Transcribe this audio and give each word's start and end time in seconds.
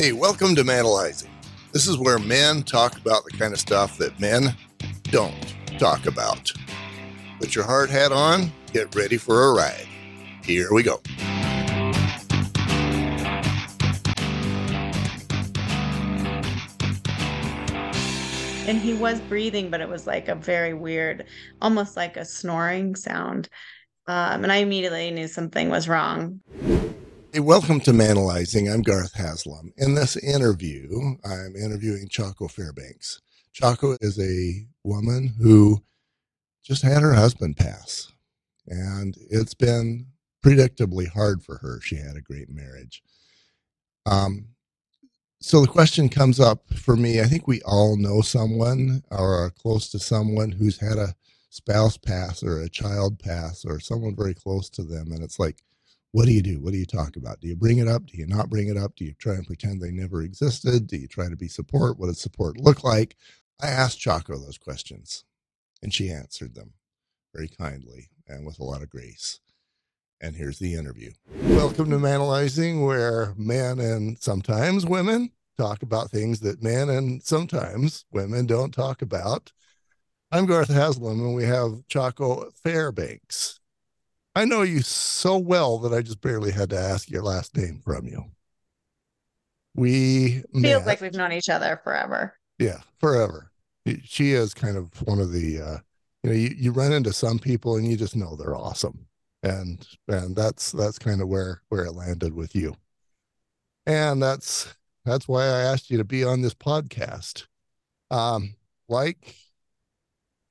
Hey, 0.00 0.12
welcome 0.12 0.54
to 0.54 0.64
Manalizing. 0.64 1.28
This 1.72 1.86
is 1.86 1.98
where 1.98 2.18
men 2.18 2.62
talk 2.62 2.96
about 2.96 3.22
the 3.26 3.36
kind 3.36 3.52
of 3.52 3.60
stuff 3.60 3.98
that 3.98 4.18
men 4.18 4.56
don't 5.02 5.54
talk 5.78 6.06
about. 6.06 6.50
Put 7.38 7.54
your 7.54 7.64
hard 7.64 7.90
hat 7.90 8.10
on, 8.10 8.50
get 8.72 8.94
ready 8.94 9.18
for 9.18 9.50
a 9.50 9.52
ride. 9.52 9.86
Here 10.42 10.72
we 10.72 10.82
go. 10.82 11.02
and 18.66 18.78
he 18.78 18.94
was 18.94 19.20
breathing 19.22 19.68
but 19.68 19.82
it 19.82 19.88
was 19.88 20.06
like 20.06 20.28
a 20.28 20.34
very 20.34 20.72
weird 20.72 21.26
almost 21.60 21.96
like 21.96 22.16
a 22.16 22.24
snoring 22.24 22.94
sound 22.94 23.48
um, 24.06 24.44
and 24.44 24.52
i 24.52 24.56
immediately 24.56 25.10
knew 25.10 25.26
something 25.26 25.68
was 25.68 25.88
wrong 25.88 26.40
Hey, 27.32 27.38
welcome 27.38 27.78
to 27.82 27.92
Manalizing. 27.92 28.72
I'm 28.72 28.82
Garth 28.82 29.14
Haslam. 29.14 29.72
In 29.76 29.94
this 29.94 30.16
interview, 30.16 31.14
I'm 31.24 31.54
interviewing 31.54 32.08
Chako 32.08 32.48
Fairbanks. 32.48 33.20
Chako 33.52 33.96
is 34.00 34.18
a 34.18 34.66
woman 34.82 35.32
who 35.40 35.80
just 36.64 36.82
had 36.82 37.02
her 37.02 37.14
husband 37.14 37.56
pass, 37.56 38.10
and 38.66 39.16
it's 39.30 39.54
been 39.54 40.06
predictably 40.44 41.06
hard 41.06 41.40
for 41.40 41.58
her. 41.58 41.80
She 41.80 41.94
had 41.94 42.16
a 42.16 42.20
great 42.20 42.50
marriage. 42.50 43.00
Um, 44.06 44.48
so 45.40 45.60
the 45.60 45.68
question 45.68 46.08
comes 46.08 46.40
up 46.40 46.64
for 46.74 46.96
me. 46.96 47.20
I 47.20 47.26
think 47.26 47.46
we 47.46 47.62
all 47.62 47.96
know 47.96 48.22
someone 48.22 49.04
or 49.12 49.44
are 49.44 49.50
close 49.50 49.88
to 49.90 50.00
someone 50.00 50.50
who's 50.50 50.80
had 50.80 50.98
a 50.98 51.14
spouse 51.50 51.96
pass 51.96 52.42
or 52.42 52.60
a 52.60 52.68
child 52.68 53.20
pass 53.20 53.64
or 53.64 53.78
someone 53.78 54.16
very 54.16 54.34
close 54.34 54.68
to 54.70 54.82
them, 54.82 55.12
and 55.12 55.22
it's 55.22 55.38
like, 55.38 55.62
what 56.12 56.26
do 56.26 56.32
you 56.32 56.42
do? 56.42 56.60
What 56.60 56.72
do 56.72 56.78
you 56.78 56.86
talk 56.86 57.16
about? 57.16 57.40
Do 57.40 57.46
you 57.46 57.54
bring 57.54 57.78
it 57.78 57.86
up? 57.86 58.06
Do 58.06 58.18
you 58.18 58.26
not 58.26 58.50
bring 58.50 58.68
it 58.68 58.76
up? 58.76 58.96
Do 58.96 59.04
you 59.04 59.14
try 59.14 59.34
and 59.34 59.46
pretend 59.46 59.80
they 59.80 59.92
never 59.92 60.22
existed? 60.22 60.88
Do 60.88 60.96
you 60.96 61.06
try 61.06 61.28
to 61.28 61.36
be 61.36 61.46
support? 61.46 61.98
What 61.98 62.06
does 62.06 62.20
support 62.20 62.58
look 62.58 62.82
like? 62.82 63.16
I 63.62 63.68
asked 63.68 64.00
Chako 64.00 64.38
those 64.38 64.58
questions, 64.58 65.24
and 65.82 65.94
she 65.94 66.10
answered 66.10 66.54
them 66.54 66.72
very 67.32 67.48
kindly 67.48 68.10
and 68.26 68.44
with 68.44 68.58
a 68.58 68.64
lot 68.64 68.82
of 68.82 68.90
grace. 68.90 69.38
And 70.20 70.34
here's 70.34 70.58
the 70.58 70.74
interview. 70.74 71.12
Welcome 71.42 71.90
to 71.90 71.96
Manalizing, 71.96 72.84
where 72.84 73.34
men 73.36 73.78
and 73.78 74.18
sometimes 74.18 74.84
women 74.84 75.30
talk 75.56 75.82
about 75.82 76.10
things 76.10 76.40
that 76.40 76.62
men 76.62 76.88
and 76.90 77.22
sometimes 77.22 78.04
women 78.10 78.46
don't 78.46 78.74
talk 78.74 79.00
about. 79.00 79.52
I'm 80.32 80.46
Garth 80.46 80.70
Haslam, 80.70 81.20
and 81.20 81.34
we 81.34 81.44
have 81.44 81.86
Chako 81.88 82.50
Fairbanks. 82.64 83.59
I 84.34 84.44
know 84.44 84.62
you 84.62 84.80
so 84.82 85.38
well 85.38 85.78
that 85.78 85.92
I 85.92 86.02
just 86.02 86.20
barely 86.20 86.52
had 86.52 86.70
to 86.70 86.78
ask 86.78 87.10
your 87.10 87.22
last 87.22 87.56
name 87.56 87.80
from 87.84 88.06
you. 88.06 88.26
We 89.74 90.42
feels 90.52 90.62
met, 90.62 90.86
like 90.86 91.00
we've 91.00 91.14
known 91.14 91.32
each 91.32 91.48
other 91.48 91.80
forever 91.82 92.34
yeah, 92.60 92.80
forever. 92.98 93.50
She 94.04 94.32
is 94.32 94.52
kind 94.54 94.76
of 94.76 94.90
one 95.06 95.18
of 95.18 95.32
the, 95.32 95.60
uh, 95.60 95.78
you 96.22 96.30
know, 96.30 96.36
you, 96.36 96.50
you 96.54 96.72
run 96.72 96.92
into 96.92 97.12
some 97.12 97.38
people 97.38 97.76
and 97.76 97.88
you 97.88 97.96
just 97.96 98.14
know 98.14 98.36
they're 98.36 98.54
awesome, 98.54 99.06
and 99.42 99.84
and 100.06 100.36
that's 100.36 100.70
that's 100.70 100.98
kind 100.98 101.22
of 101.22 101.28
where 101.28 101.62
where 101.70 101.86
it 101.86 101.92
landed 101.92 102.34
with 102.34 102.54
you, 102.54 102.76
and 103.86 104.22
that's 104.22 104.72
that's 105.06 105.26
why 105.26 105.44
I 105.44 105.62
asked 105.62 105.90
you 105.90 105.96
to 105.96 106.04
be 106.04 106.22
on 106.22 106.42
this 106.42 106.54
podcast. 106.54 107.46
Um, 108.10 108.54
like, 108.88 109.34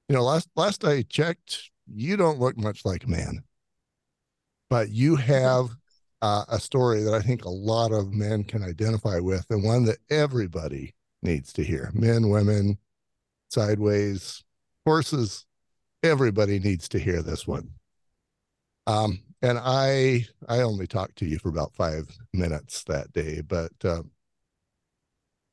you 0.10 0.16
know, 0.16 0.24
last 0.24 0.50
last 0.56 0.84
I 0.84 1.04
checked, 1.04 1.70
you 1.88 2.18
don't 2.18 2.40
look 2.40 2.58
much 2.58 2.84
like 2.84 3.04
a 3.04 3.10
man 3.10 3.44
but 4.70 4.90
you 4.90 5.16
have 5.16 5.70
uh, 6.22 6.46
a 6.50 6.60
story 6.60 7.02
that 7.04 7.14
I 7.14 7.22
think 7.22 7.46
a 7.46 7.50
lot 7.50 7.92
of 7.92 8.14
men 8.14 8.44
can 8.44 8.64
identify 8.64 9.20
with, 9.20 9.46
and 9.50 9.64
one 9.64 9.86
that 9.86 10.00
everybody 10.10 10.94
needs 11.22 11.54
to 11.54 11.64
hear 11.64 11.92
men, 11.94 12.30
women, 12.30 12.78
sideways, 13.50 14.44
horses. 14.86 15.46
Everybody 16.04 16.60
needs 16.60 16.88
to 16.90 17.00
hear 17.00 17.22
this 17.22 17.46
one. 17.46 17.72
Um, 18.88 19.20
and 19.42 19.60
I 19.62 20.26
I 20.48 20.62
only 20.62 20.88
talked 20.88 21.18
to 21.18 21.26
you 21.26 21.40
for 21.40 21.50
about 21.50 21.76
five 21.76 22.08
minutes 22.34 22.84
that 22.86 23.12
day, 23.14 23.42
but 23.42 23.72
uh, 23.84 24.04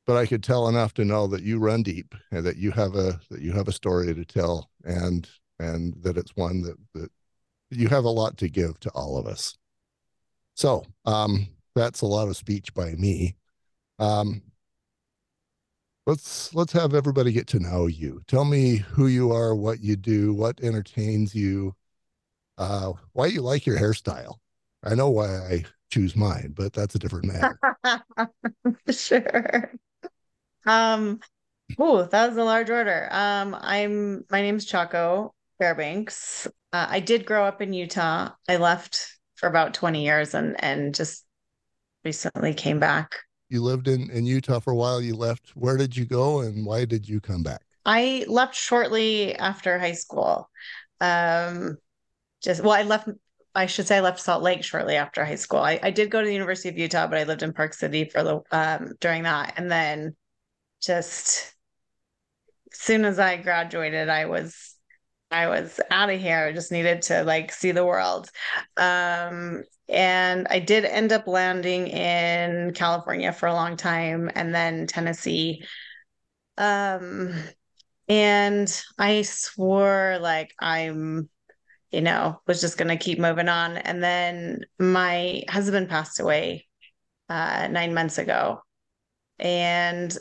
but 0.05 0.17
I 0.17 0.25
could 0.25 0.43
tell 0.43 0.67
enough 0.67 0.93
to 0.95 1.05
know 1.05 1.27
that 1.27 1.43
you 1.43 1.59
run 1.59 1.83
deep 1.83 2.15
and 2.31 2.45
that 2.45 2.57
you 2.57 2.71
have 2.71 2.95
a 2.95 3.19
that 3.29 3.41
you 3.41 3.51
have 3.53 3.67
a 3.67 3.73
story 3.73 4.13
to 4.13 4.25
tell, 4.25 4.69
and 4.83 5.29
and 5.59 5.95
that 6.03 6.17
it's 6.17 6.35
one 6.35 6.61
that 6.63 6.77
that 6.93 7.11
you 7.69 7.87
have 7.87 8.05
a 8.05 8.09
lot 8.09 8.37
to 8.37 8.49
give 8.49 8.79
to 8.81 8.89
all 8.91 9.17
of 9.17 9.27
us. 9.27 9.57
So 10.55 10.83
um, 11.05 11.47
that's 11.75 12.01
a 12.01 12.05
lot 12.05 12.27
of 12.27 12.37
speech 12.37 12.73
by 12.73 12.93
me. 12.93 13.35
Um, 13.99 14.41
let's 16.05 16.53
let's 16.55 16.73
have 16.73 16.95
everybody 16.95 17.31
get 17.31 17.47
to 17.47 17.59
know 17.59 17.87
you. 17.87 18.21
Tell 18.27 18.45
me 18.45 18.77
who 18.77 19.07
you 19.07 19.31
are, 19.31 19.53
what 19.53 19.81
you 19.81 19.95
do, 19.95 20.33
what 20.33 20.63
entertains 20.63 21.35
you, 21.35 21.75
uh, 22.57 22.93
why 23.13 23.27
you 23.27 23.41
like 23.41 23.65
your 23.65 23.77
hairstyle. 23.77 24.35
I 24.83 24.95
know 24.95 25.09
why 25.09 25.27
I 25.27 25.65
choose 25.91 26.15
mine, 26.15 26.53
but 26.55 26.73
that's 26.73 26.95
a 26.95 26.99
different 26.99 27.25
matter. 27.25 27.59
sure. 28.89 29.71
Um, 30.65 31.19
oh, 31.77 32.03
that 32.03 32.27
was 32.29 32.37
a 32.37 32.43
large 32.43 32.69
order. 32.69 33.07
Um, 33.11 33.55
I'm 33.59 34.25
my 34.29 34.41
name's 34.41 34.65
Chako 34.65 35.33
Fairbanks. 35.59 36.47
Uh, 36.77 36.85
I 36.91 36.99
did 36.99 37.25
grow 37.25 37.43
up 37.43 37.59
in 37.59 37.73
Utah. 37.73 38.29
I 38.47 38.57
left 38.57 39.17
for 39.35 39.49
about 39.49 39.73
20 39.73 40.03
years 40.03 40.35
and 40.35 40.63
and 40.63 40.93
just 40.93 41.25
recently 42.05 42.53
came 42.53 42.79
back. 42.79 43.15
You 43.49 43.63
lived 43.63 43.87
in 43.87 44.11
in 44.11 44.27
Utah 44.27 44.59
for 44.59 44.73
a 44.73 44.75
while. 44.75 45.01
You 45.01 45.15
left. 45.15 45.49
Where 45.55 45.75
did 45.75 45.97
you 45.97 46.05
go 46.05 46.41
and 46.41 46.67
why 46.67 46.85
did 46.85 47.09
you 47.09 47.19
come 47.19 47.41
back? 47.41 47.61
I 47.83 48.25
left 48.27 48.53
shortly 48.53 49.35
after 49.35 49.79
high 49.79 49.93
school. 49.93 50.51
Um, 51.01 51.77
just 52.43 52.61
well, 52.61 52.73
I 52.73 52.83
left. 52.83 53.09
I 53.55 53.65
should 53.65 53.87
say 53.87 53.97
I 53.97 54.01
left 54.01 54.19
Salt 54.19 54.43
Lake 54.43 54.63
shortly 54.63 54.97
after 54.97 55.25
high 55.25 55.33
school. 55.33 55.61
I, 55.61 55.79
I 55.81 55.89
did 55.89 56.11
go 56.11 56.21
to 56.21 56.27
the 56.27 56.33
University 56.33 56.69
of 56.69 56.77
Utah, 56.77 57.07
but 57.07 57.17
I 57.17 57.23
lived 57.23 57.41
in 57.41 57.53
Park 57.53 57.73
City 57.73 58.05
for 58.05 58.21
the 58.21 58.41
um, 58.51 58.93
during 58.99 59.23
that, 59.23 59.55
and 59.57 59.71
then 59.71 60.15
just 60.79 61.55
as 62.71 62.77
soon 62.77 63.03
as 63.03 63.17
I 63.17 63.37
graduated, 63.37 64.09
I 64.09 64.25
was 64.25 64.66
I 65.31 65.47
was 65.47 65.79
out 65.91 66.09
of 66.09 66.19
here. 66.19 66.45
I 66.45 66.53
just 66.53 66.71
needed 66.71 67.01
to 67.03 67.23
like 67.23 67.51
see 67.51 67.71
the 67.71 67.85
world. 67.85 68.29
Um, 68.77 69.63
and 69.89 70.47
I 70.49 70.59
did 70.59 70.85
end 70.85 71.11
up 71.11 71.27
landing 71.27 71.87
in 71.87 72.73
California 72.73 73.31
for 73.31 73.47
a 73.47 73.53
long 73.53 73.77
time 73.77 74.29
and 74.35 74.53
then 74.53 74.87
Tennessee. 74.87 75.63
Um, 76.57 77.33
and 78.07 78.83
I 78.97 79.21
swore 79.23 80.17
like 80.21 80.53
I'm, 80.59 81.29
you 81.91 82.01
know, 82.01 82.41
was 82.47 82.61
just 82.61 82.77
going 82.77 82.89
to 82.89 83.03
keep 83.03 83.19
moving 83.19 83.49
on. 83.49 83.77
And 83.77 84.03
then 84.03 84.61
my 84.79 85.43
husband 85.49 85.89
passed 85.89 86.19
away 86.19 86.67
uh, 87.29 87.67
nine 87.69 87.93
months 87.93 88.17
ago. 88.17 88.61
And 89.39 90.15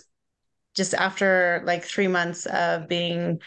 just 0.75 0.95
after 0.95 1.63
like 1.65 1.85
three 1.85 2.09
months 2.09 2.47
of 2.47 2.87
being 2.89 3.41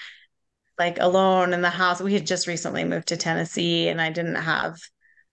like 0.79 0.97
alone 0.99 1.53
in 1.53 1.61
the 1.61 1.69
house. 1.69 2.01
We 2.01 2.13
had 2.13 2.25
just 2.25 2.47
recently 2.47 2.85
moved 2.85 3.09
to 3.09 3.17
Tennessee 3.17 3.89
and 3.89 4.01
I 4.01 4.09
didn't 4.11 4.35
have 4.35 4.79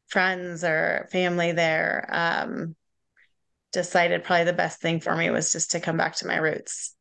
friends 0.08 0.64
or 0.64 1.08
family 1.12 1.52
there. 1.52 2.06
Um, 2.10 2.74
decided 3.72 4.24
probably 4.24 4.44
the 4.44 4.52
best 4.52 4.80
thing 4.80 5.00
for 5.00 5.14
me 5.14 5.30
was 5.30 5.52
just 5.52 5.70
to 5.72 5.80
come 5.80 5.96
back 5.96 6.16
to 6.16 6.26
my 6.26 6.36
roots. 6.36 6.94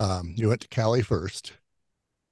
Um, 0.00 0.34
you 0.36 0.48
went 0.48 0.60
to 0.62 0.68
Cali 0.68 1.00
first. 1.02 1.54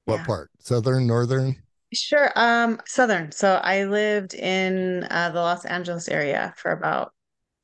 What 0.04 0.18
yeah. 0.18 0.24
part? 0.26 0.50
Southern, 0.58 1.06
northern? 1.06 1.56
Sure. 1.92 2.30
Um, 2.36 2.80
southern. 2.86 3.32
So 3.32 3.54
I 3.54 3.84
lived 3.84 4.34
in 4.34 5.06
uh, 5.10 5.30
the 5.30 5.40
Los 5.40 5.64
Angeles 5.64 6.08
area 6.08 6.52
for 6.56 6.72
about 6.72 7.12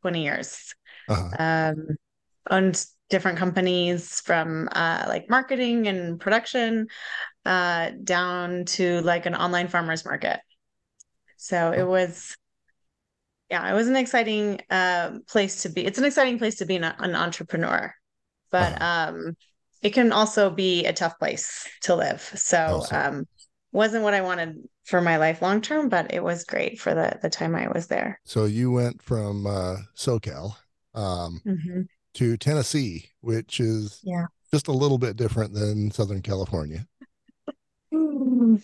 20 0.03 0.23
years. 0.23 0.75
Uh-huh. 1.09 1.37
Um, 1.39 1.97
owned 2.49 2.87
different 3.11 3.39
companies 3.39 4.21
from 4.21 4.69
uh, 4.73 5.05
like 5.09 5.29
marketing 5.29 5.89
and 5.89 6.19
production 6.21 6.87
uh, 7.45 7.91
down 8.05 8.65
to 8.65 9.01
like 9.03 9.27
an 9.27 9.35
online 9.35 9.69
farmers 9.69 10.05
market. 10.05 10.41
So 11.37 11.73
it 11.73 11.81
oh. 11.81 11.87
was, 11.87 12.37
yeah, 13.51 13.71
it 13.71 13.75
was 13.75 13.89
an 13.89 13.97
exciting 13.97 14.61
uh, 14.71 15.19
place 15.29 15.63
to 15.63 15.69
be. 15.69 15.85
It's 15.85 15.99
an 15.99 16.05
exciting 16.05 16.39
place 16.39 16.57
to 16.57 16.67
be 16.67 16.77
an, 16.77 16.85
an 16.85 17.15
entrepreneur, 17.15 17.95
but 18.51 18.81
um, 18.81 19.37
it 19.83 19.91
can 19.91 20.13
also 20.13 20.51
be 20.51 20.85
a 20.85 20.93
tough 20.93 21.19
place 21.19 21.67
to 21.83 21.97
live. 21.97 22.21
So 22.35 22.83
um, 22.93 23.27
wasn't 23.73 24.05
what 24.05 24.15
I 24.15 24.21
wanted 24.21 24.57
for 24.85 25.01
my 25.01 25.17
life 25.17 25.41
long 25.41 25.61
term, 25.61 25.89
but 25.89 26.13
it 26.13 26.23
was 26.23 26.45
great 26.45 26.81
for 26.81 26.95
the 26.95 27.19
the 27.23 27.31
time 27.31 27.55
I 27.55 27.69
was 27.69 27.87
there. 27.87 28.21
So 28.25 28.45
you 28.45 28.71
went 28.71 29.01
from 29.03 29.47
uh, 29.47 29.77
SoCal 29.97 30.57
um, 30.95 31.41
mm-hmm. 31.47 31.83
to 32.15 32.37
Tennessee, 32.37 33.07
which 33.21 33.61
is 33.61 34.01
yeah. 34.03 34.27
just 34.53 34.69
a 34.69 34.73
little 34.73 34.99
bit 34.99 35.17
different 35.17 35.55
than 35.55 35.91
Southern 35.91 36.23
California. 36.23 36.87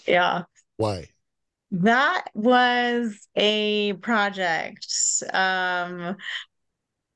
Yeah. 0.07 0.45
Why? 0.77 1.09
That 1.73 2.27
was 2.35 3.29
a 3.35 3.95
project. 3.95 4.87
Um, 5.33 6.17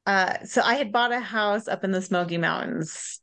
Uh, 0.06 0.44
so 0.44 0.62
I 0.62 0.74
had 0.74 0.92
bought 0.92 1.12
a 1.12 1.20
house 1.20 1.68
up 1.68 1.84
in 1.84 1.90
the 1.92 2.02
Smoky 2.02 2.38
Mountains 2.38 3.20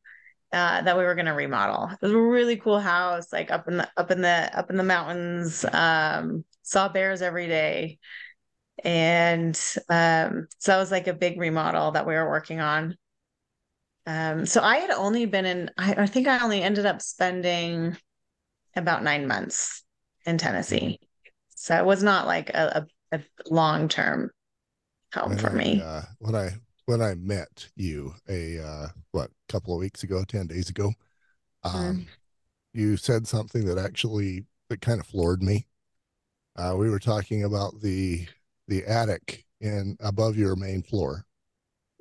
uh, 0.54 0.82
that 0.82 0.98
we 0.98 1.04
were 1.04 1.16
going 1.16 1.26
to 1.26 1.34
remodel. 1.34 1.90
It 1.92 2.02
was 2.02 2.12
a 2.12 2.18
really 2.18 2.58
cool 2.58 2.80
house, 2.80 3.34
like 3.34 3.52
up 3.52 3.68
in 3.68 3.78
the 3.78 3.90
up 3.98 4.12
in 4.12 4.22
the 4.22 4.50
up 4.58 4.70
in 4.70 4.78
the 4.78 4.84
mountains. 4.84 5.66
Um, 5.66 6.46
saw 6.62 6.90
bears 6.90 7.22
every 7.22 7.48
day, 7.48 8.00
and 8.84 9.56
um, 9.90 10.48
so 10.60 10.72
that 10.72 10.80
was 10.80 10.92
like 10.92 11.08
a 11.08 11.14
big 11.14 11.40
remodel 11.40 11.92
that 11.92 12.08
we 12.08 12.14
were 12.14 12.30
working 12.30 12.60
on. 12.62 12.96
Um, 14.06 14.46
so 14.46 14.62
I 14.62 14.78
had 14.78 14.92
only 14.92 15.26
been 15.26 15.46
in. 15.46 15.72
I, 15.78 16.04
I 16.04 16.08
think 16.08 16.28
I 16.28 16.40
only 16.44 16.62
ended 16.62 16.86
up 16.86 17.02
spending 17.02 17.98
about 18.78 19.04
nine 19.04 19.28
months 19.28 19.84
in 20.26 20.38
Tennessee. 20.38 21.00
So 21.56 21.76
it 21.78 21.86
was 21.86 22.04
not 22.04 22.28
like 22.28 22.50
a, 22.52 22.88
a, 23.12 23.18
a 23.18 23.24
long 23.52 23.88
term 23.90 24.32
home 25.14 25.30
When 25.30 25.38
for 25.38 25.50
I, 25.50 25.56
me. 25.56 25.82
uh, 25.82 26.02
when 26.20 26.36
I 26.36 26.52
when 26.86 27.02
I 27.02 27.16
met 27.16 27.70
you 27.76 28.14
a 28.30 28.60
uh, 28.60 28.88
what 29.12 29.32
couple 29.50 29.74
of 29.74 29.80
weeks 29.80 30.04
ago, 30.04 30.24
ten 30.24 30.48
days 30.48 30.70
ago, 30.70 30.94
um, 31.64 31.74
Mm, 31.74 32.08
you 32.74 32.98
said 32.98 33.28
something 33.28 33.66
that 33.66 33.78
actually 33.80 34.46
that 34.70 34.82
kind 34.82 35.00
of 35.00 35.08
floored 35.08 35.44
me. 35.44 35.68
Uh, 36.58 36.76
we 36.78 36.90
were 36.90 37.00
talking 37.00 37.44
about 37.44 37.82
the 37.82 38.28
the 38.68 38.86
attic 38.86 39.46
in 39.62 39.98
above 40.02 40.38
your 40.38 40.56
main 40.56 40.84
floor, 40.84 41.26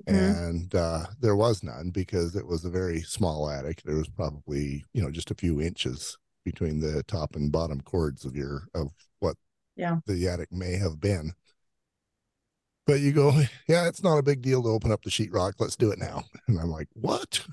mhm. 0.07 0.41
and 0.41 0.75
uh, 0.75 1.05
there 1.21 1.35
was 1.35 1.63
none 1.63 1.91
because 1.91 2.35
it 2.35 2.45
was 2.47 2.65
a 2.65 2.69
very 2.69 3.01
small 3.01 3.49
attic. 3.49 3.81
There 3.83 3.97
was 3.97 4.09
probably 4.09 4.85
you 4.93 5.01
know 5.03 5.11
just 5.11 5.31
a 5.31 5.35
few 5.35 5.61
inches 5.61 6.17
between 6.51 6.79
the 6.79 7.03
top 7.03 7.35
and 7.35 7.51
bottom 7.51 7.81
chords 7.81 8.23
of 8.23 8.33
your 8.35 8.67
of 8.73 8.87
what 9.19 9.35
Yeah. 9.75 9.97
the 10.05 10.27
attic 10.29 10.49
may 10.51 10.77
have 10.77 10.99
been. 11.01 11.33
But 12.85 13.01
you 13.01 13.11
go, 13.11 13.31
yeah, 13.67 13.87
it's 13.89 14.01
not 14.01 14.17
a 14.17 14.23
big 14.23 14.41
deal 14.41 14.63
to 14.63 14.69
open 14.69 14.93
up 14.93 15.03
the 15.03 15.09
sheetrock. 15.09 15.53
Let's 15.59 15.75
do 15.75 15.91
it 15.91 15.99
now. 15.99 16.23
And 16.47 16.57
I'm 16.57 16.69
like, 16.71 16.87
what? 16.93 17.45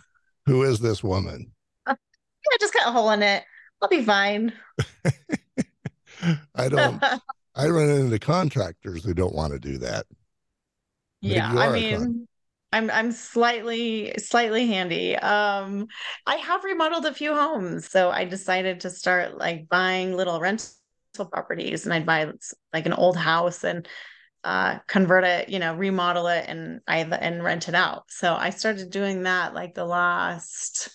Who 0.46 0.62
is 0.62 0.78
this 0.78 1.02
woman? 1.02 1.52
Uh, 1.86 1.96
Yeah, 2.52 2.56
just 2.60 2.72
cut 2.72 2.86
a 2.86 2.92
hole 2.92 3.10
in 3.10 3.22
it. 3.22 3.42
I'll 3.82 3.88
be 3.88 4.04
fine. 4.04 4.52
I 6.54 6.68
don't. 6.68 7.02
I 7.56 7.68
run 7.68 7.88
into 7.90 8.18
contractors 8.18 9.04
who 9.04 9.12
don't 9.14 9.34
want 9.34 9.52
to 9.52 9.58
do 9.58 9.78
that. 9.78 10.06
Maybe 11.22 11.34
Yeah, 11.34 11.52
I 11.52 11.66
are 11.66 11.76
a 11.76 11.90
con. 11.96 12.00
mean, 12.04 12.28
I'm 12.74 12.90
I'm 12.90 13.12
slightly 13.12 14.14
slightly 14.18 14.66
handy. 14.66 15.16
Um, 15.16 15.86
I 16.26 16.36
have 16.36 16.64
remodeled 16.64 17.06
a 17.06 17.14
few 17.14 17.34
homes, 17.34 17.88
so 17.90 18.10
I 18.10 18.24
decided 18.24 18.80
to 18.80 18.90
start 18.90 19.36
like 19.38 19.68
buying 19.68 20.14
little 20.16 20.40
rental 20.40 20.72
properties, 21.30 21.84
and 21.84 21.94
I'd 21.94 22.06
buy 22.06 22.32
like 22.72 22.86
an 22.86 22.92
old 22.92 23.16
house 23.16 23.64
and 23.64 23.88
uh 24.44 24.78
convert 24.88 25.24
it, 25.24 25.48
you 25.48 25.58
know, 25.58 25.74
remodel 25.74 26.28
it 26.28 26.46
and 26.48 26.80
I 26.86 26.98
and 27.00 27.42
rent 27.44 27.68
it 27.68 27.74
out. 27.74 28.04
So 28.10 28.34
I 28.34 28.50
started 28.50 28.90
doing 28.90 29.22
that 29.24 29.54
like 29.54 29.74
the 29.74 29.86
last 29.86 30.90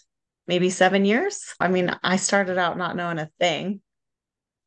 maybe 0.48 0.70
seven 0.70 1.06
years. 1.06 1.56
I 1.60 1.68
mean, 1.70 1.96
I 2.04 2.18
started 2.18 2.58
out 2.58 2.78
not 2.78 2.96
knowing 2.96 3.20
a 3.20 3.30
thing 3.40 3.82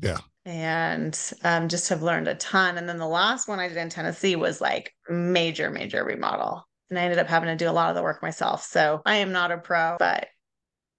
Yeah. 0.01 0.19
and 0.45 1.19
um, 1.45 1.69
just 1.69 1.89
have 1.89 2.03
learned 2.03 2.29
a 2.29 2.35
ton. 2.35 2.79
And 2.79 2.89
then 2.89 2.99
the 2.99 3.07
last 3.07 3.49
one 3.49 3.61
I 3.61 3.69
did 3.69 3.77
in 3.77 3.89
Tennessee 3.89 4.37
was 4.37 4.61
like 4.61 4.95
major, 5.09 5.71
major 5.71 6.05
remodel. 6.05 6.67
And 6.93 6.99
I 6.99 7.05
ended 7.05 7.19
up 7.19 7.27
having 7.27 7.49
to 7.49 7.57
do 7.57 7.71
a 7.71 7.73
lot 7.73 7.89
of 7.89 7.97
the 7.97 8.03
work 8.03 8.21
myself. 8.21 8.63
So 8.65 9.01
I 9.07 9.17
am 9.17 9.33
not 9.33 9.51
a 9.51 9.57
pro, 9.57 9.97
but 9.99 10.29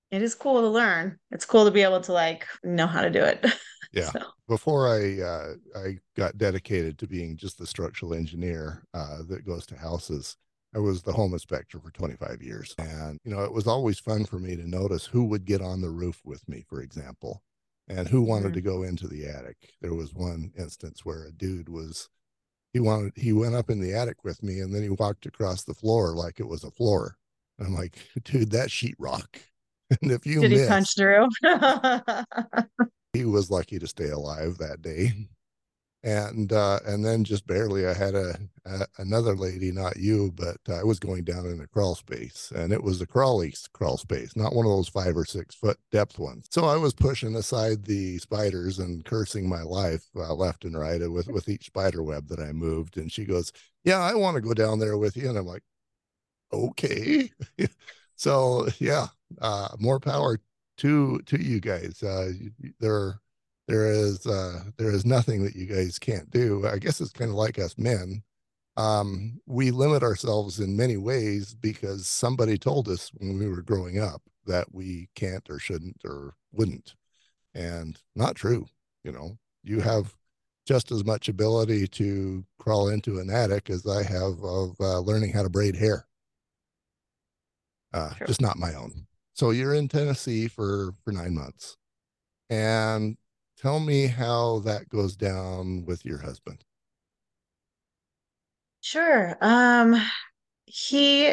it 0.10 0.24
is 0.24 0.34
cool 0.34 0.62
to 0.62 0.68
learn. 0.68 1.20
It's 1.30 1.46
cool 1.46 1.66
to 1.66 1.72
be 1.72 1.84
able 1.84 2.02
to 2.02 2.14
like 2.14 2.48
know 2.64 2.88
how 2.88 3.02
to 3.02 3.12
do 3.12 3.24
it. 3.24 3.46
Yeah. 3.96 4.10
so 4.10 4.22
Before 4.48 4.88
I 4.88 5.22
uh, 5.22 5.54
I 5.76 6.00
got 6.18 6.40
dedicated 6.40 6.98
to 6.98 7.06
being 7.06 7.38
just 7.38 7.60
the 7.60 7.68
structural 7.68 8.16
engineer 8.16 8.88
uh, 8.96 9.20
that 9.28 9.46
goes 9.46 9.68
to 9.68 9.78
houses, 9.78 10.36
I 10.74 10.80
was 10.80 11.04
the 11.04 11.14
home 11.14 11.34
inspector 11.34 11.80
for 11.80 11.92
25 11.92 12.42
years, 12.42 12.74
and 12.80 13.20
you 13.24 13.30
know 13.30 13.44
it 13.44 13.54
was 13.54 13.68
always 13.68 14.00
fun 14.00 14.26
for 14.26 14.40
me 14.40 14.56
to 14.56 14.68
notice 14.68 15.06
who 15.06 15.26
would 15.26 15.46
get 15.46 15.62
on 15.62 15.80
the 15.80 15.92
roof 15.92 16.20
with 16.26 16.42
me, 16.50 16.66
for 16.68 16.82
example, 16.82 17.44
and 17.88 18.08
who 18.08 18.24
wanted 18.24 18.54
mhm. 18.54 18.56
to 18.56 18.62
go 18.62 18.82
into 18.82 19.08
the 19.08 19.28
attic. 19.28 19.58
There 19.80 19.94
was 19.94 20.12
one 20.12 20.54
instance 20.58 21.06
where 21.06 21.26
a 21.26 21.32
dude 21.32 21.70
was 21.70 22.10
he 22.74 22.80
wanted 22.80 23.14
he 23.16 23.32
went 23.32 23.56
up 23.56 23.70
in 23.70 23.80
the 23.80 23.94
attic 23.94 24.24
with 24.24 24.42
me, 24.44 24.60
and 24.60 24.74
then 24.74 24.82
he 24.82 24.90
walked 24.90 25.26
across 25.26 25.64
the 25.64 25.76
floor 25.76 26.16
like 26.16 26.40
it 26.40 26.48
was 26.48 26.64
a 26.64 26.72
floor. 26.72 27.18
And 27.58 27.68
I'm 27.68 27.76
like, 27.76 27.98
dude, 28.24 28.52
that 28.52 28.70
sheetrock. 28.70 29.28
And 30.02 30.12
if 30.12 30.26
you 30.26 30.42
did 30.42 30.52
he 30.52 30.66
punch 30.66 30.96
through? 30.96 31.28
he 33.14 33.26
was 33.26 33.52
lucky 33.52 33.78
to 33.78 33.86
stay 33.86 34.10
alive 34.10 34.58
that 34.58 34.82
day. 34.82 35.28
And 36.06 36.52
uh, 36.52 36.80
and 36.86 37.06
then 37.06 37.24
just 37.24 37.48
barely, 37.48 37.88
I 37.88 37.94
had 37.94 38.14
a, 38.14 38.38
a 38.66 38.86
another 38.98 39.36
lady, 39.38 39.72
not 39.72 39.96
you, 39.96 40.34
but 40.36 40.58
I 40.68 40.84
was 40.84 41.00
going 41.00 41.24
down 41.24 41.46
in 41.46 41.62
a 41.62 41.68
crawl 41.68 41.96
space, 41.96 42.52
and 42.54 42.74
it 42.74 42.84
was 42.84 43.00
a 43.00 43.08
crawly 43.08 43.54
crawl 43.72 43.96
space, 43.98 44.36
not 44.36 44.54
one 44.54 44.66
of 44.66 44.72
those 44.74 44.90
five 44.90 45.16
or 45.16 45.24
six 45.24 45.56
foot 45.56 45.78
depth 45.92 46.20
ones. 46.20 46.48
So 46.52 46.66
I 46.66 46.76
was 46.76 46.94
pushing 46.94 47.36
aside 47.36 47.86
the 47.86 48.18
spiders 48.18 48.80
and 48.80 49.06
cursing 49.06 49.48
my 49.48 49.62
life 49.62 50.04
uh, 50.18 50.34
left 50.34 50.66
and 50.66 50.78
right 50.78 51.00
with 51.10 51.28
with 51.30 51.48
each 51.48 51.68
spider 51.68 52.04
web 52.04 52.28
that 52.28 52.40
I 52.42 52.52
moved. 52.52 52.98
And 52.98 53.10
she 53.10 53.24
goes, 53.24 53.54
"Yeah, 53.86 54.00
I 54.00 54.14
want 54.16 54.36
to 54.36 54.42
go 54.42 54.54
down 54.54 54.80
there 54.80 54.98
with 54.98 55.16
you," 55.16 55.30
and 55.30 55.38
I'm 55.38 55.46
like, 55.46 55.64
"Okay." 56.52 57.32
so 58.16 58.68
yeah, 58.80 59.08
uh, 59.42 59.70
more 59.80 60.00
power 60.00 60.40
to 60.78 61.20
to 61.28 61.42
you 61.42 61.60
guys. 61.60 62.02
Uh, 62.04 62.34
there 62.80 63.20
there 63.68 63.92
is 63.92 64.26
uh, 64.26 64.64
there 64.78 64.92
is 64.92 65.06
nothing 65.06 65.44
that 65.44 65.56
you 65.56 65.66
guys 65.66 66.00
can't 66.00 66.30
do. 66.30 66.68
I 66.68 66.78
guess 66.78 67.02
it's 67.02 67.12
kind 67.12 67.30
of 67.30 67.36
like 67.36 67.60
us 67.60 67.78
men. 67.78 68.24
Um, 68.76 69.40
we 69.46 69.72
limit 69.72 70.02
ourselves 70.02 70.60
in 70.60 70.76
many 70.76 70.98
ways 70.98 71.54
because 71.54 72.08
somebody 72.08 72.58
told 72.58 72.90
us 72.90 73.12
when 73.16 73.38
we 73.38 73.48
were 73.48 73.62
growing 73.62 74.00
up 74.00 74.22
that 74.48 74.74
we 74.74 75.10
can't 75.16 75.48
or 75.50 75.60
shouldn't 75.60 76.02
or 76.04 76.36
wouldn't, 76.52 76.96
and 77.54 78.00
not 78.16 78.36
true. 78.36 78.66
You 79.04 79.12
know, 79.12 79.38
you 79.64 79.80
have 79.82 80.16
just 80.66 80.92
as 80.92 81.06
much 81.06 81.30
ability 81.30 81.88
to 81.88 82.44
crawl 82.58 82.90
into 82.90 83.20
an 83.20 83.30
attic 83.30 83.70
as 83.70 83.86
I 83.86 84.04
have 84.04 84.42
of 84.44 84.76
uh, 84.80 85.00
learning 85.00 85.34
how 85.34 85.44
to 85.44 85.50
braid 85.50 85.76
hair 85.76 86.08
uh, 87.94 88.10
True. 88.16 88.28
just 88.28 88.42
not 88.42 88.58
my 88.58 88.74
own. 88.74 89.06
So 89.34 89.52
you're 89.52 89.74
in 89.74 89.88
Tennessee 89.88 90.48
for 90.48 90.94
for 91.04 91.12
nine 91.12 91.34
months, 91.34 91.78
and 92.50 93.18
tell 93.64 93.80
me 93.80 94.08
how 94.08 94.60
that 94.60 94.90
goes 94.90 95.16
down 95.16 95.86
with 95.86 96.04
your 96.04 96.18
husband. 96.18 96.66
Sure. 98.82 99.38
Um, 99.40 99.96
he, 100.66 101.30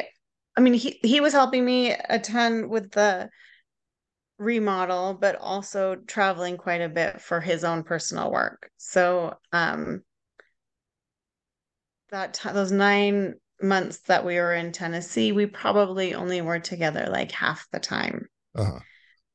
I 0.56 0.60
mean, 0.60 0.74
he 0.74 1.00
he 1.02 1.20
was 1.20 1.32
helping 1.32 1.64
me 1.64 1.90
a 1.90 2.20
ton 2.20 2.68
with 2.68 2.92
the 2.92 3.28
remodel, 4.38 5.14
but 5.14 5.34
also 5.40 5.96
traveling 5.96 6.56
quite 6.56 6.82
a 6.82 6.88
bit 6.88 7.20
for 7.20 7.40
his 7.40 7.64
own 7.64 7.82
personal 7.82 8.30
work. 8.30 8.70
So, 8.76 9.34
um, 9.52 10.04
that 12.10 12.34
ti 12.34 12.52
those 12.52 12.70
nine 12.70 13.34
months 13.60 13.98
that 14.02 14.24
we 14.24 14.36
were 14.36 14.54
in 14.54 14.70
Tennessee, 14.70 15.32
we 15.32 15.46
probably 15.46 16.14
only 16.14 16.42
were 16.42 16.60
together 16.60 17.08
like 17.10 17.32
half 17.32 17.66
the 17.72 17.80
time. 17.80 18.28
Uh-huh. 18.54 18.78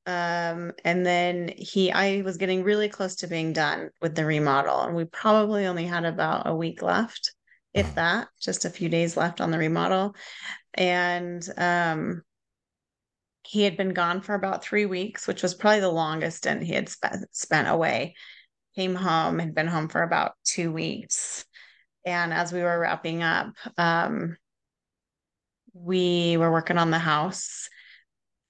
Um, 0.06 0.72
and 0.84 1.06
then 1.06 1.52
he, 1.58 1.92
I 1.92 2.22
was 2.22 2.38
getting 2.38 2.64
really 2.64 2.90
close 2.90 3.16
to 3.18 3.28
being 3.28 3.54
done 3.54 3.90
with 4.02 4.16
the 4.16 4.26
remodel, 4.26 4.82
and 4.82 4.96
we 4.96 5.06
probably 5.06 5.66
only 5.66 5.86
had 5.86 6.06
about 6.06 6.48
a 6.48 6.56
week 6.56 6.82
left, 6.82 7.34
if 7.74 7.88
Uh-huh. 7.88 7.96
that, 7.96 8.28
just 8.40 8.66
a 8.66 8.70
few 8.70 8.90
days 8.90 9.18
left 9.18 9.42
on 9.42 9.52
the 9.52 9.58
remodel. 9.58 10.16
And 10.76 11.48
um, 11.58 12.24
he 13.44 13.64
had 13.64 13.78
been 13.78 13.94
gone 13.94 14.22
for 14.22 14.36
about 14.36 14.64
three 14.64 14.86
weeks, 14.86 15.28
which 15.28 15.44
was 15.44 15.54
probably 15.54 15.80
the 15.80 15.90
longest 15.90 16.48
and 16.48 16.64
he 16.64 16.74
had 16.74 16.90
spent 16.90 17.26
spent 17.36 17.68
away. 17.68 18.16
Came 18.76 18.96
home, 18.96 19.40
had 19.40 19.56
been 19.56 19.68
home 19.68 19.88
for 19.88 20.04
about 20.04 20.34
two 20.44 20.72
weeks. 20.72 21.46
And 22.06 22.34
as 22.34 22.52
we 22.52 22.62
were 22.62 22.80
wrapping 22.80 23.24
up, 23.24 23.54
um, 23.78 24.38
we 25.74 26.38
were 26.38 26.52
working 26.52 26.78
on 26.78 26.92
the 26.92 27.00
house. 27.00 27.70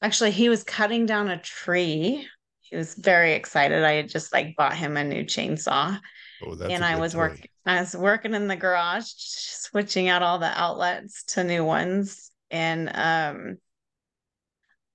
Actually, 0.05 0.29
he 0.29 0.50
was 0.50 0.63
cutting 0.63 1.07
down 1.07 1.29
a 1.29 1.38
tree. 1.39 2.27
He 2.62 2.75
was 2.75 2.93
very 2.93 3.33
excited. 3.33 3.83
I 3.83 3.93
had 3.93 4.07
just 4.07 4.31
like 4.31 4.55
bought 4.55 4.75
him 4.75 4.97
a 4.97 5.03
new 5.03 5.24
chainsaw 5.24 6.00
Oh, 6.45 6.53
that's 6.53 6.71
and 6.71 6.85
I 6.85 7.00
was 7.00 7.15
work 7.15 7.31
toy. 7.31 7.47
I 7.65 7.79
was 7.79 7.95
working 7.95 8.35
in 8.35 8.47
the 8.47 8.55
garage, 8.55 9.05
switching 9.17 10.07
out 10.07 10.21
all 10.21 10.38
the 10.38 10.51
outlets 10.55 11.24
to 11.29 11.43
new 11.43 11.65
ones. 11.65 12.29
And 12.51 12.91
um 12.93 13.57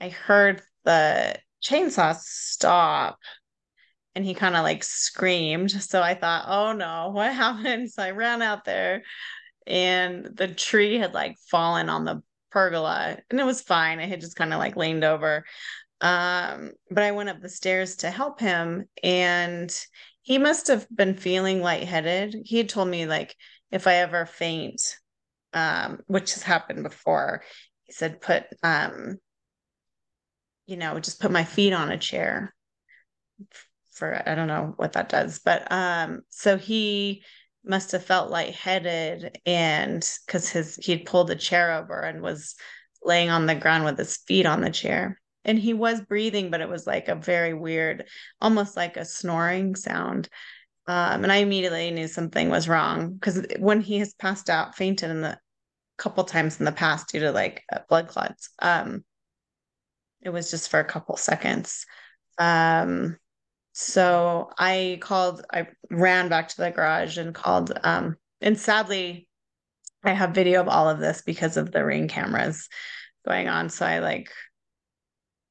I 0.01 0.11
heard 0.11 0.63
the 0.85 1.41
chainsaw 1.61 2.17
stop 2.17 3.19
and 4.15 4.25
he 4.25 4.35
kind 4.35 4.55
of 4.55 4.63
like 4.63 4.85
screamed. 4.85 5.71
So 5.71 6.03
I 6.03 6.15
thought, 6.15 6.45
oh 6.47 6.73
no, 6.73 7.11
what 7.13 7.35
happened? 7.35 7.91
So 7.91 8.03
I 8.05 8.13
ran 8.13 8.43
out 8.43 8.65
there 8.65 9.03
and 9.67 10.27
the 10.37 10.49
tree 10.49 10.99
had 10.99 11.15
like 11.15 11.37
fallen 11.51 11.89
on 11.89 12.05
the 12.05 12.23
pergola 12.51 13.19
and 13.31 13.41
it 13.41 13.47
was 13.47 13.61
fine. 13.61 14.01
I 14.01 14.07
had 14.07 14.21
just 14.21 14.37
kind 14.37 14.53
of 14.53 14.59
like 14.59 14.77
leaned 14.77 15.05
over. 15.05 15.45
Um, 16.01 16.73
but 16.91 17.05
I 17.05 17.11
went 17.13 17.29
up 17.29 17.41
the 17.41 17.49
stairs 17.49 17.97
to 17.97 18.11
help 18.11 18.41
him 18.41 18.87
and 19.03 19.75
he 20.23 20.39
must 20.39 20.69
have 20.69 20.87
been 20.95 21.15
feeling 21.15 21.61
lightheaded. 21.61 22.37
He 22.45 22.57
had 22.57 22.69
told 22.69 22.89
me 22.89 23.07
like 23.07 23.37
if 23.71 23.87
I 23.87 23.97
ever 23.97 24.27
faint, 24.27 24.83
um, 25.53 26.01
which 26.07 26.35
has 26.35 26.43
happened 26.43 26.83
before. 26.83 27.43
He 27.85 27.93
said, 27.93 28.21
put, 28.21 28.45
um, 28.63 29.17
you 30.67 30.77
know, 30.77 30.99
just 31.01 31.21
put 31.21 31.31
my 31.31 31.45
feet 31.45 31.73
on 31.73 31.91
a 31.91 31.99
chair 31.99 32.55
for, 33.91 34.23
I 34.27 34.35
don't 34.35 34.49
know 34.49 34.75
what 34.77 34.93
that 34.93 35.09
does, 35.09 35.41
but, 35.41 35.71
um, 35.71 36.21
so 36.29 36.57
he 36.57 37.25
must 37.65 37.93
have 37.93 38.05
felt 38.05 38.31
lightheaded 38.31 39.39
and 39.45 40.09
because 40.27 40.49
his, 40.49 40.77
he'd 40.77 41.07
pulled 41.07 41.29
the 41.29 41.37
chair 41.37 41.73
over 41.73 42.01
and 42.01 42.23
was 42.23 42.55
laying 43.03 43.31
on 43.31 43.47
the 43.47 43.55
ground 43.55 43.85
with 43.85 43.99
his 43.99 44.17
feet 44.19 44.47
on 44.47 44.61
the 44.61 44.71
chair. 44.71 45.21
And 45.45 45.59
he 45.59 45.73
was 45.73 46.01
breathing, 46.03 46.51
but 46.51 46.61
it 46.61 46.69
was 46.69 46.87
like 46.87 47.09
a 47.09 47.15
very 47.15 47.55
weird, 47.55 48.05
almost 48.41 48.77
like 48.77 48.97
a 48.97 49.05
snoring 49.05 49.75
sound. 49.75 50.29
Um, 50.87 51.23
and 51.23 51.33
I 51.33 51.37
immediately 51.37 51.91
knew 51.91 52.09
something 52.09 52.51
was 52.51 52.69
wrong 52.69 53.15
because 53.15 53.47
when 53.59 53.81
he 53.81 53.99
has 53.99 54.15
passed 54.15 54.51
out, 54.51 54.75
fainted 54.75 55.11
in 55.11 55.23
the 55.23 55.39
couple 55.97 56.25
times 56.25 56.59
in 56.59 56.65
the 56.65 56.73
past 56.73 57.09
due 57.09 57.21
to 57.21 57.33
like 57.33 57.63
uh, 57.73 57.79
blood 57.89 58.09
clots, 58.09 58.51
um, 58.61 59.05
it 60.23 60.31
was 60.31 60.51
just 60.51 60.71
for 60.71 60.81
a 60.81 60.85
couple 60.85 61.17
seconds. 61.17 61.87
Um, 62.39 63.17
so 63.81 64.51
I 64.59 64.99
called, 65.01 65.43
I 65.51 65.69
ran 65.91 66.29
back 66.29 66.49
to 66.49 66.57
the 66.59 66.71
garage 66.71 67.17
and 67.17 67.35
called, 67.35 67.73
um, 67.83 68.17
and 68.43 68.61
sadly, 68.61 69.27
I 70.05 70.13
have 70.13 70.35
video 70.35 70.61
of 70.61 70.69
all 70.69 70.91
of 70.91 70.99
this 70.99 71.23
because 71.23 71.57
of 71.57 71.73
the 71.73 71.83
ring 71.83 72.07
cameras 72.07 72.69
going 73.27 73.49
on. 73.49 73.71
So 73.71 73.87
I 73.87 74.01
like 74.01 74.31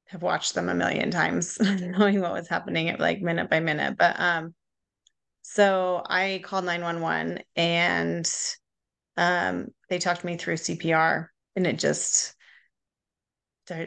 have 0.06 0.22
watched 0.22 0.54
them 0.54 0.68
a 0.68 0.74
million 0.74 1.10
times, 1.10 1.58
knowing 1.60 2.20
what 2.20 2.32
was 2.32 2.48
happening 2.48 2.88
at 2.88 3.00
like 3.00 3.20
minute 3.20 3.50
by 3.50 3.58
minute. 3.58 3.96
But 3.98 4.18
um, 4.20 4.54
so 5.42 6.00
I 6.06 6.40
called 6.44 6.64
911 6.64 7.40
and 7.56 8.32
um, 9.16 9.68
they 9.88 9.98
talked 9.98 10.22
me 10.22 10.36
through 10.36 10.54
CPR 10.54 11.26
and 11.56 11.66
it 11.66 11.80
just, 11.80 12.36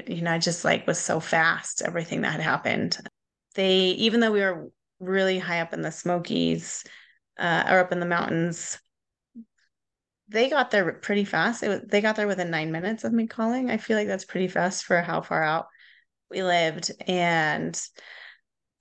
you 0.06 0.22
know, 0.22 0.32
I 0.32 0.38
just 0.38 0.66
like 0.66 0.86
was 0.86 1.00
so 1.00 1.22
fast, 1.22 1.82
everything 1.82 2.22
that 2.22 2.34
had 2.34 2.42
happened. 2.42 2.98
They, 3.56 3.88
even 3.90 4.20
though 4.20 4.32
we 4.32 4.42
were 4.42 4.72
really 5.00 5.40
high 5.40 5.62
up 5.62 5.74
in 5.74 5.82
the 5.82 5.92
Smokies 5.92 6.84
uh, 7.38 7.66
or 7.70 7.80
up 7.80 7.92
in 7.92 8.00
the 8.00 8.06
mountains, 8.06 8.80
they 10.30 10.50
got 10.50 10.72
there 10.72 10.94
pretty 10.94 11.26
fast. 11.26 11.62
Was, 11.62 11.82
they 11.82 12.02
got 12.02 12.16
there 12.16 12.28
within 12.28 12.50
nine 12.50 12.72
minutes 12.72 13.04
of 13.04 13.14
me 13.14 13.28
calling. 13.28 13.70
I 13.70 13.78
feel 13.78 13.98
like 13.98 14.08
that's 14.08 14.26
pretty 14.26 14.48
fast 14.48 14.86
for 14.86 15.02
how 15.02 15.22
far 15.22 15.44
out 15.44 15.68
we 16.32 16.44
lived. 16.44 16.92
And 17.08 17.80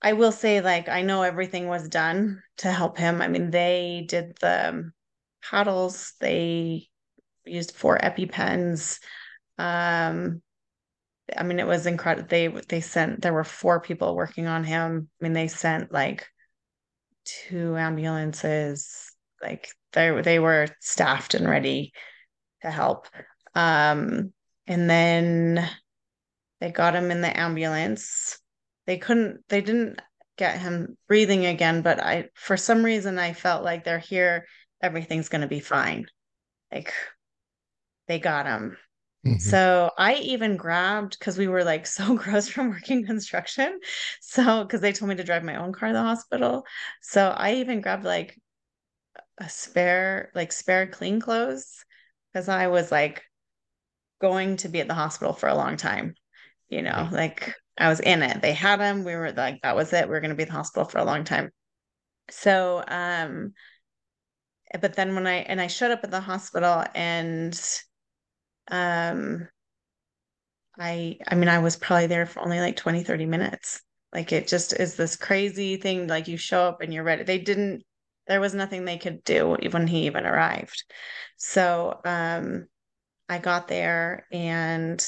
I 0.01 0.13
will 0.13 0.31
say, 0.31 0.61
like, 0.61 0.89
I 0.89 1.01
know 1.01 1.21
everything 1.21 1.67
was 1.67 1.87
done 1.87 2.41
to 2.57 2.71
help 2.71 2.97
him. 2.97 3.21
I 3.21 3.27
mean, 3.27 3.51
they 3.51 4.05
did 4.07 4.35
the 4.41 4.91
paddles, 5.41 6.13
they 6.19 6.87
used 7.45 7.75
four 7.75 7.97
EpiPens. 7.97 8.99
Um, 9.57 10.41
I 11.35 11.43
mean, 11.43 11.59
it 11.59 11.67
was 11.67 11.85
incredible. 11.85 12.27
They 12.27 12.47
they 12.47 12.81
sent 12.81 13.21
there 13.21 13.33
were 13.33 13.43
four 13.43 13.79
people 13.79 14.15
working 14.15 14.47
on 14.47 14.63
him. 14.63 15.09
I 15.21 15.23
mean, 15.23 15.33
they 15.33 15.47
sent 15.47 15.91
like 15.91 16.27
two 17.25 17.77
ambulances. 17.77 19.11
Like 19.41 19.69
they 19.93 20.21
they 20.21 20.39
were 20.39 20.67
staffed 20.79 21.33
and 21.33 21.49
ready 21.49 21.93
to 22.61 22.71
help. 22.71 23.07
Um, 23.55 24.33
and 24.67 24.89
then 24.89 25.69
they 26.59 26.71
got 26.71 26.95
him 26.95 27.11
in 27.11 27.21
the 27.21 27.37
ambulance. 27.37 28.39
They 28.85 28.97
couldn't. 28.97 29.47
They 29.49 29.61
didn't 29.61 30.01
get 30.37 30.59
him 30.59 30.97
breathing 31.07 31.45
again. 31.45 31.81
But 31.81 32.01
I, 32.01 32.29
for 32.35 32.57
some 32.57 32.83
reason, 32.83 33.19
I 33.19 33.33
felt 33.33 33.63
like 33.63 33.83
they're 33.83 33.99
here. 33.99 34.45
Everything's 34.81 35.29
to 35.41 35.47
be 35.47 35.59
fine. 35.61 36.05
Like 36.71 36.93
they 38.07 38.19
got 38.19 38.45
him. 38.45 38.77
Mm-hmm. 39.25 39.39
So 39.39 39.91
I 39.97 40.15
even 40.15 40.57
grabbed 40.57 41.17
because 41.17 41.37
we 41.37 41.47
were 41.47 41.63
like 41.63 41.87
so 41.87 42.15
gross 42.15 42.47
from 42.47 42.69
working 42.69 43.05
construction. 43.05 43.79
So 44.21 44.63
because 44.63 44.81
they 44.81 44.91
told 44.91 45.09
me 45.09 45.15
to 45.15 45.23
drive 45.23 45.43
my 45.43 45.55
own 45.55 45.73
car 45.73 45.89
to 45.89 45.93
the 45.93 46.01
hospital. 46.01 46.65
So 47.01 47.29
I 47.29 47.55
even 47.55 47.81
grabbed 47.81 48.05
like 48.05 48.39
a 49.37 49.49
spare, 49.49 50.31
like 50.35 50.51
spare 50.51 50.87
clean 50.87 51.19
clothes 51.19 51.85
because 52.31 52.49
I 52.49 52.67
was 52.67 52.91
like 52.91 53.23
going 54.21 54.57
to 54.57 54.69
be 54.69 54.81
at 54.81 54.87
the 54.87 54.93
hospital 54.93 55.33
for 55.33 55.47
a 55.47 55.55
long 55.55 55.77
time. 55.77 56.15
You 56.69 56.81
know, 56.81 57.07
like 57.11 57.53
I 57.77 57.89
was 57.89 57.99
in 57.99 58.23
it. 58.23 58.41
They 58.41 58.53
had 58.53 58.79
them. 58.79 59.03
We 59.03 59.15
were 59.15 59.31
like, 59.31 59.61
that 59.61 59.75
was 59.75 59.93
it. 59.93 60.09
We 60.09 60.15
are 60.15 60.21
going 60.21 60.29
to 60.29 60.35
be 60.35 60.43
in 60.43 60.49
the 60.49 60.55
hospital 60.55 60.87
for 60.87 60.97
a 60.97 61.05
long 61.05 61.23
time. 61.23 61.51
So, 62.29 62.83
um, 62.87 63.53
but 64.79 64.95
then 64.95 65.13
when 65.13 65.27
I, 65.27 65.35
and 65.35 65.61
I 65.61 65.67
showed 65.67 65.91
up 65.91 66.03
at 66.03 66.09
the 66.11 66.19
hospital 66.19 66.83
and, 66.95 67.59
um, 68.69 69.47
I, 70.77 71.17
I 71.27 71.35
mean, 71.35 71.49
I 71.49 71.59
was 71.59 71.75
probably 71.75 72.07
there 72.07 72.25
for 72.25 72.41
only 72.41 72.59
like 72.59 72.75
20, 72.75 73.03
30 73.03 73.25
minutes. 73.25 73.81
Like 74.13 74.31
it 74.31 74.47
just 74.47 74.73
is 74.73 74.95
this 74.95 75.15
crazy 75.15 75.77
thing. 75.77 76.07
Like 76.07 76.27
you 76.27 76.37
show 76.37 76.63
up 76.63 76.81
and 76.81 76.93
you're 76.93 77.03
ready. 77.03 77.23
They 77.23 77.39
didn't, 77.39 77.83
there 78.27 78.41
was 78.41 78.53
nothing 78.53 78.85
they 78.85 78.97
could 78.97 79.23
do 79.23 79.57
when 79.71 79.87
he 79.87 80.05
even 80.05 80.25
arrived. 80.25 80.83
So, 81.37 81.99
um, 82.05 82.67
I 83.29 83.39
got 83.39 83.67
there 83.67 84.27
and 84.31 85.05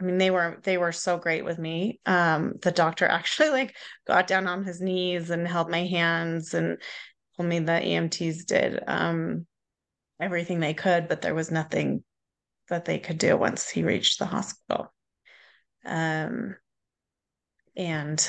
I 0.00 0.04
mean, 0.04 0.18
they 0.18 0.30
were 0.30 0.60
they 0.64 0.78
were 0.78 0.92
so 0.92 1.16
great 1.16 1.44
with 1.44 1.58
me. 1.58 2.00
Um, 2.06 2.54
the 2.62 2.72
doctor 2.72 3.06
actually 3.08 3.50
like 3.50 3.76
got 4.06 4.26
down 4.26 4.46
on 4.46 4.64
his 4.64 4.80
knees 4.80 5.30
and 5.30 5.46
held 5.48 5.70
my 5.70 5.84
hands 5.86 6.54
and 6.54 6.78
told 7.36 7.48
me 7.48 7.60
the 7.60 7.80
EMTs 7.80 8.44
did 8.46 8.82
um, 8.86 9.46
everything 10.20 10.60
they 10.60 10.74
could, 10.74 11.08
but 11.08 11.22
there 11.22 11.34
was 11.34 11.50
nothing 11.50 12.04
that 12.68 12.84
they 12.84 12.98
could 12.98 13.18
do 13.18 13.36
once 13.36 13.68
he 13.68 13.82
reached 13.82 14.18
the 14.18 14.26
hospital. 14.26 14.92
Um, 15.84 16.56
and 17.76 18.28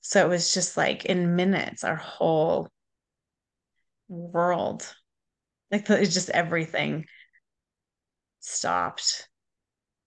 so 0.00 0.24
it 0.24 0.28
was 0.28 0.54
just 0.54 0.76
like 0.76 1.04
in 1.06 1.36
minutes, 1.36 1.84
our 1.84 1.96
whole 1.96 2.68
world, 4.08 4.86
like 5.70 5.86
the, 5.86 5.98
just 6.04 6.30
everything 6.30 7.06
stopped, 8.40 9.28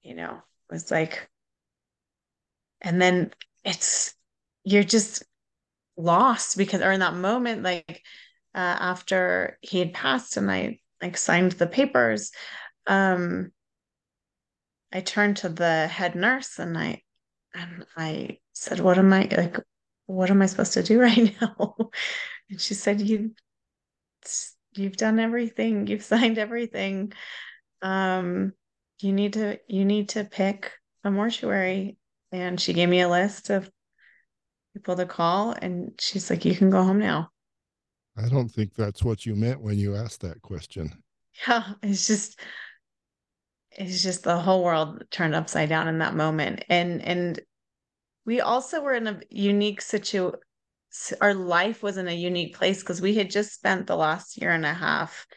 you 0.03 0.15
know 0.15 0.41
was 0.69 0.91
like, 0.91 1.29
and 2.81 3.01
then 3.01 3.31
it's, 3.63 4.13
you're 4.63 4.83
just 4.83 5.23
lost 5.95 6.57
because, 6.57 6.81
or 6.81 6.91
in 6.91 6.99
that 6.99 7.15
moment, 7.15 7.63
like 7.63 8.03
uh, 8.53 8.77
after 8.79 9.57
he 9.61 9.79
had 9.79 9.93
passed 9.93 10.37
and 10.37 10.51
I 10.51 10.79
like 11.01 11.17
signed 11.17 11.53
the 11.53 11.67
papers, 11.67 12.31
um, 12.85 13.51
I 14.91 15.01
turned 15.01 15.37
to 15.37 15.49
the 15.49 15.87
head 15.87 16.15
nurse 16.15 16.59
and 16.59 16.77
I, 16.77 17.01
and 17.53 17.85
I 17.95 18.39
said, 18.53 18.79
what 18.79 18.97
am 18.97 19.11
I 19.13 19.27
like, 19.35 19.57
what 20.05 20.29
am 20.29 20.41
I 20.41 20.45
supposed 20.45 20.73
to 20.73 20.83
do 20.83 20.99
right 21.01 21.35
now? 21.41 21.75
and 22.49 22.59
she 22.61 22.73
said, 22.73 23.01
you, 23.01 23.31
you've 24.73 24.97
done 24.97 25.19
everything, 25.19 25.87
you've 25.87 26.03
signed 26.03 26.37
everything. 26.37 27.13
Um, 27.81 28.53
you 29.01 29.13
need 29.13 29.33
to 29.33 29.59
you 29.67 29.85
need 29.85 30.09
to 30.09 30.23
pick 30.23 30.71
a 31.03 31.11
mortuary 31.11 31.97
and 32.31 32.59
she 32.59 32.73
gave 32.73 32.89
me 32.89 33.01
a 33.01 33.09
list 33.09 33.49
of 33.49 33.69
people 34.73 34.95
to 34.95 35.05
call 35.05 35.51
and 35.51 35.91
she's 35.99 36.29
like 36.29 36.45
you 36.45 36.55
can 36.55 36.69
go 36.69 36.83
home 36.83 36.99
now 36.99 37.29
i 38.17 38.27
don't 38.27 38.49
think 38.49 38.73
that's 38.73 39.03
what 39.03 39.25
you 39.25 39.35
meant 39.35 39.61
when 39.61 39.77
you 39.77 39.95
asked 39.95 40.21
that 40.21 40.41
question 40.41 40.91
yeah 41.47 41.73
it's 41.83 42.07
just 42.07 42.39
it's 43.77 44.01
just 44.01 44.23
the 44.23 44.39
whole 44.39 44.63
world 44.63 45.03
turned 45.11 45.35
upside 45.35 45.69
down 45.69 45.87
in 45.87 45.99
that 45.99 46.15
moment. 46.15 46.65
And 46.67 47.01
and 47.01 47.39
we 48.25 48.41
also 48.41 48.81
were 48.81 48.93
in 48.93 49.07
a 49.07 49.21
unique 49.29 49.81
situation 49.81 50.39
our 51.21 51.33
life 51.33 51.83
was 51.83 51.97
in 51.97 52.07
a 52.07 52.13
unique 52.13 52.55
place 52.55 52.79
because 52.79 53.01
we 53.01 53.13
had 53.13 53.29
just 53.29 53.53
spent 53.53 53.85
the 53.85 53.95
last 53.95 54.41
year 54.41 54.51
and 54.51 54.65
a 54.65 54.73
half 54.73 55.27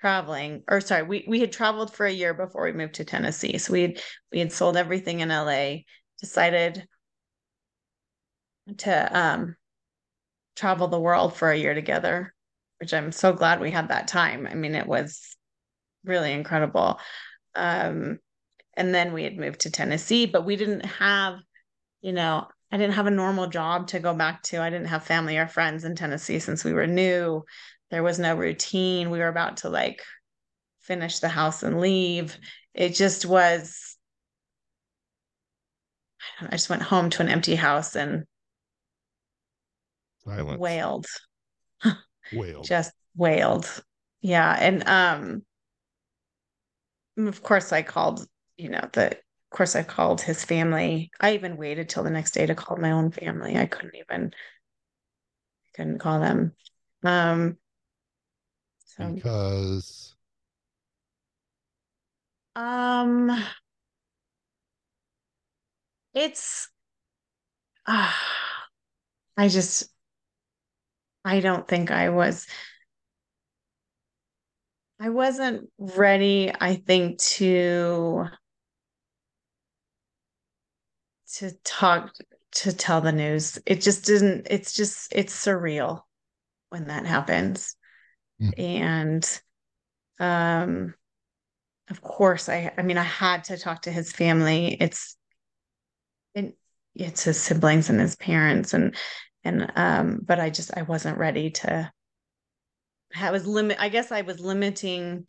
traveling 0.00 0.62
or 0.68 0.80
sorry 0.80 1.02
we, 1.02 1.24
we 1.28 1.40
had 1.40 1.52
traveled 1.52 1.92
for 1.92 2.06
a 2.06 2.12
year 2.12 2.32
before 2.32 2.64
we 2.64 2.72
moved 2.72 2.94
to 2.94 3.04
tennessee. 3.04 3.58
So 3.58 3.72
we 3.72 3.82
had 3.82 4.00
we 4.30 4.38
had 4.38 4.52
sold 4.52 4.76
everything 4.76 5.20
in 5.20 5.28
la 5.28 5.76
decided 6.20 6.86
to 8.78 9.18
um 9.18 9.56
travel 10.56 10.88
the 10.88 11.00
world 11.00 11.36
for 11.36 11.50
a 11.50 11.58
year 11.58 11.74
together 11.74 12.32
which 12.78 12.94
i'm 12.94 13.12
so 13.12 13.32
glad 13.32 13.60
we 13.60 13.70
had 13.70 13.88
that 13.88 14.08
time. 14.08 14.46
I 14.46 14.54
mean 14.54 14.74
it 14.74 14.86
was 14.86 15.36
really 16.04 16.32
incredible 16.32 17.00
um 17.54 18.18
and 18.74 18.94
then 18.94 19.12
we 19.12 19.24
had 19.24 19.36
moved 19.36 19.60
to 19.60 19.70
tennessee 19.70 20.26
but 20.26 20.44
we 20.44 20.56
didn't 20.56 20.84
have 20.84 21.38
you 22.00 22.12
know 22.12 22.46
i 22.70 22.76
didn't 22.76 22.94
have 22.94 23.06
a 23.06 23.10
normal 23.10 23.46
job 23.46 23.86
to 23.86 23.98
go 23.98 24.14
back 24.14 24.42
to 24.42 24.60
i 24.60 24.70
didn't 24.70 24.86
have 24.88 25.04
family 25.04 25.36
or 25.38 25.46
friends 25.46 25.84
in 25.84 25.94
tennessee 25.94 26.38
since 26.38 26.64
we 26.64 26.72
were 26.72 26.86
new 26.86 27.42
there 27.92 28.02
was 28.02 28.18
no 28.18 28.34
routine. 28.34 29.10
We 29.10 29.18
were 29.18 29.28
about 29.28 29.58
to 29.58 29.68
like 29.68 30.02
finish 30.80 31.18
the 31.18 31.28
house 31.28 31.62
and 31.62 31.78
leave. 31.78 32.38
It 32.72 32.94
just 32.94 33.26
was, 33.26 33.98
I 36.40 36.52
just 36.52 36.70
went 36.70 36.80
home 36.80 37.10
to 37.10 37.22
an 37.22 37.28
empty 37.28 37.54
house 37.54 37.94
and 37.94 38.24
Silence. 40.24 40.58
wailed. 40.58 41.06
Wailed. 42.32 42.64
just 42.64 42.92
wailed. 43.14 43.68
Yeah. 44.22 44.56
And 44.58 44.88
um 44.88 45.44
of 47.16 47.42
course 47.42 47.72
I 47.72 47.82
called, 47.82 48.26
you 48.56 48.68
know, 48.70 48.88
the 48.92 49.10
of 49.12 49.56
course 49.56 49.76
I 49.76 49.82
called 49.82 50.20
his 50.22 50.44
family. 50.44 51.10
I 51.20 51.34
even 51.34 51.56
waited 51.56 51.88
till 51.88 52.02
the 52.02 52.10
next 52.10 52.32
day 52.32 52.46
to 52.46 52.54
call 52.54 52.76
my 52.78 52.90
own 52.92 53.10
family. 53.10 53.56
I 53.56 53.66
couldn't 53.66 53.96
even 53.96 54.32
couldn't 55.74 55.98
call 55.98 56.20
them. 56.20 56.54
Um 57.04 57.58
so 58.84 59.08
because 59.14 60.14
um 62.56 63.30
it's 66.14 66.68
uh, 67.86 68.12
I 69.36 69.48
just 69.48 69.88
I 71.24 71.40
don't 71.40 71.66
think 71.68 71.90
I 71.90 72.10
was 72.10 72.46
I 75.02 75.08
wasn't 75.08 75.68
ready, 75.78 76.52
I 76.60 76.76
think, 76.76 77.18
to 77.18 78.26
to 81.38 81.50
talk 81.64 82.12
to 82.52 82.72
tell 82.72 83.00
the 83.00 83.10
news. 83.10 83.58
It 83.66 83.80
just 83.80 84.04
didn't, 84.04 84.46
it's 84.48 84.72
just 84.72 85.12
it's 85.12 85.34
surreal 85.34 86.02
when 86.68 86.86
that 86.86 87.04
happens. 87.04 87.74
Mm. 88.40 88.52
And 88.60 89.40
um 90.20 90.94
of 91.90 92.00
course 92.00 92.48
I 92.48 92.72
I 92.78 92.82
mean 92.82 92.96
I 92.96 93.02
had 93.02 93.42
to 93.44 93.58
talk 93.58 93.82
to 93.82 93.90
his 93.90 94.12
family. 94.12 94.76
It's 94.78 95.16
it, 96.36 96.56
it's 96.94 97.24
his 97.24 97.40
siblings 97.40 97.90
and 97.90 97.98
his 97.98 98.14
parents 98.14 98.72
and 98.72 98.94
and 99.42 99.72
um 99.74 100.20
but 100.22 100.38
I 100.38 100.50
just 100.50 100.70
I 100.76 100.82
wasn't 100.82 101.18
ready 101.18 101.50
to 101.50 101.90
I 103.18 103.30
was 103.30 103.46
limit 103.46 103.78
I 103.80 103.88
guess 103.88 104.12
I 104.12 104.22
was 104.22 104.40
limiting 104.40 105.26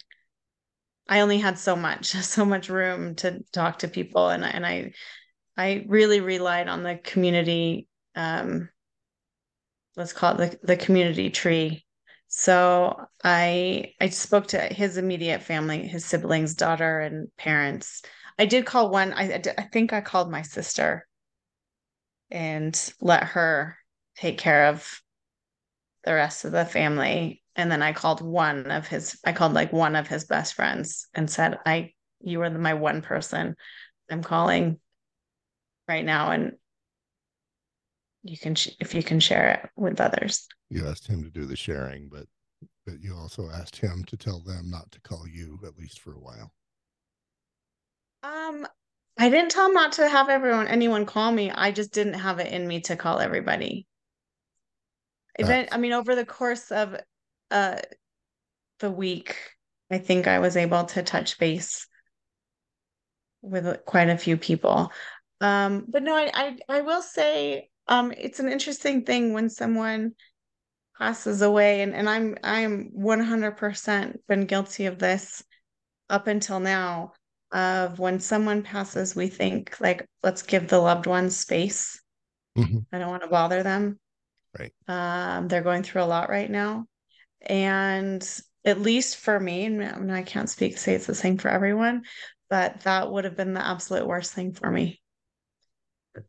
I 1.07 1.19
only 1.19 1.39
had 1.39 1.59
so 1.59 1.75
much 1.75 2.07
so 2.11 2.45
much 2.45 2.69
room 2.69 3.15
to 3.15 3.43
talk 3.51 3.79
to 3.79 3.87
people 3.87 4.29
and 4.29 4.43
and 4.43 4.65
I 4.65 4.93
I 5.57 5.85
really 5.87 6.19
relied 6.21 6.67
on 6.67 6.83
the 6.83 6.97
community 6.97 7.87
um 8.15 8.69
let's 9.95 10.13
call 10.13 10.39
it 10.39 10.61
the, 10.61 10.67
the 10.67 10.77
community 10.77 11.29
tree. 11.29 11.85
So 12.27 13.05
I 13.23 13.93
I 14.01 14.09
spoke 14.09 14.47
to 14.47 14.59
his 14.59 14.97
immediate 14.97 15.43
family 15.43 15.87
his 15.87 16.05
siblings 16.05 16.55
daughter 16.55 16.99
and 16.99 17.27
parents. 17.37 18.01
I 18.39 18.45
did 18.45 18.65
call 18.65 18.89
one 18.89 19.13
I 19.13 19.41
I 19.57 19.63
think 19.71 19.93
I 19.93 20.01
called 20.01 20.31
my 20.31 20.41
sister 20.41 21.07
and 22.31 22.93
let 22.99 23.23
her 23.23 23.77
take 24.15 24.39
care 24.39 24.65
of 24.67 25.01
the 26.03 26.13
rest 26.13 26.43
of 26.45 26.51
the 26.51 26.65
family 26.65 27.42
and 27.55 27.71
then 27.71 27.81
I 27.81 27.93
called 27.93 28.21
one 28.21 28.71
of 28.71 28.87
his 28.87 29.19
I 29.25 29.33
called 29.33 29.53
like 29.53 29.71
one 29.71 29.95
of 29.95 30.07
his 30.07 30.25
best 30.25 30.53
friends 30.53 31.07
and 31.13 31.29
said 31.29 31.59
I 31.65 31.93
you 32.21 32.41
are 32.41 32.49
my 32.49 32.73
one 32.73 33.01
person 33.01 33.55
I'm 34.09 34.23
calling 34.23 34.79
right 35.87 36.05
now 36.05 36.31
and 36.31 36.53
you 38.23 38.37
can 38.37 38.55
if 38.79 38.95
you 38.95 39.03
can 39.03 39.19
share 39.19 39.49
it 39.49 39.69
with 39.75 39.99
others. 39.99 40.47
You 40.69 40.87
asked 40.87 41.07
him 41.07 41.23
to 41.23 41.29
do 41.29 41.45
the 41.45 41.55
sharing 41.55 42.09
but 42.09 42.25
but 42.85 43.01
you 43.01 43.15
also 43.15 43.49
asked 43.49 43.77
him 43.77 44.03
to 44.07 44.17
tell 44.17 44.39
them 44.39 44.69
not 44.69 44.91
to 44.91 45.01
call 45.01 45.25
you 45.27 45.59
at 45.65 45.77
least 45.77 45.99
for 45.99 46.13
a 46.13 46.19
while. 46.19 46.51
Um 48.23 48.65
I 49.17 49.29
didn't 49.29 49.51
tell 49.51 49.67
him 49.67 49.73
not 49.73 49.93
to 49.93 50.07
have 50.07 50.29
everyone 50.29 50.67
anyone 50.67 51.05
call 51.05 51.31
me. 51.31 51.51
I 51.51 51.71
just 51.71 51.93
didn't 51.93 52.15
have 52.15 52.39
it 52.39 52.51
in 52.51 52.67
me 52.67 52.81
to 52.81 52.95
call 52.95 53.19
everybody. 53.19 53.85
Event, 55.39 55.69
I 55.71 55.77
mean, 55.77 55.93
over 55.93 56.15
the 56.15 56.25
course 56.25 56.71
of 56.71 56.95
uh, 57.51 57.77
the 58.79 58.91
week, 58.91 59.35
I 59.91 59.97
think 59.97 60.27
I 60.27 60.39
was 60.39 60.57
able 60.57 60.85
to 60.85 61.03
touch 61.03 61.37
base 61.37 61.87
with 63.41 63.85
quite 63.85 64.09
a 64.09 64.17
few 64.17 64.37
people. 64.37 64.91
Um, 65.41 65.85
but 65.87 66.03
no, 66.03 66.15
I, 66.15 66.31
I, 66.33 66.57
I 66.69 66.81
will 66.81 67.01
say 67.01 67.69
um, 67.87 68.13
it's 68.17 68.39
an 68.39 68.49
interesting 68.49 69.03
thing 69.03 69.33
when 69.33 69.49
someone 69.49 70.13
passes 70.97 71.41
away, 71.41 71.81
and, 71.81 71.93
and 71.93 72.09
I'm 72.09 72.37
I'm 72.43 72.91
100% 72.97 74.17
been 74.27 74.45
guilty 74.45 74.85
of 74.85 74.99
this 74.99 75.43
up 76.09 76.27
until 76.27 76.59
now. 76.59 77.13
Of 77.51 77.99
when 77.99 78.19
someone 78.19 78.63
passes, 78.63 79.15
we 79.15 79.27
think 79.27 79.79
like, 79.79 80.07
let's 80.23 80.41
give 80.41 80.67
the 80.67 80.79
loved 80.79 81.05
ones 81.05 81.37
space. 81.37 82.01
Mm-hmm. 82.57 82.79
I 82.91 82.97
don't 82.97 83.09
want 83.09 83.21
to 83.21 83.29
bother 83.29 83.61
them. 83.61 83.99
Right. 84.57 84.73
Um, 84.87 85.47
they're 85.47 85.61
going 85.61 85.83
through 85.83 86.01
a 86.01 86.05
lot 86.05 86.29
right 86.29 86.49
now. 86.49 86.85
And 87.43 88.27
at 88.65 88.79
least 88.79 89.17
for 89.17 89.39
me, 89.39 89.65
and 89.65 90.11
I, 90.11 90.23
can't 90.23 90.49
speak, 90.49 90.77
say 90.77 90.95
it's 90.95 91.05
the 91.07 91.15
same 91.15 91.37
for 91.37 91.49
everyone, 91.49 92.03
but 92.49 92.81
that 92.81 93.11
would 93.11 93.25
have 93.25 93.35
been 93.35 93.53
the 93.53 93.65
absolute 93.65 94.07
worst 94.07 94.33
thing 94.33 94.53
for 94.53 94.71
me. 94.71 95.01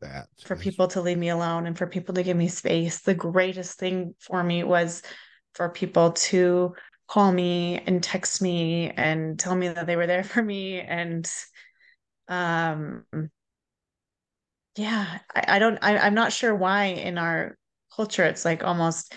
That 0.01 0.29
for 0.45 0.57
people 0.57 0.89
to 0.89 1.01
leave 1.01 1.19
me 1.19 1.29
alone 1.29 1.67
and 1.67 1.77
for 1.77 1.87
people 1.87 2.15
to 2.15 2.23
give 2.23 2.37
me 2.37 2.49
space. 2.49 3.01
The 3.01 3.15
greatest 3.15 3.79
thing 3.79 4.15
for 4.19 4.43
me 4.43 4.65
was 4.65 5.03
for 5.55 5.69
people 5.69 6.13
to 6.13 6.75
call 7.07 7.31
me 7.31 7.79
and 7.87 8.03
text 8.03 8.41
me 8.41 8.91
and 8.91 9.39
tell 9.39 9.55
me 9.55 9.69
that 9.69 9.87
they 9.87 9.97
were 9.97 10.07
there 10.07 10.25
for 10.25 10.43
me. 10.43 10.81
And 10.81 11.31
um 12.29 13.05
yeah, 14.77 15.19
I, 15.35 15.45
I 15.49 15.59
don't 15.59 15.79
I, 15.83 15.99
I'm 15.99 16.15
not 16.15 16.33
sure 16.33 16.55
why 16.55 16.87
in 16.87 17.19
our 17.19 17.57
culture 17.95 18.25
it's 18.25 18.45
like 18.45 18.65
almost 18.65 19.15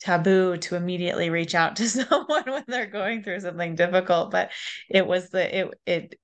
taboo 0.00 0.56
to 0.56 0.76
immediately 0.76 1.30
reach 1.30 1.54
out 1.54 1.76
to 1.76 1.88
someone 1.88 2.44
when 2.44 2.64
they're 2.68 2.86
going 2.86 3.22
through 3.22 3.40
something 3.40 3.74
difficult 3.74 4.30
but 4.30 4.50
it 4.88 5.06
was 5.06 5.30
the 5.30 5.58
it 5.58 5.74
it 5.86 6.14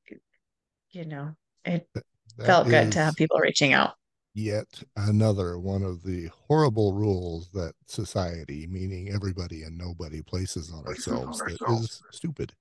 you 0.91 1.05
know 1.05 1.35
it 1.65 1.89
that 1.95 2.05
felt 2.47 2.69
good 2.69 2.93
to 2.93 2.99
have 2.99 3.15
people 3.15 3.39
reaching 3.39 3.73
out. 3.73 3.95
yet 4.35 4.83
another 4.97 5.59
one 5.59 5.83
of 5.83 6.03
the 6.03 6.29
horrible 6.49 6.93
rules 6.93 7.49
that 7.51 7.75
society 7.87 8.67
meaning 8.67 9.11
everybody 9.11 9.63
and 9.63 9.77
nobody 9.77 10.23
places 10.23 10.73
on 10.73 10.85
ourselves 10.87 11.39
that 11.39 11.59
is 11.81 12.03
stupid. 12.11 12.53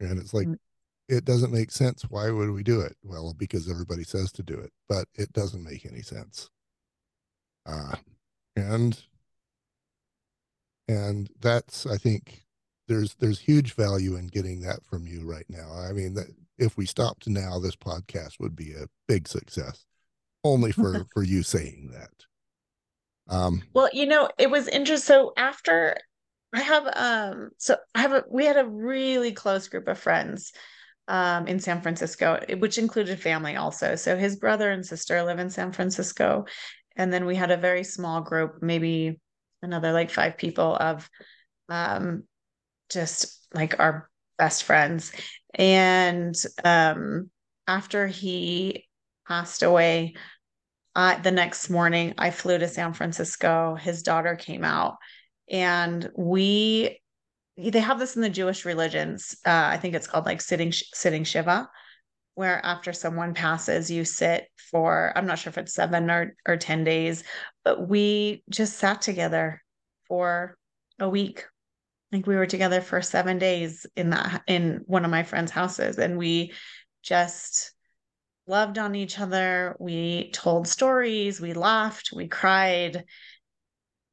And 0.00 0.18
it's 0.18 0.34
like 0.34 0.48
mm. 0.48 0.56
it 1.08 1.24
doesn't 1.24 1.52
make 1.52 1.70
sense. 1.70 2.02
Why 2.08 2.30
would 2.30 2.50
we 2.50 2.62
do 2.62 2.80
it? 2.80 2.96
Well 3.02 3.34
because 3.36 3.70
everybody 3.70 4.04
says 4.04 4.32
to 4.32 4.42
do 4.42 4.54
it 4.54 4.72
but 4.88 5.06
it 5.14 5.32
doesn't 5.32 5.64
make 5.64 5.86
any 5.86 6.02
sense. 6.02 6.48
Uh 7.66 7.96
and 8.56 9.02
and 10.88 11.30
that's 11.40 11.86
i 11.86 11.96
think 11.96 12.44
there's 12.86 13.14
there's 13.14 13.38
huge 13.38 13.74
value 13.74 14.16
in 14.16 14.26
getting 14.26 14.60
that 14.60 14.84
from 14.84 15.06
you 15.06 15.24
right 15.24 15.46
now. 15.48 15.72
I 15.72 15.92
mean 15.92 16.14
that 16.14 16.26
if 16.58 16.76
we 16.76 16.86
stopped 16.86 17.28
now 17.28 17.58
this 17.58 17.76
podcast 17.76 18.40
would 18.40 18.54
be 18.54 18.72
a 18.72 18.88
big 19.08 19.26
success. 19.28 19.86
Only 20.42 20.72
for 20.72 21.06
for 21.12 21.22
you 21.22 21.42
saying 21.42 21.92
that. 21.92 23.34
Um 23.34 23.62
well 23.72 23.88
you 23.92 24.06
know 24.06 24.28
it 24.38 24.50
was 24.50 24.68
interesting 24.68 25.14
so 25.14 25.32
after 25.36 25.96
i 26.54 26.60
have 26.60 26.86
um 26.94 27.50
so 27.56 27.76
i 27.94 28.02
have 28.02 28.12
a 28.12 28.24
we 28.30 28.44
had 28.44 28.58
a 28.58 28.68
really 28.68 29.32
close 29.32 29.66
group 29.68 29.88
of 29.88 29.98
friends 29.98 30.52
um 31.08 31.46
in 31.46 31.58
san 31.58 31.80
francisco 31.80 32.38
which 32.58 32.76
included 32.76 33.18
family 33.18 33.56
also. 33.56 33.94
So 33.94 34.16
his 34.16 34.36
brother 34.36 34.70
and 34.70 34.84
sister 34.84 35.22
live 35.22 35.38
in 35.38 35.48
san 35.48 35.72
francisco 35.72 36.44
and 36.96 37.10
then 37.10 37.24
we 37.24 37.34
had 37.34 37.50
a 37.50 37.56
very 37.56 37.82
small 37.82 38.20
group 38.20 38.58
maybe 38.60 39.18
another 39.64 39.92
like 39.92 40.10
five 40.10 40.36
people 40.36 40.76
of 40.76 41.08
um 41.68 42.24
just 42.90 43.46
like 43.54 43.78
our 43.80 44.08
best 44.38 44.64
friends. 44.64 45.12
And 45.54 46.36
um 46.64 47.30
after 47.66 48.06
he 48.06 48.86
passed 49.26 49.62
away 49.62 50.14
uh, 50.96 51.18
the 51.18 51.30
next 51.32 51.70
morning 51.70 52.14
i 52.18 52.30
flew 52.30 52.58
to 52.58 52.68
san 52.68 52.92
francisco. 52.92 53.74
His 53.74 54.02
daughter 54.02 54.36
came 54.36 54.64
out. 54.64 54.96
And 55.50 56.10
we 56.16 57.00
they 57.56 57.80
have 57.80 57.98
this 58.00 58.16
in 58.16 58.22
the 58.22 58.28
jewish 58.28 58.64
religions 58.64 59.36
uh, 59.46 59.68
i 59.72 59.76
think 59.76 59.94
it's 59.94 60.08
called 60.08 60.26
like 60.26 60.40
sitting 60.40 60.72
sitting 60.72 61.22
shiva 61.22 61.68
where 62.34 62.64
after 62.64 62.92
someone 62.92 63.34
passes, 63.34 63.90
you 63.90 64.04
sit 64.04 64.48
for, 64.70 65.12
I'm 65.16 65.26
not 65.26 65.38
sure 65.38 65.50
if 65.50 65.58
it's 65.58 65.74
seven 65.74 66.10
or, 66.10 66.34
or 66.46 66.56
10 66.56 66.84
days, 66.84 67.22
we 67.88 68.42
just 68.50 68.78
sat 68.78 69.02
together 69.02 69.62
for 70.08 70.56
a 70.98 71.08
week. 71.08 71.44
Like 72.12 72.26
we 72.26 72.36
were 72.36 72.46
together 72.46 72.80
for 72.80 73.02
seven 73.02 73.38
days 73.38 73.86
in 73.96 74.10
that 74.10 74.42
in 74.46 74.82
one 74.86 75.04
of 75.04 75.10
my 75.10 75.24
friends' 75.24 75.50
houses, 75.50 75.98
and 75.98 76.16
we 76.16 76.52
just 77.02 77.72
loved 78.46 78.78
on 78.78 78.94
each 78.94 79.18
other. 79.18 79.76
We 79.80 80.30
told 80.32 80.68
stories, 80.68 81.40
we 81.40 81.54
laughed, 81.54 82.10
we 82.14 82.28
cried. 82.28 83.04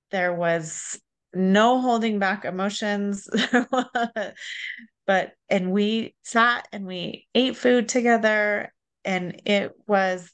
There 0.10 0.34
was 0.34 1.00
no 1.34 1.80
holding 1.80 2.20
back 2.20 2.46
emotions. 2.46 3.30
but 5.06 5.32
and 5.50 5.72
we 5.72 6.16
sat 6.24 6.68
and 6.72 6.86
we 6.86 7.28
ate 7.36 7.56
food 7.56 7.90
together 7.90 8.74
and 9.04 9.42
it 9.46 9.72
was 9.88 10.32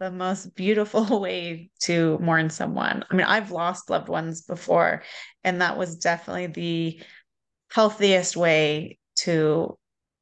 the 0.00 0.10
most 0.10 0.54
beautiful 0.56 1.20
way 1.20 1.70
to 1.80 2.18
mourn 2.18 2.50
someone. 2.50 3.04
I 3.08 3.14
mean, 3.14 3.26
I've 3.26 3.52
lost 3.52 3.90
loved 3.90 4.08
ones 4.08 4.42
before, 4.42 5.02
and 5.44 5.60
that 5.60 5.78
was 5.78 5.96
definitely 5.96 6.46
the 6.48 7.02
healthiest 7.70 8.36
way 8.36 8.98
to 9.16 9.78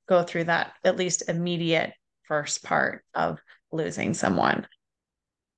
go 0.08 0.22
through 0.24 0.44
that 0.44 0.72
at 0.84 0.96
least 0.96 1.28
immediate 1.28 1.92
first 2.24 2.62
part 2.62 3.04
of 3.14 3.38
losing 3.72 4.12
someone. 4.14 4.66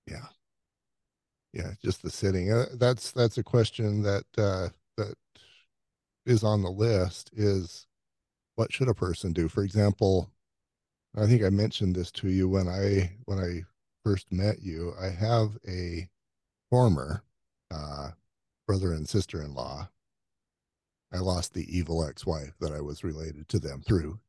Yeah. 0.06 0.26
Yeah, 1.52 1.72
just 1.82 2.02
the 2.02 2.10
sitting. 2.10 2.52
Uh, 2.52 2.66
that's 2.74 3.10
that's 3.10 3.38
a 3.38 3.42
question 3.42 4.02
that 4.02 4.24
uh, 4.38 4.68
that 4.96 5.14
is 6.24 6.44
on 6.44 6.62
the 6.62 6.70
list. 6.70 7.30
Is 7.32 7.86
what 8.54 8.72
should 8.72 8.88
a 8.88 8.94
person 8.94 9.32
do? 9.32 9.48
For 9.48 9.64
example, 9.64 10.30
I 11.16 11.26
think 11.26 11.42
I 11.42 11.50
mentioned 11.50 11.96
this 11.96 12.12
to 12.12 12.28
you 12.28 12.48
when 12.48 12.68
I 12.68 13.16
when 13.24 13.38
I 13.40 13.62
first 14.04 14.32
met 14.32 14.62
you. 14.62 14.92
I 15.00 15.08
have 15.08 15.58
a 15.66 16.08
former 16.70 17.22
uh, 17.70 18.10
brother 18.66 18.92
and 18.92 19.08
sister 19.08 19.42
in 19.42 19.54
law. 19.54 19.88
I 21.12 21.18
lost 21.18 21.54
the 21.54 21.76
evil 21.76 22.04
ex 22.04 22.24
wife 22.24 22.54
that 22.60 22.72
I 22.72 22.80
was 22.80 23.02
related 23.02 23.48
to 23.48 23.58
them 23.58 23.82
through. 23.82 24.20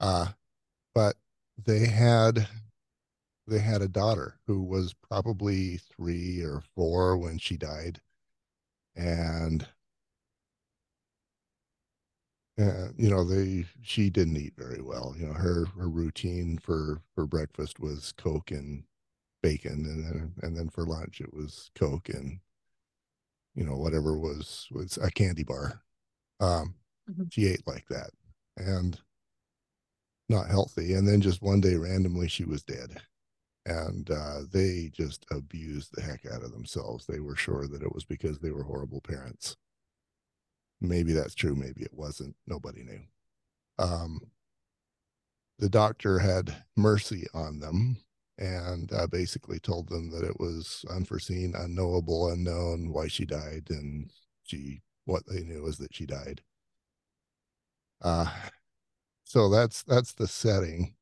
Uh, 0.00 0.28
but 0.94 1.16
they 1.62 1.86
had 1.86 2.48
they 3.46 3.58
had 3.58 3.82
a 3.82 3.88
daughter 3.88 4.38
who 4.46 4.62
was 4.62 4.94
probably 5.08 5.76
three 5.76 6.42
or 6.42 6.62
four 6.74 7.16
when 7.16 7.38
she 7.38 7.56
died 7.56 8.00
and 8.96 9.66
uh, 12.60 12.88
you 12.96 13.10
know 13.10 13.24
they 13.24 13.64
she 13.82 14.10
didn't 14.10 14.36
eat 14.36 14.52
very 14.56 14.80
well 14.80 15.14
you 15.18 15.26
know 15.26 15.32
her 15.32 15.66
her 15.76 15.88
routine 15.88 16.58
for 16.58 17.02
for 17.14 17.26
breakfast 17.26 17.80
was 17.80 18.12
coke 18.16 18.50
and 18.50 18.84
bacon 19.42 19.84
and 19.84 20.04
then 20.04 20.32
and 20.42 20.56
then 20.56 20.68
for 20.68 20.86
lunch 20.86 21.20
it 21.20 21.34
was 21.34 21.70
coke 21.74 22.08
and 22.08 22.38
you 23.54 23.64
know 23.64 23.76
whatever 23.76 24.16
was 24.16 24.66
was 24.72 24.98
a 24.98 25.10
candy 25.10 25.44
bar. 25.44 25.80
Um 26.40 26.74
mm-hmm. 27.10 27.24
she 27.30 27.46
ate 27.46 27.66
like 27.66 27.86
that 27.88 28.10
and 28.56 28.98
not 30.28 30.48
healthy 30.48 30.94
and 30.94 31.06
then 31.06 31.20
just 31.20 31.42
one 31.42 31.60
day 31.60 31.74
randomly 31.74 32.28
she 32.28 32.44
was 32.44 32.62
dead. 32.62 33.00
And 33.66 34.10
uh, 34.10 34.40
they 34.52 34.90
just 34.92 35.24
abused 35.30 35.94
the 35.94 36.02
heck 36.02 36.26
out 36.26 36.42
of 36.42 36.52
themselves. 36.52 37.06
They 37.06 37.20
were 37.20 37.34
sure 37.34 37.66
that 37.66 37.80
it 37.80 37.94
was 37.94 38.04
because 38.04 38.38
they 38.38 38.50
were 38.50 38.62
horrible 38.62 39.00
parents 39.00 39.56
maybe 40.88 41.12
that's 41.12 41.34
true 41.34 41.54
maybe 41.54 41.82
it 41.82 41.94
wasn't 41.94 42.34
nobody 42.46 42.82
knew. 42.82 43.00
Um, 43.78 44.20
the 45.58 45.68
doctor 45.68 46.18
had 46.18 46.54
mercy 46.76 47.26
on 47.34 47.60
them 47.60 47.98
and 48.38 48.92
uh, 48.92 49.06
basically 49.06 49.60
told 49.60 49.88
them 49.88 50.10
that 50.10 50.24
it 50.24 50.38
was 50.40 50.84
unforeseen 50.90 51.54
unknowable 51.56 52.28
unknown 52.30 52.92
why 52.92 53.06
she 53.06 53.24
died 53.24 53.66
and 53.70 54.10
she 54.42 54.82
what 55.04 55.22
they 55.26 55.42
knew 55.42 55.66
is 55.66 55.78
that 55.78 55.94
she 55.94 56.06
died. 56.06 56.42
Uh, 58.02 58.26
so 59.24 59.48
that's 59.48 59.82
that's 59.84 60.12
the 60.12 60.26
setting. 60.26 60.94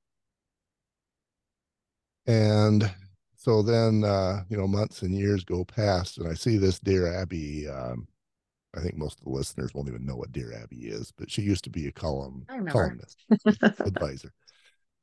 And 2.26 2.90
so 3.42 3.60
then 3.60 4.04
uh, 4.04 4.44
you 4.48 4.56
know 4.56 4.68
months 4.68 5.02
and 5.02 5.14
years 5.16 5.42
go 5.42 5.64
past 5.64 6.18
and 6.18 6.28
i 6.28 6.34
see 6.34 6.56
this 6.56 6.78
dear 6.78 7.12
abby 7.12 7.68
um, 7.68 8.06
i 8.76 8.80
think 8.80 8.96
most 8.96 9.18
of 9.18 9.24
the 9.24 9.30
listeners 9.30 9.72
won't 9.74 9.88
even 9.88 10.04
know 10.04 10.16
what 10.16 10.32
dear 10.32 10.52
abby 10.52 10.86
is 10.86 11.12
but 11.16 11.30
she 11.30 11.42
used 11.42 11.64
to 11.64 11.70
be 11.70 11.86
a 11.86 11.92
column 11.92 12.46
columnist 12.68 13.24
advisor 13.80 14.32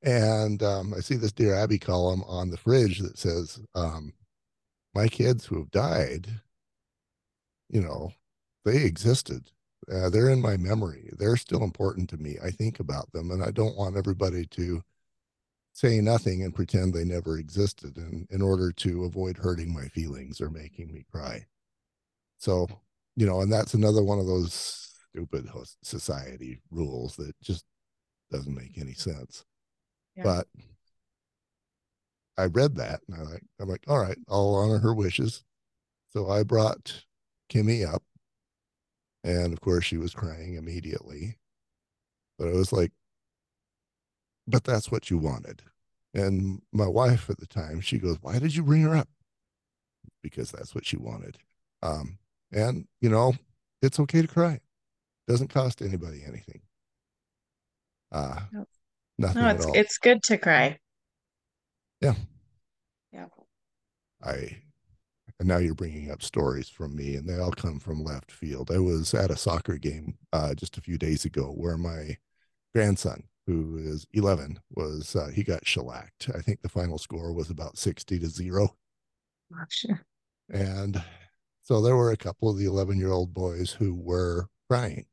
and 0.04 0.64
um, 0.64 0.94
i 0.96 1.00
see 1.00 1.16
this 1.16 1.32
dear 1.32 1.56
abby 1.56 1.80
column 1.80 2.24
on 2.28 2.50
the 2.50 2.58
fridge 2.58 3.00
that 3.00 3.18
says 3.18 3.60
um, 3.76 4.14
my 4.94 5.08
kids 5.08 5.46
who 5.46 5.58
have 5.58 5.72
died 5.72 6.28
you 7.70 7.82
know 7.82 8.12
they 8.66 8.84
existed 8.84 9.52
uh, 9.92 10.10
they're 10.10 10.30
in 10.30 10.42
my 10.42 10.58
memory. 10.58 11.10
They're 11.18 11.38
still 11.38 11.64
important 11.64 12.10
to 12.10 12.18
me. 12.18 12.38
I 12.44 12.52
think 12.52 12.80
about 12.80 13.12
them, 13.12 13.32
and 13.32 13.44
I 13.44 13.52
don't 13.52 13.78
want 13.78 13.98
everybody 13.98 14.46
to 14.48 14.84
say 15.74 16.02
nothing 16.02 16.44
and 16.44 16.54
pretend 16.54 16.94
they 16.94 17.06
never 17.06 17.38
existed 17.38 17.98
in, 17.98 18.28
in 18.30 18.42
order 18.42 18.72
to 18.72 19.06
avoid 19.06 19.38
hurting 19.38 19.74
my 19.74 19.88
feelings 19.88 20.42
or 20.42 20.50
making 20.50 20.92
me 20.92 21.06
cry. 21.12 21.46
So, 22.38 22.68
you 23.20 23.26
know, 23.26 23.42
and 23.42 23.52
that's 23.52 23.74
another 23.74 24.02
one 24.02 24.18
of 24.18 24.28
those 24.28 24.94
stupid 25.12 25.50
society 25.84 26.62
rules 26.72 27.18
that 27.18 27.34
just 27.42 27.66
doesn't 28.32 28.56
make 28.56 28.78
any 28.78 28.94
sense. 28.94 29.44
Yeah. 30.16 30.24
But 30.24 30.48
I 32.38 32.46
read 32.46 32.78
that 32.78 33.02
and 33.10 33.18
I 33.20 33.24
like 33.30 33.44
I'm 33.60 33.68
like, 33.68 33.84
all 33.90 34.00
right, 34.00 34.18
I'll 34.30 34.56
honor 34.56 34.78
her 34.78 34.94
wishes. 34.94 35.44
So 36.12 36.30
I 36.30 36.44
brought 36.44 37.04
Kimmy 37.52 37.86
up 37.86 38.04
and 39.26 39.52
of 39.52 39.60
course, 39.60 39.84
she 39.84 39.98
was 39.98 40.14
crying 40.14 40.56
immediately. 40.56 41.40
But 42.38 42.48
I 42.48 42.54
was 42.54 42.72
like, 42.72 42.94
but 44.48 44.64
that's 44.64 44.90
what 44.90 45.10
you 45.10 45.18
wanted. 45.18 45.62
And 46.14 46.62
my 46.72 46.88
wife 46.88 47.30
at 47.30 47.40
the 47.40 47.48
time, 47.48 47.82
she 47.82 47.98
goes, 47.98 48.18
Why 48.22 48.40
did 48.40 48.56
you 48.56 48.64
bring 48.64 48.84
her 48.84 48.96
up? 48.96 49.10
Because 50.24 50.52
that's 50.52 50.74
what 50.74 50.86
she 50.86 50.96
wanted. 50.96 51.38
Um, 51.84 52.18
and, 52.52 52.88
you 53.02 53.10
know, 53.10 53.34
it's 53.82 54.00
okay 54.00 54.22
to 54.22 54.28
cry. 54.28 54.54
It 54.54 54.62
doesn't 55.28 55.50
cost 55.50 55.82
anybody 55.82 56.24
anything. 56.26 56.62
Uh, 58.12 58.40
nothing 59.18 59.42
no, 59.42 59.50
it's, 59.50 59.66
it's 59.74 59.98
good 59.98 60.24
to 60.24 60.38
cry. 60.38 60.78
Yeah. 62.02 62.16
Yeah. 63.12 63.26
I 64.24 64.62
and 65.40 65.48
now 65.48 65.58
you're 65.58 65.74
bringing 65.74 66.12
up 66.12 66.22
stories 66.22 66.70
from 66.70 66.96
me 66.96 67.16
and 67.16 67.28
they 67.28 67.38
all 67.40 67.52
come 67.52 67.80
from 67.80 68.04
left 68.04 68.32
field 68.32 68.70
i 68.72 68.78
was 68.78 69.14
at 69.14 69.32
a 69.32 69.38
soccer 69.38 69.78
game 69.78 70.18
uh, 70.34 70.54
just 70.54 70.78
a 70.78 70.82
few 70.82 70.98
days 70.98 71.26
ago 71.26 71.54
where 71.56 71.78
my 71.78 72.18
grandson 72.74 73.24
who 73.48 73.78
is 73.78 74.06
11 74.14 74.60
was 74.76 75.16
uh, 75.16 75.30
he 75.34 75.44
got 75.44 75.66
shellacked 75.66 76.30
i 76.36 76.42
think 76.42 76.62
the 76.62 76.70
final 76.70 76.98
score 76.98 77.34
was 77.34 77.50
about 77.50 77.78
60 77.78 78.20
to 78.20 78.28
0 78.28 78.76
oh, 79.54 79.58
sure. 79.70 80.02
and 80.50 81.02
so 81.62 81.82
there 81.82 81.96
were 81.96 82.12
a 82.12 82.18
couple 82.18 82.50
of 82.50 82.58
the 82.58 82.66
11 82.66 82.98
year 82.98 83.12
old 83.12 83.34
boys 83.34 83.72
who 83.72 83.94
were 83.96 84.48
crying. 84.70 85.06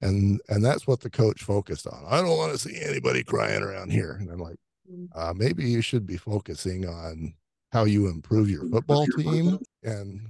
And 0.00 0.40
and 0.48 0.64
that's 0.64 0.86
what 0.86 1.00
the 1.00 1.10
coach 1.10 1.42
focused 1.42 1.86
on. 1.86 2.04
I 2.08 2.20
don't 2.20 2.36
want 2.36 2.52
to 2.52 2.58
see 2.58 2.80
anybody 2.80 3.22
crying 3.22 3.62
around 3.62 3.92
here. 3.92 4.16
And 4.20 4.30
i'm 4.30 4.40
like 4.40 4.56
mm. 4.90 5.08
uh, 5.14 5.32
maybe 5.34 5.64
you 5.64 5.80
should 5.80 6.06
be 6.06 6.16
focusing 6.16 6.86
on 6.86 7.34
how 7.70 7.84
you 7.84 8.08
improve 8.08 8.50
your 8.50 8.66
football 8.68 9.06
team 9.06 9.58
and 9.84 10.28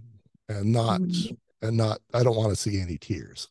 and 0.49 0.73
not 0.73 1.01
mm-hmm. 1.01 1.67
and 1.67 1.77
not 1.77 2.01
i 2.13 2.23
don't 2.23 2.37
want 2.37 2.51
to 2.51 2.57
see 2.57 2.81
any 2.81 2.99
tears. 2.99 3.49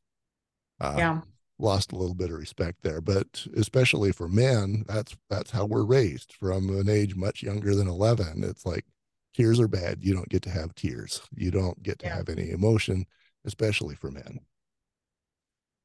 Uh, 0.80 0.96
yeah. 0.98 1.22
lost 1.60 1.92
a 1.92 1.96
little 1.96 2.16
bit 2.16 2.32
of 2.32 2.40
respect 2.40 2.80
there. 2.82 3.02
But 3.02 3.46
especially 3.56 4.12
for 4.12 4.28
men 4.28 4.86
that's 4.88 5.16
that's 5.30 5.50
how 5.50 5.66
we're 5.66 5.86
raised. 5.86 6.34
From 6.34 6.70
an 6.70 6.88
age 6.88 7.16
much 7.16 7.42
younger 7.42 7.74
than 7.74 7.88
11 7.88 8.44
it's 8.44 8.66
like 8.66 8.86
tears 9.34 9.60
are 9.60 9.68
bad 9.68 10.00
you 10.02 10.14
don't 10.14 10.30
get 10.30 10.42
to 10.42 10.50
have 10.50 10.74
tears 10.76 11.22
you 11.36 11.52
don't 11.52 11.82
get 11.84 12.00
to 12.00 12.06
yeah. 12.06 12.16
have 12.16 12.30
any 12.30 12.52
emotion 12.52 13.06
especially 13.46 13.96
for 13.96 14.12
men. 14.12 14.40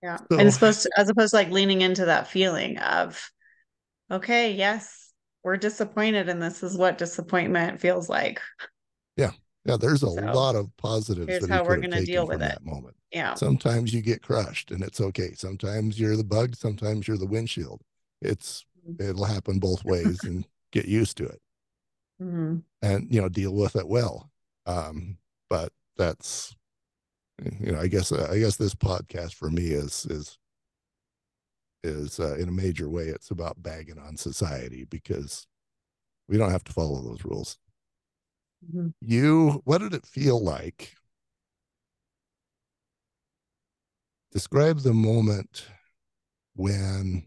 Yeah 0.02 0.18
so, 0.30 0.38
and 0.38 0.52
supposed 0.52 0.82
to, 0.82 0.90
as 0.96 1.08
opposed 1.08 1.30
to 1.30 1.36
like 1.36 1.50
leaning 1.50 1.80
into 1.80 2.04
that 2.06 2.28
feeling 2.28 2.78
of 2.78 3.30
okay 4.10 4.52
yes 4.52 5.12
we're 5.42 5.56
disappointed 5.56 6.28
and 6.28 6.42
this 6.42 6.62
is 6.62 6.76
what 6.76 6.98
disappointment 6.98 7.80
feels 7.80 8.08
like. 8.08 8.40
Yeah. 9.16 9.30
Yeah 9.64 9.76
there's 9.76 10.02
a 10.02 10.10
so, 10.10 10.22
lot 10.32 10.56
of 10.56 10.76
positives 10.76 11.28
here's 11.28 11.48
how 11.48 11.64
we're 11.64 11.76
going 11.76 11.92
to 11.92 12.04
deal 12.04 12.26
with 12.26 12.42
it. 12.42 12.58
moment. 12.62 12.96
Yeah. 13.12 13.34
Sometimes 13.34 13.94
you 13.94 14.02
get 14.02 14.22
crushed 14.22 14.72
and 14.72 14.82
it's 14.82 15.00
okay. 15.00 15.32
Sometimes 15.34 15.98
you're 15.98 16.16
the 16.16 16.24
bug 16.24 16.56
sometimes 16.56 17.06
you're 17.06 17.16
the 17.16 17.26
windshield. 17.26 17.80
It's 18.20 18.66
mm-hmm. 18.86 19.08
it'll 19.08 19.24
happen 19.24 19.58
both 19.58 19.84
ways 19.84 20.24
and 20.24 20.44
get 20.72 20.86
used 20.86 21.16
to 21.18 21.26
it 21.26 21.40
mm-hmm. 22.20 22.56
and 22.82 23.12
you 23.12 23.20
know 23.20 23.28
deal 23.28 23.54
with 23.54 23.76
it 23.76 23.88
well 23.88 24.30
um 24.66 25.16
but 25.48 25.72
that's 25.96 26.54
you 27.60 27.72
know 27.72 27.80
i 27.80 27.86
guess 27.86 28.12
uh, 28.12 28.28
i 28.30 28.38
guess 28.38 28.56
this 28.56 28.74
podcast 28.74 29.34
for 29.34 29.50
me 29.50 29.66
is 29.66 30.06
is 30.06 30.38
is 31.84 32.18
uh, 32.18 32.34
in 32.36 32.48
a 32.48 32.52
major 32.52 32.88
way 32.88 33.04
it's 33.04 33.30
about 33.30 33.62
bagging 33.62 33.98
on 33.98 34.16
society 34.16 34.84
because 34.84 35.46
we 36.28 36.36
don't 36.36 36.50
have 36.50 36.64
to 36.64 36.72
follow 36.72 37.00
those 37.02 37.24
rules 37.24 37.58
mm-hmm. 38.66 38.88
you 39.00 39.62
what 39.64 39.78
did 39.78 39.94
it 39.94 40.06
feel 40.06 40.42
like 40.42 40.94
describe 44.32 44.80
the 44.80 44.92
moment 44.92 45.66
when 46.54 47.24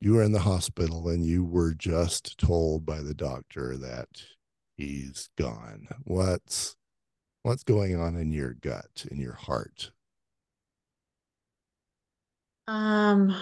you 0.00 0.14
were 0.14 0.22
in 0.22 0.32
the 0.32 0.40
hospital 0.40 1.08
and 1.08 1.24
you 1.24 1.44
were 1.44 1.74
just 1.74 2.38
told 2.38 2.86
by 2.86 3.00
the 3.00 3.14
doctor 3.14 3.76
that 3.76 4.08
he's 4.76 5.28
gone 5.36 5.88
what's 6.04 6.76
what's 7.42 7.64
going 7.64 7.98
on 8.00 8.16
in 8.16 8.32
your 8.32 8.54
gut 8.54 9.06
in 9.10 9.18
your 9.18 9.34
heart 9.34 9.92
um, 12.66 13.34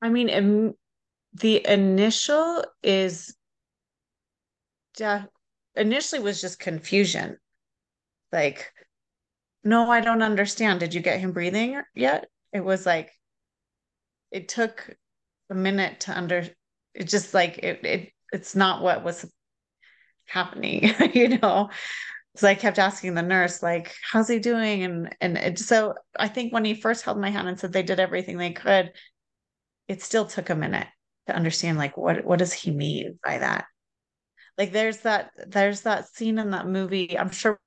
I 0.00 0.08
mean, 0.10 0.28
im- 0.28 0.74
the 1.34 1.66
initial 1.66 2.64
is 2.82 3.34
de- 4.96 5.28
initially 5.76 6.20
was 6.20 6.40
just 6.40 6.58
confusion. 6.58 7.38
Like, 8.30 8.72
no, 9.64 9.90
I 9.90 10.00
don't 10.00 10.22
understand. 10.22 10.80
Did 10.80 10.94
you 10.94 11.00
get 11.00 11.20
him 11.20 11.32
breathing 11.32 11.80
yet? 11.94 12.28
It 12.52 12.64
was 12.64 12.86
like, 12.86 13.12
it 14.32 14.48
took 14.48 14.96
a 15.50 15.54
minute 15.54 16.00
to 16.00 16.16
under 16.16 16.44
it 16.94 17.04
just 17.08 17.34
like 17.34 17.58
it, 17.58 17.84
it 17.84 18.12
it's 18.32 18.56
not 18.56 18.82
what 18.82 19.04
was 19.04 19.30
happening 20.26 20.92
you 21.14 21.38
know 21.38 21.68
so 22.36 22.48
I 22.48 22.54
kept 22.54 22.78
asking 22.78 23.14
the 23.14 23.22
nurse, 23.22 23.62
like, 23.62 23.94
how's 24.10 24.28
he 24.28 24.38
doing? 24.38 24.82
And 24.84 25.16
and 25.20 25.36
it, 25.36 25.58
so 25.58 25.94
I 26.18 26.28
think 26.28 26.52
when 26.52 26.64
he 26.64 26.74
first 26.74 27.04
held 27.04 27.18
my 27.18 27.30
hand 27.30 27.48
and 27.48 27.58
said 27.58 27.72
they 27.72 27.82
did 27.82 28.00
everything 28.00 28.38
they 28.38 28.52
could, 28.52 28.92
it 29.88 30.02
still 30.02 30.24
took 30.26 30.50
a 30.50 30.54
minute 30.54 30.88
to 31.26 31.36
understand 31.36 31.78
like 31.78 31.96
what 31.96 32.24
what 32.24 32.38
does 32.38 32.52
he 32.52 32.70
mean 32.70 33.18
by 33.24 33.38
that? 33.38 33.66
Like 34.58 34.72
there's 34.72 34.98
that 35.00 35.32
there's 35.46 35.82
that 35.82 36.08
scene 36.08 36.38
in 36.38 36.50
that 36.52 36.66
movie, 36.66 37.18
I'm 37.18 37.30
sure 37.30 37.60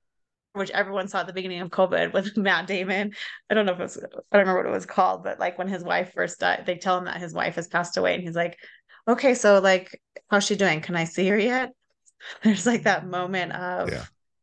which 0.56 0.72
everyone 0.72 1.08
saw 1.08 1.22
at 1.22 1.28
the 1.28 1.34
beginning 1.34 1.62
of 1.62 1.70
COVID 1.70 2.14
with 2.14 2.36
Matt 2.38 2.68
Damon. 2.68 3.14
I 3.50 3.54
don't 3.54 3.66
know 3.66 3.74
if 3.74 3.80
it 3.80 3.84
was 3.84 3.98
I 3.98 4.38
don't 4.38 4.48
remember 4.48 4.58
what 4.64 4.70
it 4.70 4.76
was 4.76 4.86
called, 4.86 5.24
but 5.24 5.40
like 5.40 5.58
when 5.58 5.68
his 5.68 5.84
wife 5.84 6.14
first 6.14 6.40
died, 6.40 6.64
they 6.66 6.76
tell 6.78 6.98
him 6.98 7.06
that 7.06 7.18
his 7.22 7.34
wife 7.34 7.56
has 7.56 7.68
passed 7.68 7.98
away 7.98 8.16
and 8.16 8.24
he's 8.24 8.36
like, 8.36 8.58
Okay, 9.08 9.34
so 9.36 9.60
like 9.60 10.02
how's 10.30 10.46
she 10.46 10.56
doing? 10.56 10.82
Can 10.82 10.96
I 10.96 11.04
see 11.06 11.28
her 11.28 11.38
yet? 11.38 11.72
There's 12.44 12.66
like 12.66 12.84
that 12.84 13.08
moment 13.08 13.52
of 13.54 13.92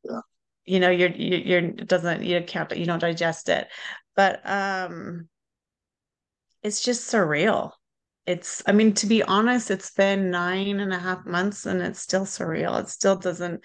Yeah. 0.04 0.20
you 0.64 0.80
know 0.80 0.90
you're 0.90 1.10
you're, 1.10 1.60
it 1.60 1.88
doesn't 1.88 2.22
you 2.22 2.42
can't 2.46 2.76
you 2.76 2.86
don't 2.86 3.00
digest 3.00 3.48
it 3.48 3.68
but 4.14 4.40
um 4.48 5.28
it's 6.62 6.82
just 6.82 7.10
surreal 7.10 7.72
it's 8.26 8.62
i 8.66 8.72
mean 8.72 8.92
to 8.94 9.06
be 9.06 9.22
honest 9.22 9.70
it's 9.70 9.90
been 9.92 10.30
nine 10.30 10.78
and 10.80 10.92
a 10.92 10.98
half 10.98 11.24
months 11.26 11.66
and 11.66 11.82
it's 11.82 12.00
still 12.00 12.24
surreal 12.24 12.80
it 12.80 12.88
still 12.88 13.16
doesn't 13.16 13.64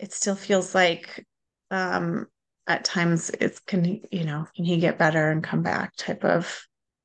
it 0.00 0.12
still 0.12 0.34
feels 0.34 0.74
like 0.74 1.26
um 1.70 2.26
at 2.66 2.84
times 2.84 3.30
it's 3.40 3.60
can 3.60 3.84
he 3.84 4.02
you 4.10 4.24
know 4.24 4.46
can 4.56 4.64
he 4.64 4.78
get 4.78 4.98
better 4.98 5.30
and 5.30 5.44
come 5.44 5.62
back 5.62 5.94
type 5.96 6.24
of 6.24 6.62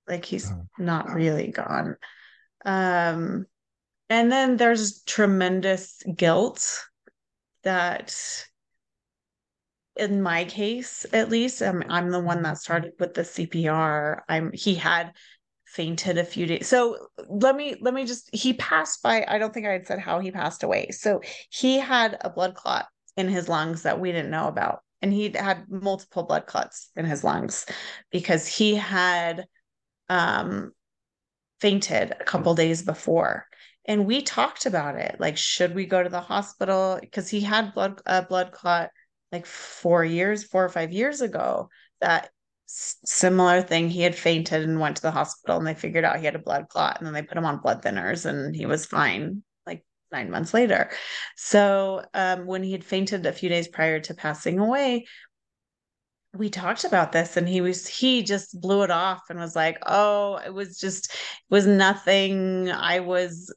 like 0.07 0.25
he's 0.25 0.49
Uh-huh. 0.49 0.63
not 0.77 1.13
really 1.13 1.51
gone 1.51 1.95
um 2.65 3.45
and 4.09 4.31
then 4.31 4.57
there's 4.57 5.01
tremendous 5.03 6.01
guilt 6.15 6.85
that 7.63 8.15
in 9.95 10.21
my 10.21 10.45
case 10.45 11.05
at 11.13 11.29
least 11.29 11.61
I'm, 11.61 11.83
I'm 11.89 12.09
the 12.11 12.19
one 12.19 12.43
that 12.43 12.57
started 12.57 12.93
with 12.99 13.13
the 13.13 13.21
cpr 13.21 14.21
i'm 14.27 14.51
he 14.51 14.75
had 14.75 15.13
fainted 15.75 16.17
a 16.17 16.23
few 16.23 16.45
days. 16.45 16.67
So 16.67 17.07
let 17.27 17.55
me 17.55 17.75
let 17.81 17.93
me 17.93 18.05
just 18.05 18.29
he 18.33 18.53
passed 18.53 19.03
by 19.03 19.25
i 19.27 19.37
don't 19.37 19.53
think 19.53 19.65
i 19.65 19.71
had 19.71 19.85
said 19.85 19.99
how 19.99 20.19
he 20.19 20.31
passed 20.31 20.63
away. 20.63 20.89
So 20.91 21.21
he 21.49 21.77
had 21.77 22.17
a 22.21 22.29
blood 22.29 22.55
clot 22.55 22.87
in 23.17 23.27
his 23.27 23.49
lungs 23.49 23.83
that 23.83 23.99
we 23.99 24.11
didn't 24.11 24.31
know 24.31 24.47
about 24.47 24.79
and 25.01 25.11
he 25.11 25.29
had 25.29 25.65
multiple 25.69 26.23
blood 26.23 26.45
clots 26.47 26.89
in 26.95 27.05
his 27.05 27.23
lungs 27.23 27.65
because 28.09 28.47
he 28.47 28.75
had 28.75 29.45
um 30.07 30.71
fainted 31.59 32.11
a 32.19 32.23
couple 32.23 32.55
days 32.55 32.83
before. 32.83 33.45
And 33.85 34.05
we 34.05 34.21
talked 34.21 34.65
about 34.65 34.95
it 34.95 35.17
like 35.19 35.37
should 35.37 35.75
we 35.75 35.85
go 35.85 36.01
to 36.01 36.09
the 36.09 36.21
hospital? 36.21 36.97
Because 37.01 37.29
he 37.29 37.41
had 37.41 37.73
blood 37.73 38.01
a 38.05 38.23
blood 38.23 38.51
clot 38.53 38.91
like 39.31 39.45
four 39.45 40.05
years 40.05 40.45
four 40.45 40.63
or 40.63 40.69
five 40.69 40.93
years 40.93 41.19
ago 41.19 41.69
that 41.99 42.29
similar 42.65 43.61
thing. 43.61 43.89
He 43.89 44.01
had 44.01 44.15
fainted 44.15 44.63
and 44.63 44.79
went 44.79 44.97
to 44.97 45.01
the 45.01 45.11
hospital 45.11 45.57
and 45.57 45.67
they 45.67 45.73
figured 45.73 46.03
out 46.05 46.19
he 46.19 46.25
had 46.25 46.35
a 46.35 46.39
blood 46.39 46.67
clot 46.69 46.97
and 46.97 47.05
then 47.05 47.13
they 47.13 47.21
put 47.21 47.37
him 47.37 47.45
on 47.45 47.61
blood 47.61 47.81
thinners 47.81 48.25
and 48.25 48.55
he 48.55 48.65
was 48.65 48.85
fine 48.85 49.43
like 49.65 49.83
nine 50.11 50.31
months 50.31 50.53
later. 50.53 50.91
So 51.35 52.03
um, 52.13 52.45
when 52.45 52.63
he 52.63 52.71
had 52.71 52.83
fainted 52.83 53.25
a 53.25 53.33
few 53.33 53.49
days 53.49 53.67
prior 53.67 53.99
to 54.01 54.13
passing 54.13 54.59
away 54.59 55.05
we 56.37 56.49
talked 56.49 56.83
about 56.83 57.11
this 57.11 57.37
and 57.37 57.47
he 57.47 57.61
was 57.61 57.87
he 57.87 58.21
just 58.21 58.59
blew 58.59 58.83
it 58.83 58.91
off 58.91 59.29
and 59.29 59.39
was 59.39 59.55
like 59.55 59.77
oh 59.85 60.39
it 60.45 60.53
was 60.53 60.77
just 60.77 61.13
it 61.13 61.19
was 61.49 61.65
nothing. 61.65 62.69
I 62.69 62.99
was 62.99 63.53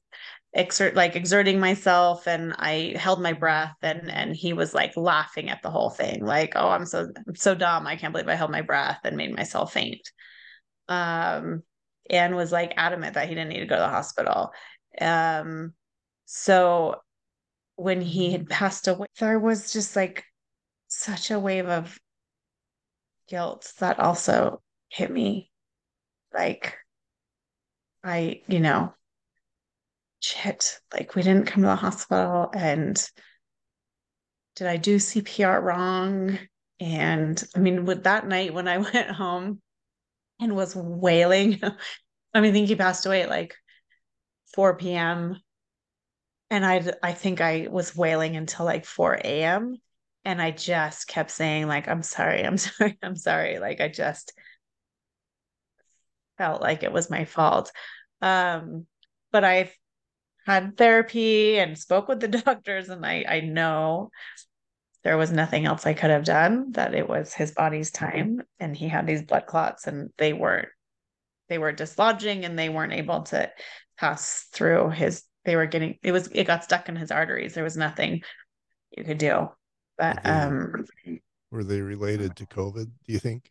exert 0.58 0.94
like 0.94 1.16
exerting 1.16 1.60
myself 1.60 2.26
and 2.26 2.54
i 2.58 2.94
held 2.98 3.22
my 3.22 3.32
breath 3.32 3.76
and 3.82 4.10
and 4.10 4.34
he 4.34 4.52
was 4.52 4.74
like 4.74 4.96
laughing 4.96 5.48
at 5.48 5.62
the 5.62 5.70
whole 5.70 5.90
thing 5.90 6.24
like 6.24 6.52
oh 6.56 6.68
i'm 6.68 6.84
so 6.84 7.08
so 7.34 7.54
dumb. 7.54 7.86
I 7.86 7.96
can't 7.96 8.12
believe 8.12 8.28
i 8.28 8.34
held 8.34 8.50
my 8.50 8.62
breath 8.62 9.00
and 9.04 9.16
made 9.16 9.34
myself 9.34 9.72
faint. 9.72 10.00
Um 10.88 11.62
and 12.10 12.34
was 12.36 12.52
like 12.52 12.74
adamant 12.76 13.14
that 13.14 13.28
he 13.28 13.34
didn't 13.34 13.50
need 13.50 13.60
to 13.60 13.66
go 13.66 13.76
to 13.76 13.82
the 13.82 13.88
hospital. 13.88 14.50
Um 15.00 15.74
so 16.26 16.96
when 17.76 18.00
he 18.00 18.32
had 18.32 18.48
passed 18.48 18.88
away 18.88 19.06
there 19.20 19.38
was 19.38 19.72
just 19.72 19.94
like 19.94 20.24
such 20.88 21.30
a 21.30 21.38
wave 21.38 21.68
of 21.68 21.98
guilt 23.28 23.72
that 23.78 24.00
also 24.00 24.60
hit 24.88 25.10
me. 25.10 25.50
Like, 26.32 26.76
I, 28.02 28.42
you 28.48 28.60
know, 28.60 28.94
shit, 30.20 30.80
like 30.92 31.14
we 31.14 31.22
didn't 31.22 31.46
come 31.46 31.62
to 31.62 31.68
the 31.68 31.76
hospital 31.76 32.50
and 32.54 33.08
did 34.56 34.66
I 34.66 34.76
do 34.76 34.96
CPR 34.96 35.62
wrong? 35.62 36.38
And 36.80 37.42
I 37.54 37.60
mean, 37.60 37.84
with 37.84 38.04
that 38.04 38.26
night 38.26 38.52
when 38.52 38.68
I 38.68 38.78
went 38.92 39.10
home 39.10 39.60
and 40.40 40.56
was 40.56 40.74
wailing, 40.74 41.60
I 42.34 42.40
mean, 42.40 42.50
I 42.50 42.52
think 42.52 42.68
he 42.68 42.76
passed 42.76 43.06
away 43.06 43.22
at 43.22 43.30
like 43.30 43.54
4 44.54 44.76
p.m. 44.76 45.36
And 46.50 46.64
I, 46.64 46.92
I 47.02 47.12
think 47.12 47.40
I 47.40 47.68
was 47.70 47.94
wailing 47.94 48.36
until 48.36 48.64
like 48.64 48.84
4 48.84 49.20
a.m. 49.22 49.76
And 50.24 50.42
I 50.42 50.50
just 50.50 51.06
kept 51.06 51.30
saying, 51.30 51.68
like, 51.68 51.88
I'm 51.88 52.02
sorry, 52.02 52.42
I'm 52.42 52.56
sorry, 52.58 52.98
I'm 53.02 53.16
sorry. 53.16 53.58
Like, 53.58 53.80
I 53.80 53.88
just 53.88 54.32
felt 56.36 56.60
like 56.60 56.82
it 56.82 56.92
was 56.92 57.10
my 57.10 57.24
fault. 57.24 57.70
Um, 58.22 58.86
but 59.30 59.44
I've 59.44 59.72
had 60.48 60.78
therapy 60.78 61.58
and 61.58 61.78
spoke 61.78 62.08
with 62.08 62.20
the 62.20 62.28
doctors, 62.44 62.88
and 62.88 63.04
I, 63.04 63.24
I 63.28 63.40
know 63.40 64.10
there 65.04 65.18
was 65.18 65.30
nothing 65.30 65.66
else 65.66 65.86
I 65.86 65.92
could 65.92 66.08
have 66.10 66.24
done, 66.24 66.72
that 66.72 66.94
it 66.94 67.06
was 67.06 67.34
his 67.34 67.52
body's 67.52 67.90
time. 67.90 68.40
And 68.58 68.74
he 68.74 68.88
had 68.88 69.06
these 69.06 69.22
blood 69.22 69.44
clots, 69.46 69.86
and 69.86 70.10
they 70.16 70.32
weren't, 70.32 70.68
they 71.50 71.58
were 71.58 71.72
dislodging 71.72 72.44
and 72.46 72.58
they 72.58 72.70
weren't 72.70 72.94
able 72.94 73.22
to 73.24 73.50
pass 73.98 74.46
through 74.52 74.88
his, 74.90 75.22
they 75.44 75.54
were 75.54 75.66
getting, 75.66 75.98
it 76.02 76.12
was, 76.12 76.28
it 76.28 76.46
got 76.46 76.64
stuck 76.64 76.88
in 76.88 76.96
his 76.96 77.10
arteries. 77.10 77.52
There 77.52 77.64
was 77.64 77.76
nothing 77.76 78.22
you 78.96 79.04
could 79.04 79.18
do. 79.18 79.50
But 79.98 80.16
Did 80.16 80.24
they- 80.24 80.30
um, 80.30 80.84
Were 81.50 81.64
they 81.64 81.82
related 81.82 82.36
to 82.36 82.46
COVID, 82.46 82.86
do 83.06 83.12
you 83.12 83.18
think? 83.18 83.50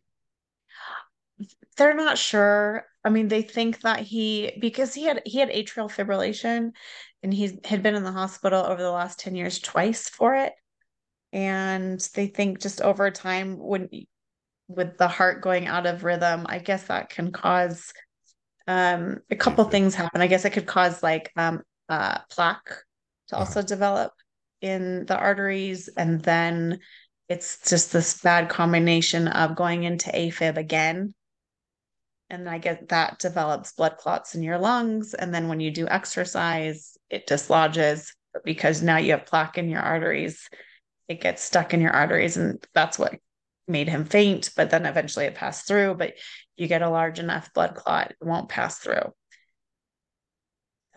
They're 1.77 1.93
not 1.95 2.17
sure. 2.17 2.85
I 3.03 3.09
mean, 3.09 3.27
they 3.27 3.41
think 3.41 3.81
that 3.81 3.99
he 3.99 4.57
because 4.59 4.93
he 4.93 5.03
had 5.05 5.21
he 5.25 5.39
had 5.39 5.49
atrial 5.49 5.89
fibrillation 5.91 6.71
and 7.23 7.33
he 7.33 7.59
had 7.65 7.83
been 7.83 7.95
in 7.95 8.03
the 8.03 8.11
hospital 8.11 8.63
over 8.65 8.81
the 8.81 8.91
last 8.91 9.19
10 9.19 9.35
years 9.35 9.59
twice 9.59 10.09
for 10.09 10.35
it. 10.35 10.53
And 11.33 11.99
they 12.15 12.27
think 12.27 12.61
just 12.61 12.81
over 12.81 13.11
time 13.11 13.57
when 13.57 13.89
with 14.67 14.97
the 14.97 15.07
heart 15.07 15.41
going 15.41 15.67
out 15.67 15.85
of 15.87 16.03
rhythm, 16.03 16.45
I 16.49 16.59
guess 16.59 16.85
that 16.85 17.09
can 17.09 17.31
cause 17.31 17.93
um 18.67 19.19
a 19.31 19.35
couple 19.35 19.63
things 19.65 19.95
happen. 19.95 20.21
I 20.21 20.27
guess 20.27 20.45
it 20.45 20.51
could 20.53 20.67
cause 20.67 21.01
like 21.03 21.31
um 21.37 21.61
uh 21.89 22.19
plaque 22.29 22.65
to 23.29 23.35
Uh-huh. 23.35 23.39
also 23.41 23.61
develop 23.61 24.13
in 24.61 25.05
the 25.05 25.17
arteries 25.17 25.87
and 25.89 26.21
then 26.21 26.79
it's 27.29 27.69
just 27.69 27.91
this 27.93 28.21
bad 28.21 28.49
combination 28.49 29.27
of 29.27 29.55
going 29.55 29.83
into 29.83 30.09
AFib 30.09 30.57
again 30.57 31.13
and 32.29 32.49
I 32.49 32.57
get 32.57 32.89
that 32.89 33.19
develops 33.19 33.71
blood 33.73 33.97
clots 33.97 34.35
in 34.35 34.43
your 34.43 34.57
lungs. 34.57 35.13
And 35.13 35.33
then 35.33 35.47
when 35.47 35.59
you 35.59 35.71
do 35.71 35.87
exercise, 35.87 36.97
it 37.09 37.27
dislodges 37.27 38.13
But 38.33 38.43
because 38.43 38.81
now 38.81 38.97
you 38.97 39.11
have 39.11 39.25
plaque 39.25 39.57
in 39.57 39.69
your 39.69 39.81
arteries. 39.81 40.49
It 41.07 41.21
gets 41.21 41.43
stuck 41.43 41.73
in 41.73 41.81
your 41.81 41.91
arteries, 41.93 42.37
and 42.37 42.63
that's 42.73 42.99
what 42.99 43.15
made 43.67 43.89
him 43.89 44.05
faint. 44.05 44.51
But 44.57 44.69
then 44.71 44.85
eventually 44.85 45.25
it 45.25 45.35
passed 45.35 45.67
through. 45.67 45.95
But 45.95 46.15
you 46.57 46.67
get 46.67 46.81
a 46.81 46.89
large 46.89 47.19
enough 47.19 47.53
blood 47.53 47.75
clot, 47.75 48.11
it 48.11 48.17
won't 48.25 48.49
pass 48.49 48.79
through. 48.79 49.13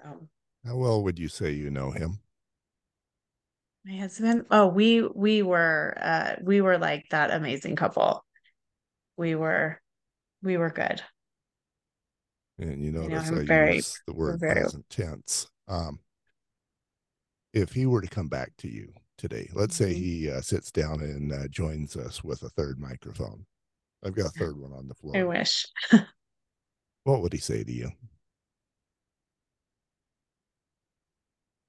So, 0.03 0.29
How 0.65 0.77
well 0.77 1.03
would 1.03 1.19
you 1.19 1.29
say 1.29 1.51
you 1.53 1.71
know 1.71 1.91
him? 1.91 2.21
my 3.85 3.97
husband, 3.97 4.47
oh, 4.51 4.67
we 4.67 5.03
we 5.03 5.43
were 5.43 5.97
uh 6.01 6.37
we 6.43 6.61
were 6.61 6.79
like 6.79 7.07
that 7.11 7.31
amazing 7.31 7.77
couple. 7.77 8.25
We 9.17 9.35
were 9.35 9.81
we 10.43 10.57
were 10.59 10.71
good. 10.71 11.03
And 12.61 12.85
you 12.85 12.93
know 12.93 13.07
notice 13.07 13.29
him 13.31 13.39
I 13.39 13.45
very- 13.45 13.77
use 13.77 13.99
the 14.07 14.13
word 14.13 14.39
very- 14.41 14.61
present 14.61 14.89
tense. 14.91 15.49
Um, 15.67 16.01
if 17.53 17.73
he 17.73 17.87
were 17.87 18.01
to 18.03 18.09
come 18.09 18.29
back 18.29 18.53
to 18.59 18.69
you 18.69 18.93
today, 19.19 19.49
let's 19.55 19.75
say 19.75 19.93
Mhm. 19.93 19.97
he 19.97 20.31
uh, 20.31 20.41
sits 20.43 20.71
down 20.71 21.01
and 21.01 21.33
uh, 21.33 21.49
joins 21.49 21.97
us 21.97 22.23
with 22.23 22.43
a 22.43 22.51
third 22.51 22.79
microphone. 22.79 23.47
I've 24.05 24.15
got 24.15 24.27
a 24.27 24.39
third 24.39 24.57
one 24.59 24.73
on 24.73 24.89
the 24.89 24.95
floor. 24.95 25.17
I 25.17 25.25
wish. 25.25 25.67
What 27.05 27.23
would 27.23 27.33
he 27.33 27.39
say 27.39 27.65
to 27.65 27.73
you? 27.73 27.91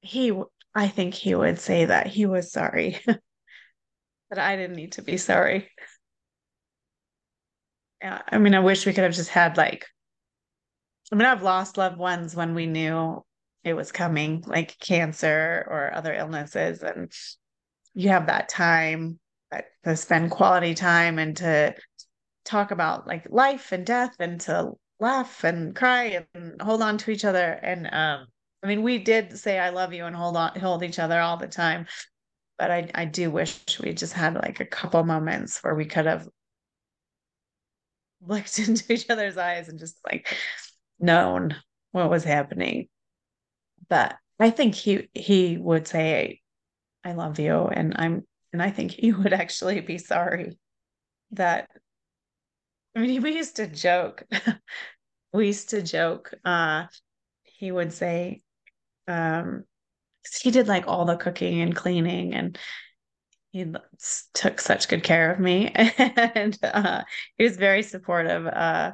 he 0.01 0.33
I 0.73 0.87
think 0.87 1.13
he 1.13 1.35
would 1.35 1.59
say 1.59 1.85
that 1.85 2.07
he 2.07 2.25
was 2.25 2.51
sorry 2.51 2.99
that 3.05 4.39
i 4.39 4.55
didn't 4.55 4.75
need 4.75 4.93
to 4.93 5.01
be 5.03 5.15
sorry 5.17 5.69
yeah 8.01 8.21
i 8.27 8.37
mean 8.39 8.55
i 8.55 8.59
wish 8.59 8.85
we 8.85 8.93
could 8.93 9.03
have 9.03 9.13
just 9.13 9.29
had 9.29 9.57
like 9.57 9.85
I 11.11 11.15
mean, 11.15 11.25
I've 11.25 11.43
lost 11.43 11.77
loved 11.77 11.97
ones 11.97 12.35
when 12.35 12.55
we 12.55 12.65
knew 12.65 13.21
it 13.63 13.73
was 13.73 13.91
coming, 13.91 14.43
like 14.47 14.79
cancer 14.79 15.65
or 15.69 15.93
other 15.93 16.13
illnesses, 16.13 16.81
and 16.83 17.11
you 17.93 18.09
have 18.09 18.27
that 18.27 18.49
time 18.49 19.19
to 19.83 19.95
spend 19.97 20.31
quality 20.31 20.73
time 20.73 21.19
and 21.19 21.35
to 21.37 21.75
talk 22.45 22.71
about 22.71 23.07
like 23.07 23.27
life 23.29 23.71
and 23.71 23.85
death 23.85 24.15
and 24.19 24.39
to 24.41 24.71
laugh 24.99 25.43
and 25.43 25.75
cry 25.75 26.25
and 26.33 26.61
hold 26.61 26.81
on 26.81 26.97
to 26.99 27.11
each 27.11 27.25
other. 27.25 27.51
And 27.61 27.87
um, 27.87 28.27
I 28.63 28.67
mean, 28.67 28.81
we 28.81 28.97
did 28.97 29.37
say 29.37 29.59
I 29.59 29.69
love 29.69 29.93
you 29.93 30.05
and 30.05 30.15
hold 30.15 30.37
on 30.37 30.57
hold 30.59 30.83
each 30.83 30.99
other 30.99 31.19
all 31.19 31.37
the 31.37 31.47
time. 31.47 31.87
But 32.57 32.71
I 32.71 32.89
I 32.95 33.05
do 33.05 33.29
wish 33.31 33.79
we 33.79 33.93
just 33.93 34.13
had 34.13 34.35
like 34.35 34.59
a 34.59 34.65
couple 34.65 35.03
moments 35.03 35.61
where 35.63 35.75
we 35.75 35.85
could 35.85 36.05
have 36.05 36.27
looked 38.21 38.59
into 38.67 38.93
each 38.93 39.09
other's 39.09 39.37
eyes 39.37 39.67
and 39.67 39.79
just 39.79 39.97
like 40.09 40.37
known 41.01 41.55
what 41.91 42.09
was 42.09 42.23
happening. 42.23 42.89
But 43.89 44.17
I 44.39 44.49
think 44.49 44.75
he 44.75 45.09
he 45.13 45.57
would 45.57 45.87
say 45.87 46.41
I 47.03 47.13
love 47.13 47.39
you 47.39 47.67
and 47.67 47.95
I'm 47.97 48.27
and 48.53 48.61
I 48.63 48.71
think 48.71 48.91
he 48.91 49.13
would 49.13 49.33
actually 49.33 49.81
be 49.81 49.97
sorry 49.97 50.57
that 51.31 51.69
I 52.95 52.99
mean 52.99 53.21
we 53.21 53.35
used 53.35 53.55
to 53.57 53.67
joke. 53.67 54.23
we 55.33 55.47
used 55.47 55.69
to 55.69 55.81
joke. 55.81 56.33
Uh 56.45 56.87
he 57.43 57.71
would 57.71 57.93
say, 57.93 58.41
um 59.07 59.65
he 60.41 60.51
did 60.51 60.67
like 60.67 60.87
all 60.87 61.05
the 61.05 61.17
cooking 61.17 61.61
and 61.61 61.75
cleaning 61.75 62.33
and 62.35 62.57
he 63.51 63.73
took 64.33 64.61
such 64.61 64.87
good 64.89 65.03
care 65.03 65.31
of 65.33 65.39
me 65.39 65.69
and 65.75 66.57
uh, 66.63 67.03
he 67.37 67.45
was 67.45 67.57
very 67.57 67.83
supportive 67.83 68.47
uh, 68.47 68.93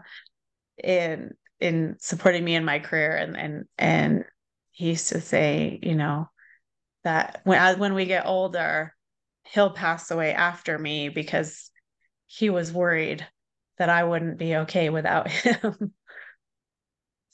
in 0.84 1.34
in 1.60 1.96
supporting 2.00 2.44
me 2.44 2.56
in 2.56 2.66
my 2.66 2.80
career. 2.80 3.16
And 3.16 3.38
and 3.38 3.66
and 3.78 4.26
he 4.72 4.90
used 4.90 5.10
to 5.10 5.22
say 5.22 5.80
you 5.82 5.96
know 5.96 6.30
that 7.04 7.42
when 7.44 7.80
when 7.80 7.94
we 7.94 8.06
get 8.06 8.26
older 8.26 8.94
he'll 9.46 9.72
pass 9.72 10.12
away 10.12 10.34
after 10.34 10.78
me 10.78 11.10
because 11.10 11.72
he 12.26 12.50
was 12.50 12.72
worried 12.72 13.26
that 13.78 13.90
I 13.90 14.04
wouldn't 14.04 14.38
be 14.38 14.56
okay 14.58 14.90
without 14.90 15.28
him. 15.32 15.94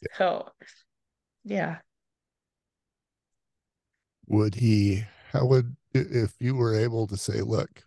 Yeah. 0.02 0.18
so 0.18 0.50
yeah. 1.44 1.78
Would 4.28 4.56
he 4.56 5.06
how 5.34 5.46
would 5.48 5.76
if 5.94 6.36
you 6.40 6.56
were 6.56 6.76
able 6.76 7.08
to 7.08 7.18
say 7.18 7.42
look 7.42 7.84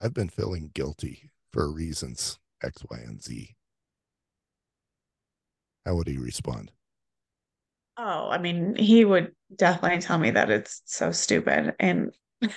i've 0.00 0.14
been 0.14 0.28
feeling 0.28 0.70
guilty 0.74 1.30
for 1.52 1.70
reasons 1.70 2.38
x 2.62 2.82
y 2.90 2.98
and 2.98 3.22
z 3.22 3.56
how 5.88 5.94
would 5.94 6.06
he 6.06 6.18
respond? 6.18 6.70
Oh 7.96 8.28
i 8.28 8.36
mean 8.36 8.76
he 8.76 9.06
would 9.06 9.32
definitely 9.56 10.00
tell 10.02 10.18
me 10.18 10.32
that 10.32 10.50
it's 10.50 10.82
so 10.84 11.12
stupid 11.12 11.74
and 11.80 12.12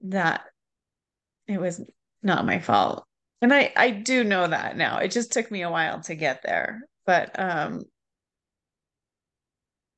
that 0.00 0.42
it 1.46 1.60
was 1.60 1.80
not 2.24 2.44
my 2.44 2.58
fault. 2.58 3.06
And 3.40 3.54
i 3.54 3.72
i 3.76 3.90
do 3.90 4.24
know 4.24 4.48
that 4.48 4.76
now. 4.76 4.98
It 4.98 5.12
just 5.12 5.30
took 5.30 5.48
me 5.48 5.62
a 5.62 5.70
while 5.70 6.00
to 6.02 6.16
get 6.16 6.42
there. 6.42 6.80
But 7.06 7.38
um 7.38 7.82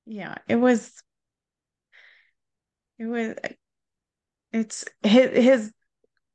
yeah 0.05 0.35
it 0.46 0.57
was 0.57 0.92
it 2.98 3.07
was 3.07 3.35
it's 4.53 4.85
his 5.03 5.31
his 5.42 5.72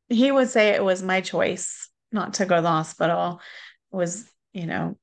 he 0.10 0.32
would 0.32 0.50
say 0.50 0.70
it 0.70 0.84
was 0.84 1.04
my 1.04 1.22
choice 1.22 1.91
not 2.12 2.34
to 2.36 2.48
go 2.48 2.56
to 2.56 2.62
the 2.63 2.70
hospital. 2.70 3.39
It 3.94 3.96
was 3.96 4.32
you 4.56 4.65
know 4.65 4.98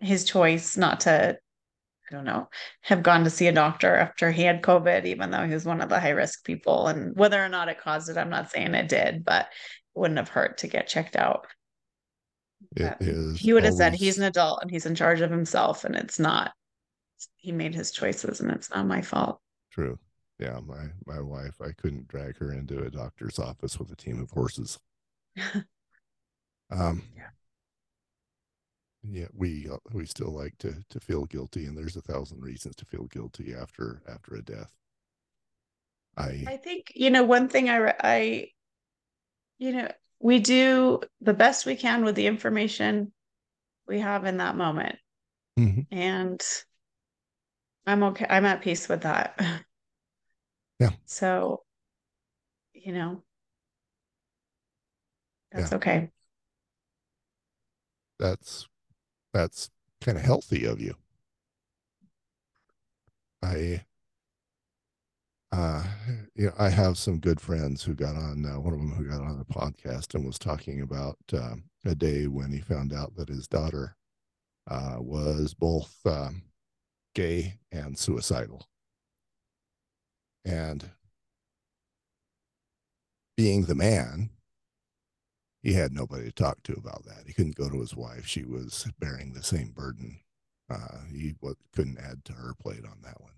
his 0.00 0.24
choice 0.24 0.76
not 0.76 1.00
to 1.00 1.36
i 2.10 2.14
don't 2.14 2.24
know 2.24 2.48
have 2.82 3.02
gone 3.02 3.24
to 3.24 3.30
see 3.30 3.46
a 3.46 3.52
doctor 3.52 3.96
after 3.96 4.30
he 4.30 4.42
had 4.42 4.62
covid 4.62 5.06
even 5.06 5.30
though 5.30 5.46
he 5.46 5.54
was 5.54 5.64
one 5.64 5.80
of 5.80 5.88
the 5.88 5.98
high 5.98 6.10
risk 6.10 6.44
people. 6.44 6.86
And 6.86 7.16
whether 7.16 7.42
or 7.42 7.48
not 7.48 7.68
it 7.68 7.80
caused 7.80 8.10
it 8.10 8.18
i'm 8.18 8.30
not 8.30 8.50
saying 8.50 8.74
it 8.74 8.88
did 8.88 9.24
but 9.24 9.46
it 9.46 9.98
wouldn't 9.98 10.18
have 10.18 10.28
hurt 10.28 10.58
to 10.58 10.68
get 10.68 10.86
checked 10.86 11.16
out. 11.16 11.46
He 12.76 13.52
would 13.52 13.64
have 13.64 13.72
always... 13.72 13.76
said 13.78 13.94
he's 13.94 14.18
an 14.18 14.24
adult 14.24 14.60
and 14.62 14.70
he's 14.70 14.86
in 14.86 14.94
charge 14.94 15.22
of 15.22 15.30
himself 15.30 15.84
and 15.84 15.96
it's 15.96 16.18
not 16.18 16.52
he 17.36 17.50
made 17.50 17.74
his 17.74 17.90
choices 17.90 18.40
and 18.40 18.50
it's 18.50 18.70
not 18.70 18.86
my 18.86 19.00
fault. 19.00 19.40
True. 19.72 19.98
Yeah 20.38 20.60
my 20.66 20.86
my 21.06 21.20
wife 21.20 21.56
i 21.62 21.72
couldn't 21.72 22.08
drag 22.08 22.36
her 22.38 22.52
into 22.52 22.82
a 22.82 22.90
doctor's 22.90 23.38
office 23.38 23.78
with 23.78 23.90
a 23.90 23.96
team 23.96 24.20
of 24.20 24.30
horses. 24.30 24.78
Um 26.72 27.02
yeah 27.16 27.30
yeah 29.02 29.26
we 29.34 29.68
uh, 29.70 29.76
we 29.92 30.06
still 30.06 30.30
like 30.30 30.56
to 30.58 30.74
to 30.90 31.00
feel 31.00 31.24
guilty 31.24 31.66
and 31.66 31.76
there's 31.76 31.96
a 31.96 32.02
thousand 32.02 32.42
reasons 32.42 32.76
to 32.76 32.84
feel 32.84 33.04
guilty 33.04 33.54
after 33.54 34.02
after 34.08 34.34
a 34.34 34.42
death. 34.42 34.72
I 36.16 36.44
i 36.46 36.56
think 36.56 36.92
you 36.94 37.10
know 37.10 37.24
one 37.24 37.48
thing 37.48 37.70
i 37.70 37.94
i 38.00 38.48
you 39.58 39.72
know 39.72 39.88
we 40.18 40.38
do 40.38 41.00
the 41.20 41.34
best 41.34 41.66
we 41.66 41.76
can 41.76 42.04
with 42.04 42.14
the 42.14 42.26
information 42.26 43.12
we 43.86 44.00
have 44.00 44.24
in 44.24 44.38
that 44.38 44.56
moment. 44.56 44.96
Mm-hmm. 45.58 45.80
and 45.90 46.40
i'm 47.86 48.02
okay 48.02 48.26
i'm 48.28 48.44
at 48.44 48.62
peace 48.62 48.88
with 48.88 49.02
that. 49.02 49.40
Yeah. 50.80 50.92
So 51.04 51.62
you 52.72 52.92
know. 52.92 53.22
That's 55.52 55.72
yeah. 55.72 55.76
okay. 55.76 56.10
That's 58.18 58.66
that's 59.32 59.70
kind 60.00 60.18
of 60.18 60.24
healthy 60.24 60.64
of 60.64 60.80
you. 60.80 60.94
I 63.42 63.84
uh 65.52 65.84
you 66.34 66.46
know, 66.46 66.52
I 66.58 66.68
have 66.68 66.96
some 66.96 67.18
good 67.18 67.40
friends 67.40 67.82
who 67.82 67.94
got 67.94 68.16
on 68.16 68.46
uh, 68.46 68.60
one 68.60 68.72
of 68.72 68.78
them 68.78 68.92
who 68.92 69.04
got 69.08 69.20
on 69.20 69.40
a 69.40 69.52
podcast 69.52 70.14
and 70.14 70.24
was 70.24 70.38
talking 70.38 70.80
about 70.80 71.18
uh, 71.32 71.56
a 71.84 71.94
day 71.94 72.26
when 72.26 72.52
he 72.52 72.60
found 72.60 72.92
out 72.92 73.16
that 73.16 73.28
his 73.28 73.48
daughter 73.48 73.96
uh, 74.70 74.96
was 74.98 75.54
both 75.54 75.96
um, 76.06 76.42
gay 77.14 77.58
and 77.72 77.98
suicidal. 77.98 78.66
And 80.44 80.90
being 83.36 83.64
the 83.64 83.74
man, 83.74 84.30
he 85.62 85.74
had 85.74 85.92
nobody 85.92 86.24
to 86.24 86.32
talk 86.32 86.62
to 86.64 86.72
about 86.72 87.04
that. 87.04 87.24
He 87.26 87.32
couldn't 87.32 87.56
go 87.56 87.68
to 87.68 87.80
his 87.80 87.94
wife. 87.94 88.26
She 88.26 88.44
was 88.44 88.86
bearing 88.98 89.32
the 89.32 89.42
same 89.42 89.70
burden. 89.70 90.20
Uh, 90.70 90.98
he 91.12 91.34
what, 91.40 91.56
couldn't 91.74 91.98
add 91.98 92.24
to 92.26 92.32
her 92.32 92.54
plate 92.60 92.84
on 92.84 92.98
that 93.02 93.20
one. 93.20 93.32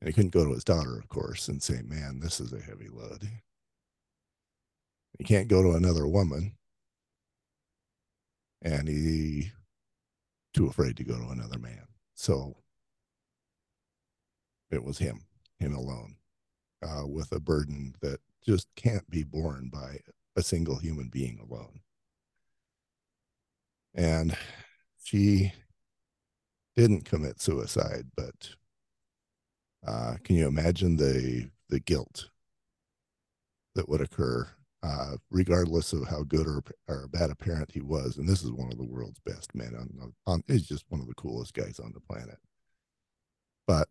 And 0.00 0.08
he 0.08 0.12
couldn't 0.12 0.34
go 0.34 0.44
to 0.44 0.52
his 0.52 0.64
daughter, 0.64 0.98
of 0.98 1.08
course, 1.08 1.48
and 1.48 1.62
say, 1.62 1.80
man, 1.82 2.20
this 2.20 2.38
is 2.38 2.52
a 2.52 2.60
heavy 2.60 2.88
load. 2.88 3.28
He 5.18 5.24
can't 5.24 5.48
go 5.48 5.62
to 5.62 5.72
another 5.72 6.06
woman. 6.06 6.56
And 8.62 8.88
he 8.88 9.52
too 10.52 10.66
afraid 10.66 10.96
to 10.96 11.04
go 11.04 11.16
to 11.16 11.28
another 11.28 11.58
man. 11.58 11.86
So 12.14 12.56
it 14.70 14.84
was 14.84 14.98
him, 14.98 15.24
him 15.58 15.74
alone, 15.74 16.16
uh, 16.82 17.06
with 17.06 17.32
a 17.32 17.40
burden 17.40 17.94
that 18.00 18.20
just 18.44 18.68
can't 18.76 19.08
be 19.10 19.22
borne 19.22 19.70
by 19.72 20.00
a 20.36 20.42
single 20.42 20.76
human 20.76 21.08
being 21.08 21.38
alone. 21.40 21.80
And 23.94 24.36
she 25.02 25.52
didn't 26.76 27.06
commit 27.06 27.40
suicide, 27.40 28.06
but 28.14 28.50
uh, 29.86 30.16
can 30.22 30.36
you 30.36 30.46
imagine 30.46 30.96
the 30.96 31.50
the 31.68 31.80
guilt 31.80 32.28
that 33.74 33.88
would 33.88 34.00
occur, 34.00 34.48
uh, 34.82 35.16
regardless 35.30 35.92
of 35.92 36.06
how 36.08 36.22
good 36.22 36.46
or, 36.46 36.62
or 36.88 37.08
bad 37.08 37.30
a 37.30 37.34
parent 37.34 37.70
he 37.72 37.80
was? 37.80 38.18
And 38.18 38.28
this 38.28 38.42
is 38.42 38.52
one 38.52 38.70
of 38.70 38.78
the 38.78 38.84
world's 38.84 39.20
best 39.20 39.54
men. 39.54 39.74
On, 39.74 40.12
on, 40.26 40.42
he's 40.46 40.66
just 40.66 40.84
one 40.88 41.00
of 41.00 41.08
the 41.08 41.14
coolest 41.14 41.54
guys 41.54 41.80
on 41.80 41.92
the 41.94 42.00
planet. 42.00 42.38
But 43.66 43.88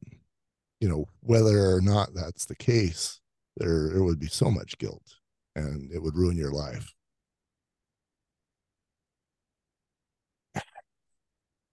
you 0.80 0.88
know, 0.88 1.08
whether 1.22 1.74
or 1.74 1.82
not 1.82 2.14
that's 2.14 2.46
the 2.46 2.56
case, 2.56 3.20
there 3.58 3.90
there 3.90 4.04
would 4.04 4.20
be 4.20 4.28
so 4.28 4.52
much 4.52 4.78
guilt 4.78 5.16
and 5.56 5.92
it 5.92 6.02
would 6.02 6.16
ruin 6.16 6.38
your 6.38 6.52
life. 6.52 6.94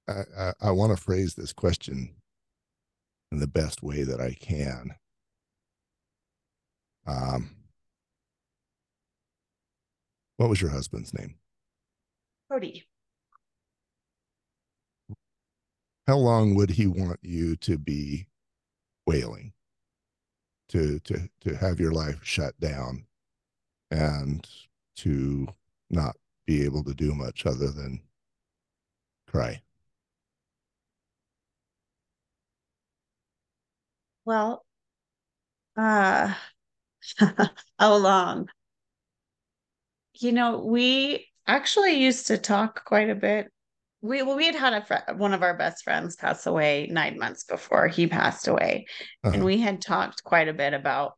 I, 0.09 0.22
I, 0.39 0.53
I 0.61 0.70
want 0.72 0.97
to 0.97 1.03
phrase 1.03 1.35
this 1.35 1.53
question 1.53 2.14
in 3.30 3.39
the 3.39 3.47
best 3.47 3.83
way 3.83 4.03
that 4.03 4.20
I 4.20 4.35
can. 4.35 4.95
Um, 7.07 7.51
what 10.37 10.49
was 10.49 10.61
your 10.61 10.70
husband's 10.70 11.14
name? 11.14 11.37
Cody. 12.51 12.85
How 16.07 16.16
long 16.16 16.55
would 16.57 16.70
he 16.70 16.87
want 16.87 17.20
you 17.22 17.57
to 17.57 17.78
be 17.78 18.26
wailing? 19.07 19.53
To 20.70 20.99
to 21.01 21.28
to 21.43 21.57
have 21.57 21.78
your 21.78 21.93
life 21.93 22.20
shut 22.22 22.59
down 22.59 23.07
and 23.93 24.49
to 24.97 25.47
not 25.90 26.16
be 26.47 26.64
able 26.64 26.82
to 26.84 26.95
do 26.95 27.14
much 27.14 27.47
other 27.47 27.70
than 27.70 28.03
cry? 29.26 29.62
Well, 34.24 34.64
uh, 35.76 36.34
how 37.78 37.97
long? 37.97 38.49
You 40.14 40.32
know, 40.32 40.59
we 40.59 41.26
actually 41.47 41.95
used 42.03 42.26
to 42.28 42.38
talk 42.38 42.84
quite 42.84 43.11
a 43.11 43.14
bit. 43.14 43.51
We 44.01 44.22
well, 44.22 44.36
we 44.36 44.47
had 44.47 44.55
had 44.57 44.72
a 44.74 44.84
fr- 44.84 45.14
one 45.14 45.32
of 45.32 45.43
our 45.43 45.57
best 45.57 45.84
friends 45.84 46.16
pass 46.16 46.47
away 46.47 46.88
nine 46.90 47.18
months 47.18 47.45
before 47.45 47.88
he 47.88 48.07
passed 48.07 48.49
away, 48.49 48.86
and 49.32 49.43
Uh-huh. 49.43 49.45
we 49.45 49.59
had 49.59 49.80
talked 49.80 50.24
quite 50.24 50.49
a 50.49 50.53
bit 50.53 50.74
about 50.74 51.14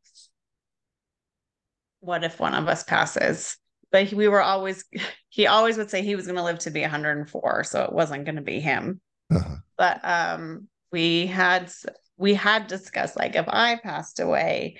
what 2.05 2.23
if 2.23 2.39
one 2.39 2.53
of 2.53 2.67
us 2.67 2.83
passes. 2.83 3.57
But 3.91 4.13
we 4.13 4.27
were 4.27 4.41
always, 4.41 4.85
he 5.29 5.47
always 5.47 5.77
would 5.77 5.89
say 5.89 6.01
he 6.01 6.15
was 6.15 6.25
going 6.25 6.37
to 6.37 6.43
live 6.43 6.59
to 6.59 6.71
be 6.71 6.81
104, 6.81 7.63
so 7.63 7.83
it 7.83 7.93
wasn't 7.93 8.25
going 8.25 8.35
to 8.35 8.41
be 8.41 8.59
him. 8.59 9.01
Uh-huh. 9.33 9.55
But 9.77 9.99
um, 10.03 10.67
we 10.91 11.25
had 11.25 11.71
we 12.17 12.33
had 12.33 12.67
discussed 12.67 13.17
like 13.17 13.35
if 13.35 13.45
I 13.49 13.75
passed 13.75 14.19
away, 14.19 14.77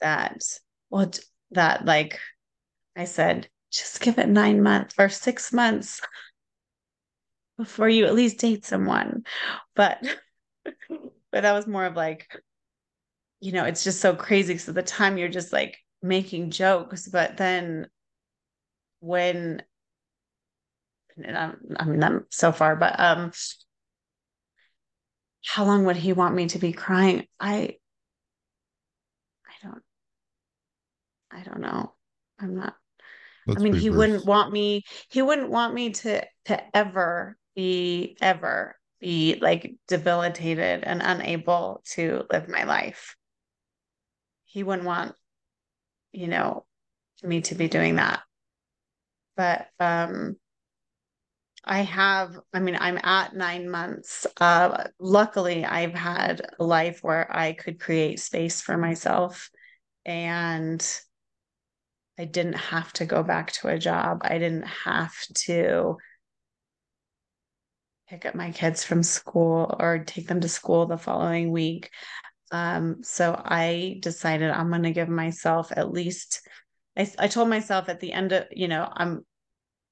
that 0.00 0.42
well, 0.90 1.10
that 1.52 1.84
like 1.84 2.18
I 2.96 3.04
said, 3.04 3.48
just 3.70 4.00
give 4.00 4.18
it 4.18 4.28
nine 4.28 4.62
months 4.62 4.94
or 4.98 5.08
six 5.08 5.52
months 5.52 6.00
before 7.58 7.88
you 7.88 8.06
at 8.06 8.14
least 8.14 8.38
date 8.38 8.64
someone. 8.64 9.24
But 9.76 10.02
but 11.30 11.42
that 11.42 11.52
was 11.52 11.66
more 11.66 11.84
of 11.84 11.94
like, 11.94 12.26
you 13.40 13.52
know, 13.52 13.64
it's 13.64 13.84
just 13.84 14.00
so 14.00 14.16
crazy. 14.16 14.58
So 14.58 14.72
the 14.72 14.82
time 14.82 15.18
you're 15.18 15.28
just 15.28 15.52
like 15.52 15.78
making 16.04 16.50
jokes, 16.50 17.08
but 17.08 17.36
then 17.36 17.88
when 19.00 19.62
and 21.16 21.36
I'm 21.36 21.76
I 21.76 21.84
mean 21.84 22.02
I'm 22.02 22.26
so 22.30 22.52
far, 22.52 22.76
but 22.76 22.98
um 23.00 23.32
how 25.44 25.64
long 25.64 25.84
would 25.84 25.96
he 25.96 26.12
want 26.12 26.34
me 26.34 26.46
to 26.48 26.58
be 26.58 26.72
crying? 26.72 27.26
I 27.40 27.76
I 29.46 29.66
don't 29.66 29.82
I 31.30 31.42
don't 31.42 31.60
know. 31.60 31.94
I'm 32.38 32.54
not 32.56 32.74
Let's 33.46 33.60
I 33.60 33.64
mean, 33.64 33.74
he 33.74 33.90
wouldn't 33.90 34.24
want 34.24 34.52
me, 34.52 34.84
he 35.10 35.22
wouldn't 35.22 35.50
want 35.50 35.74
me 35.74 35.90
to 35.90 36.24
to 36.46 36.76
ever 36.76 37.36
be 37.54 38.16
ever 38.20 38.76
be 39.00 39.38
like 39.40 39.76
debilitated 39.86 40.82
and 40.82 41.02
unable 41.02 41.82
to 41.92 42.24
live 42.30 42.48
my 42.48 42.64
life. 42.64 43.16
He 44.44 44.62
wouldn't 44.62 44.86
want, 44.86 45.14
you 46.14 46.28
know, 46.28 46.64
me 47.22 47.42
to 47.42 47.54
be 47.54 47.68
doing 47.68 47.96
that. 47.96 48.22
But 49.36 49.68
um 49.80 50.36
I 51.66 51.80
have, 51.80 52.38
I 52.52 52.60
mean, 52.60 52.76
I'm 52.78 52.98
at 53.02 53.34
nine 53.34 53.70
months. 53.70 54.26
Uh 54.40 54.84
luckily 54.98 55.64
I've 55.64 55.94
had 55.94 56.42
a 56.58 56.64
life 56.64 57.00
where 57.02 57.34
I 57.34 57.52
could 57.54 57.80
create 57.80 58.20
space 58.20 58.60
for 58.60 58.76
myself 58.76 59.50
and 60.04 60.84
I 62.18 62.24
didn't 62.24 62.54
have 62.54 62.92
to 62.94 63.06
go 63.06 63.22
back 63.22 63.52
to 63.52 63.68
a 63.68 63.78
job. 63.78 64.20
I 64.24 64.38
didn't 64.38 64.66
have 64.66 65.14
to 65.46 65.96
pick 68.08 68.26
up 68.26 68.34
my 68.34 68.50
kids 68.50 68.84
from 68.84 69.02
school 69.02 69.74
or 69.80 69.98
take 69.98 70.28
them 70.28 70.40
to 70.40 70.48
school 70.48 70.86
the 70.86 70.98
following 70.98 71.50
week. 71.50 71.90
Um, 72.54 73.02
so 73.02 73.34
I 73.44 73.98
decided 74.00 74.48
I'm 74.48 74.68
going 74.68 74.84
to 74.84 74.92
give 74.92 75.08
myself 75.08 75.72
at 75.74 75.90
least. 75.90 76.40
I, 76.96 77.10
I 77.18 77.26
told 77.26 77.48
myself 77.48 77.88
at 77.88 77.98
the 77.98 78.12
end 78.12 78.30
of 78.30 78.44
you 78.52 78.68
know 78.68 78.88
I'm 78.94 79.26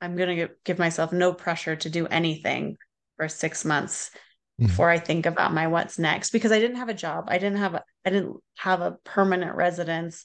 I'm 0.00 0.14
going 0.14 0.36
to 0.38 0.48
give 0.64 0.78
myself 0.78 1.12
no 1.12 1.32
pressure 1.34 1.74
to 1.74 1.90
do 1.90 2.06
anything 2.06 2.76
for 3.16 3.28
six 3.28 3.64
months 3.64 4.12
Mhm. 4.60 4.68
before 4.68 4.90
I 4.90 4.98
think 4.98 5.26
about 5.26 5.52
my 5.52 5.66
what's 5.66 5.98
next 5.98 6.30
because 6.30 6.52
I 6.52 6.60
didn't 6.60 6.76
have 6.76 6.88
a 6.88 6.94
job. 6.94 7.24
I 7.26 7.38
didn't 7.38 7.58
have 7.58 7.74
a 7.74 7.82
I 8.04 8.10
didn't 8.10 8.36
have 8.58 8.80
a 8.80 8.96
permanent 9.02 9.56
residence. 9.56 10.24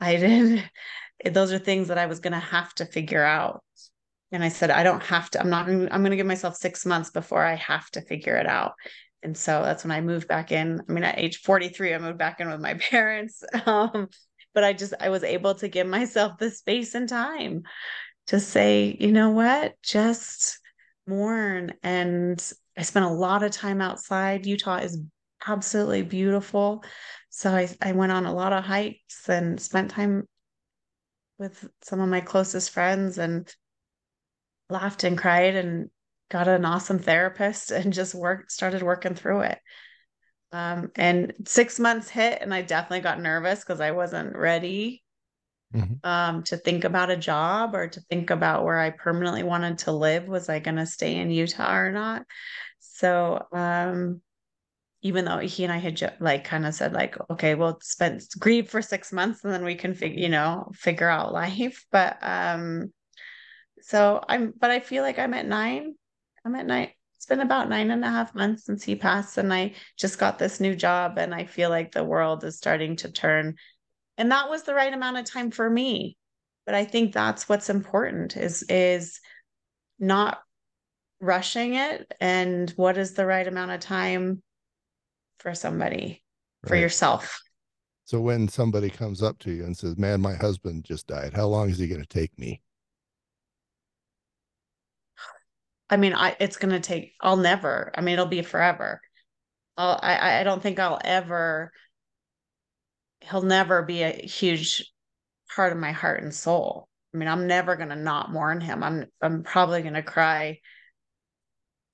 I 0.00 0.16
didn't. 0.16 0.62
Those 1.30 1.52
are 1.52 1.58
things 1.58 1.88
that 1.88 1.98
I 1.98 2.06
was 2.06 2.20
going 2.20 2.32
to 2.32 2.38
have 2.38 2.72
to 2.76 2.86
figure 2.86 3.24
out. 3.24 3.62
And 4.32 4.42
I 4.42 4.48
said, 4.48 4.70
I 4.70 4.82
don't 4.82 5.02
have 5.04 5.30
to, 5.30 5.40
I'm 5.40 5.50
not, 5.50 5.68
I'm 5.68 5.88
going 5.88 6.10
to 6.10 6.16
give 6.16 6.26
myself 6.26 6.56
six 6.56 6.84
months 6.84 7.10
before 7.10 7.44
I 7.44 7.54
have 7.54 7.88
to 7.92 8.02
figure 8.02 8.36
it 8.36 8.46
out. 8.46 8.72
And 9.26 9.36
so 9.36 9.60
that's 9.64 9.82
when 9.82 9.90
I 9.90 10.00
moved 10.00 10.28
back 10.28 10.52
in. 10.52 10.80
I 10.88 10.92
mean, 10.92 11.02
at 11.02 11.18
age 11.18 11.38
43, 11.38 11.94
I 11.94 11.98
moved 11.98 12.16
back 12.16 12.38
in 12.38 12.48
with 12.48 12.60
my 12.60 12.74
parents. 12.90 13.42
Um, 13.66 14.08
but 14.54 14.62
I 14.62 14.72
just, 14.72 14.94
I 15.00 15.08
was 15.08 15.24
able 15.24 15.56
to 15.56 15.66
give 15.66 15.88
myself 15.88 16.38
the 16.38 16.48
space 16.48 16.94
and 16.94 17.08
time 17.08 17.64
to 18.28 18.38
say, 18.38 18.96
you 19.00 19.10
know 19.10 19.30
what, 19.30 19.74
just 19.82 20.60
mourn. 21.08 21.74
And 21.82 22.40
I 22.78 22.82
spent 22.82 23.04
a 23.04 23.10
lot 23.10 23.42
of 23.42 23.50
time 23.50 23.80
outside. 23.80 24.46
Utah 24.46 24.76
is 24.76 24.96
absolutely 25.44 26.02
beautiful. 26.02 26.84
So 27.28 27.50
I, 27.50 27.68
I 27.82 27.92
went 27.92 28.12
on 28.12 28.26
a 28.26 28.34
lot 28.34 28.52
of 28.52 28.62
hikes 28.62 29.28
and 29.28 29.60
spent 29.60 29.90
time 29.90 30.28
with 31.36 31.68
some 31.82 31.98
of 32.00 32.08
my 32.08 32.20
closest 32.20 32.70
friends 32.70 33.18
and 33.18 33.52
laughed 34.70 35.02
and 35.02 35.18
cried 35.18 35.56
and 35.56 35.90
got 36.28 36.48
an 36.48 36.64
awesome 36.64 36.98
therapist 36.98 37.70
and 37.70 37.92
just 37.92 38.14
worked 38.14 38.50
started 38.50 38.82
working 38.82 39.14
through 39.14 39.40
it. 39.42 39.58
Um, 40.52 40.90
and 40.96 41.32
six 41.46 41.78
months 41.78 42.08
hit 42.08 42.40
and 42.40 42.54
I 42.54 42.62
definitely 42.62 43.00
got 43.00 43.20
nervous 43.20 43.60
because 43.60 43.80
I 43.80 43.90
wasn't 43.90 44.36
ready 44.36 45.02
Mhm. 45.72 46.00
um, 46.04 46.42
to 46.44 46.56
think 46.56 46.84
about 46.84 47.10
a 47.10 47.16
job 47.16 47.74
or 47.74 47.88
to 47.88 48.00
think 48.02 48.30
about 48.30 48.64
where 48.64 48.78
I 48.78 48.90
permanently 48.90 49.42
wanted 49.42 49.78
to 49.78 49.92
live. 49.92 50.28
Was 50.28 50.48
I 50.48 50.60
going 50.60 50.76
to 50.76 50.86
stay 50.86 51.16
in 51.16 51.30
Utah 51.30 51.76
or 51.76 51.92
not? 51.92 52.24
So 52.78 53.44
um, 53.52 54.20
even 55.02 55.24
though 55.24 55.38
he 55.38 55.64
and 55.64 55.72
I 55.72 55.78
had 55.78 55.96
ju- 55.96 56.08
like 56.20 56.44
kind 56.44 56.66
of 56.66 56.74
said 56.74 56.92
like, 56.92 57.16
okay, 57.30 57.54
we'll 57.54 57.78
spend 57.82 58.22
grieve 58.38 58.70
for 58.70 58.82
six 58.82 59.12
months 59.12 59.44
and 59.44 59.52
then 59.52 59.64
we 59.64 59.74
can 59.74 59.94
figure, 59.94 60.18
you 60.18 60.28
know, 60.28 60.70
figure 60.74 61.08
out 61.08 61.32
life. 61.32 61.84
But 61.90 62.18
um, 62.22 62.92
so 63.82 64.22
I'm, 64.28 64.52
but 64.58 64.70
I 64.70 64.80
feel 64.80 65.02
like 65.02 65.18
I'm 65.18 65.34
at 65.34 65.46
nine. 65.46 65.94
I'm 66.46 66.54
at 66.54 66.66
nine. 66.66 66.90
It's 67.16 67.26
been 67.26 67.40
about 67.40 67.68
nine 67.68 67.90
and 67.90 68.04
a 68.04 68.08
half 68.08 68.32
months 68.32 68.66
since 68.66 68.84
he 68.84 68.94
passed, 68.94 69.36
and 69.36 69.52
I 69.52 69.74
just 69.98 70.16
got 70.16 70.38
this 70.38 70.60
new 70.60 70.76
job, 70.76 71.18
and 71.18 71.34
I 71.34 71.44
feel 71.44 71.70
like 71.70 71.90
the 71.90 72.04
world 72.04 72.44
is 72.44 72.56
starting 72.56 72.94
to 72.96 73.10
turn. 73.10 73.56
And 74.16 74.30
that 74.30 74.48
was 74.48 74.62
the 74.62 74.74
right 74.74 74.92
amount 74.92 75.16
of 75.16 75.24
time 75.24 75.50
for 75.50 75.68
me. 75.68 76.16
But 76.64 76.76
I 76.76 76.84
think 76.84 77.12
that's 77.12 77.48
what's 77.48 77.68
important 77.68 78.36
is 78.36 78.62
is 78.68 79.18
not 79.98 80.38
rushing 81.20 81.74
it 81.74 82.14
and 82.20 82.70
what 82.76 82.96
is 82.96 83.14
the 83.14 83.26
right 83.26 83.46
amount 83.46 83.72
of 83.72 83.80
time 83.80 84.40
for 85.40 85.52
somebody, 85.52 86.22
for 86.64 86.76
yourself. 86.76 87.42
So 88.04 88.20
when 88.20 88.46
somebody 88.46 88.88
comes 88.88 89.20
up 89.20 89.40
to 89.40 89.50
you 89.50 89.64
and 89.64 89.76
says, 89.76 89.96
"Man, 89.96 90.20
my 90.20 90.34
husband 90.34 90.84
just 90.84 91.08
died. 91.08 91.34
How 91.34 91.46
long 91.46 91.70
is 91.70 91.78
he 91.78 91.88
going 91.88 92.02
to 92.02 92.06
take 92.06 92.38
me?" 92.38 92.62
I 95.90 95.96
mean, 95.96 96.14
I 96.14 96.36
it's 96.40 96.56
gonna 96.56 96.80
take. 96.80 97.14
I'll 97.20 97.36
never. 97.36 97.92
I 97.94 98.00
mean, 98.00 98.14
it'll 98.14 98.26
be 98.26 98.42
forever. 98.42 99.00
I'll, 99.76 99.98
I 100.02 100.40
I 100.40 100.44
don't 100.44 100.62
think 100.62 100.78
I'll 100.78 101.00
ever. 101.04 101.72
He'll 103.20 103.42
never 103.42 103.82
be 103.82 104.02
a 104.02 104.10
huge 104.26 104.90
part 105.54 105.72
of 105.72 105.78
my 105.78 105.92
heart 105.92 106.22
and 106.22 106.34
soul. 106.34 106.88
I 107.14 107.18
mean, 107.18 107.28
I'm 107.28 107.46
never 107.46 107.76
gonna 107.76 107.96
not 107.96 108.32
mourn 108.32 108.60
him. 108.60 108.82
I'm 108.82 109.06
I'm 109.22 109.42
probably 109.42 109.82
gonna 109.82 110.02
cry 110.02 110.60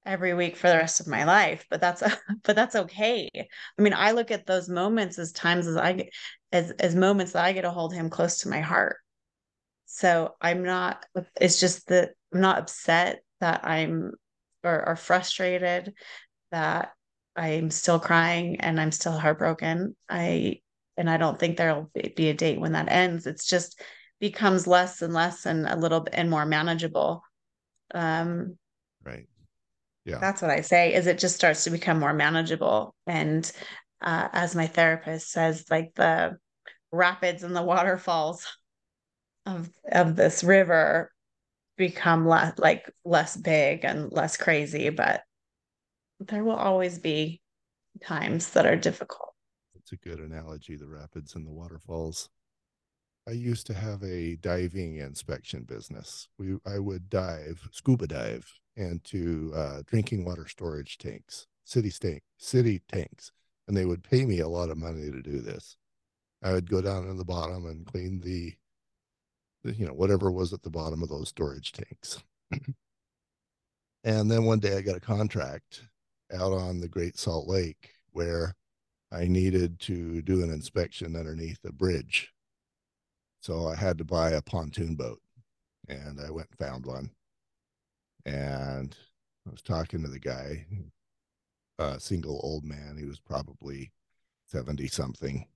every 0.04 0.34
week 0.34 0.56
for 0.56 0.68
the 0.68 0.76
rest 0.76 1.00
of 1.00 1.06
my 1.06 1.24
life, 1.24 1.66
but 1.70 1.80
that's 1.80 2.02
but 2.44 2.56
that's 2.56 2.74
okay. 2.76 3.30
I 3.34 3.82
mean, 3.82 3.94
I 3.94 4.12
look 4.12 4.30
at 4.30 4.46
those 4.46 4.68
moments 4.68 5.18
as 5.18 5.32
times 5.32 5.66
as 5.66 5.76
I 5.76 5.92
get 5.94 6.08
as 6.52 6.70
as 6.72 6.94
moments 6.94 7.32
that 7.32 7.44
I 7.44 7.52
get 7.52 7.62
to 7.62 7.70
hold 7.70 7.92
him 7.94 8.10
close 8.10 8.38
to 8.38 8.48
my 8.48 8.60
heart. 8.60 8.96
So 9.86 10.34
I'm 10.40 10.64
not. 10.64 11.04
It's 11.40 11.60
just 11.60 11.88
that 11.88 12.12
I'm 12.32 12.40
not 12.40 12.58
upset 12.58 13.22
that 13.42 13.66
I'm 13.66 14.12
or, 14.64 14.88
are 14.88 14.96
frustrated 14.96 15.92
that 16.52 16.92
I'm 17.34 17.70
still 17.70 17.98
crying 17.98 18.60
and 18.60 18.80
I'm 18.80 18.92
still 18.92 19.18
heartbroken. 19.18 19.96
I 20.08 20.60
and 20.96 21.10
I 21.10 21.16
don't 21.16 21.38
think 21.38 21.56
there'll 21.56 21.90
be 21.94 22.28
a 22.28 22.34
date 22.34 22.60
when 22.60 22.72
that 22.72 22.90
ends. 22.90 23.26
It's 23.26 23.46
just 23.46 23.80
becomes 24.20 24.66
less 24.66 25.02
and 25.02 25.12
less 25.12 25.46
and 25.46 25.66
a 25.66 25.76
little 25.76 26.00
bit 26.00 26.14
and 26.16 26.30
more 26.30 26.46
manageable. 26.46 27.22
Um, 27.92 28.56
Right. 29.04 29.26
Yeah. 30.04 30.18
that's 30.20 30.42
what 30.42 30.50
I 30.50 30.60
say 30.60 30.94
is 30.94 31.06
it 31.06 31.18
just 31.18 31.34
starts 31.34 31.64
to 31.64 31.70
become 31.70 31.98
more 31.98 32.12
manageable. 32.12 32.94
And 33.06 33.50
uh, 34.00 34.28
as 34.32 34.54
my 34.54 34.66
therapist 34.66 35.30
says, 35.30 35.64
like 35.70 35.94
the 35.94 36.36
rapids 36.92 37.42
and 37.42 37.56
the 37.56 37.62
waterfalls 37.62 38.46
of 39.46 39.68
of 39.90 40.14
this 40.14 40.44
river 40.44 41.10
become 41.76 42.26
less 42.26 42.58
like 42.58 42.90
less 43.04 43.36
big 43.36 43.84
and 43.84 44.12
less 44.12 44.36
crazy, 44.36 44.90
but 44.90 45.22
there 46.20 46.44
will 46.44 46.56
always 46.56 46.98
be 46.98 47.40
times 48.02 48.50
that 48.50 48.66
are 48.66 48.76
difficult. 48.76 49.34
It's 49.74 49.92
a 49.92 49.96
good 49.96 50.20
analogy, 50.20 50.76
the 50.76 50.88
rapids 50.88 51.34
and 51.34 51.46
the 51.46 51.52
waterfalls. 51.52 52.28
I 53.28 53.32
used 53.32 53.66
to 53.68 53.74
have 53.74 54.02
a 54.02 54.36
diving 54.36 54.96
inspection 54.96 55.62
business. 55.62 56.28
We 56.38 56.56
I 56.66 56.78
would 56.78 57.08
dive, 57.08 57.68
scuba 57.72 58.06
dive 58.06 58.46
into 58.76 59.52
uh, 59.54 59.82
drinking 59.86 60.24
water 60.24 60.46
storage 60.48 60.98
tanks, 60.98 61.46
city 61.64 61.90
tank, 61.90 62.22
city 62.38 62.82
tanks, 62.90 63.32
and 63.68 63.76
they 63.76 63.84
would 63.84 64.02
pay 64.02 64.24
me 64.24 64.40
a 64.40 64.48
lot 64.48 64.70
of 64.70 64.78
money 64.78 65.10
to 65.10 65.22
do 65.22 65.40
this. 65.40 65.76
I 66.42 66.52
would 66.52 66.68
go 66.68 66.80
down 66.80 67.08
in 67.08 67.16
the 67.16 67.24
bottom 67.24 67.66
and 67.66 67.86
clean 67.86 68.20
the, 68.20 68.52
the 68.52 68.56
you 69.64 69.86
know, 69.86 69.92
whatever 69.92 70.30
was 70.30 70.52
at 70.52 70.62
the 70.62 70.70
bottom 70.70 71.02
of 71.02 71.08
those 71.08 71.28
storage 71.28 71.72
tanks. 71.72 72.22
and 74.04 74.30
then 74.30 74.44
one 74.44 74.58
day 74.58 74.76
I 74.76 74.82
got 74.82 74.96
a 74.96 75.00
contract 75.00 75.82
out 76.32 76.52
on 76.52 76.80
the 76.80 76.88
Great 76.88 77.18
Salt 77.18 77.46
Lake 77.46 77.90
where 78.12 78.54
I 79.10 79.26
needed 79.26 79.78
to 79.80 80.22
do 80.22 80.42
an 80.42 80.50
inspection 80.50 81.16
underneath 81.16 81.58
a 81.64 81.72
bridge. 81.72 82.32
So 83.40 83.66
I 83.66 83.74
had 83.74 83.98
to 83.98 84.04
buy 84.04 84.30
a 84.30 84.42
pontoon 84.42 84.94
boat 84.94 85.20
and 85.88 86.20
I 86.20 86.30
went 86.30 86.48
and 86.50 86.58
found 86.58 86.86
one. 86.86 87.10
And 88.24 88.96
I 89.46 89.50
was 89.50 89.62
talking 89.62 90.02
to 90.02 90.08
the 90.08 90.20
guy, 90.20 90.66
a 91.78 91.98
single 91.98 92.40
old 92.42 92.64
man. 92.64 92.96
He 92.96 93.04
was 93.04 93.18
probably 93.18 93.92
70 94.46 94.86
something. 94.88 95.46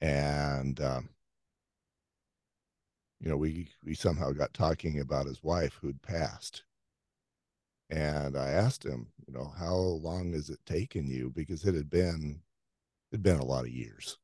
And, 0.00 0.80
um, 0.80 1.08
you 3.20 3.30
know, 3.30 3.36
we, 3.36 3.68
we 3.84 3.94
somehow 3.94 4.32
got 4.32 4.52
talking 4.52 5.00
about 5.00 5.26
his 5.26 5.42
wife 5.42 5.78
who'd 5.80 6.02
passed. 6.02 6.64
And 7.88 8.36
I 8.36 8.48
asked 8.48 8.84
him, 8.84 9.08
you 9.26 9.32
know, 9.32 9.52
how 9.58 9.74
long 9.74 10.32
has 10.32 10.50
it 10.50 10.58
taken 10.66 11.06
you? 11.06 11.30
Because 11.34 11.64
it 11.64 11.74
had 11.74 11.88
been, 11.88 12.40
it'd 13.12 13.22
been 13.22 13.38
a 13.38 13.44
lot 13.44 13.64
of 13.64 13.70
years. 13.70 14.18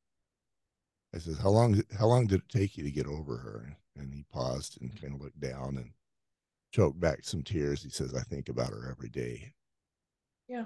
I 1.15 1.19
said, 1.19 1.37
how 1.41 1.49
long, 1.49 1.81
how 1.97 2.07
long 2.07 2.27
did 2.27 2.41
it 2.41 2.49
take 2.49 2.77
you 2.77 2.83
to 2.83 2.91
get 2.91 3.07
over 3.07 3.37
her? 3.37 3.77
And 3.95 4.13
he 4.13 4.25
paused 4.31 4.81
and 4.81 4.91
mm. 4.91 5.01
kind 5.01 5.13
of 5.13 5.21
looked 5.21 5.39
down 5.39 5.77
and 5.77 5.91
choked 6.71 6.99
back 6.99 7.23
some 7.23 7.43
tears. 7.43 7.83
He 7.83 7.89
says, 7.89 8.13
I 8.13 8.21
think 8.21 8.49
about 8.49 8.69
her 8.69 8.89
every 8.91 9.09
day. 9.09 9.53
Yeah. 10.47 10.65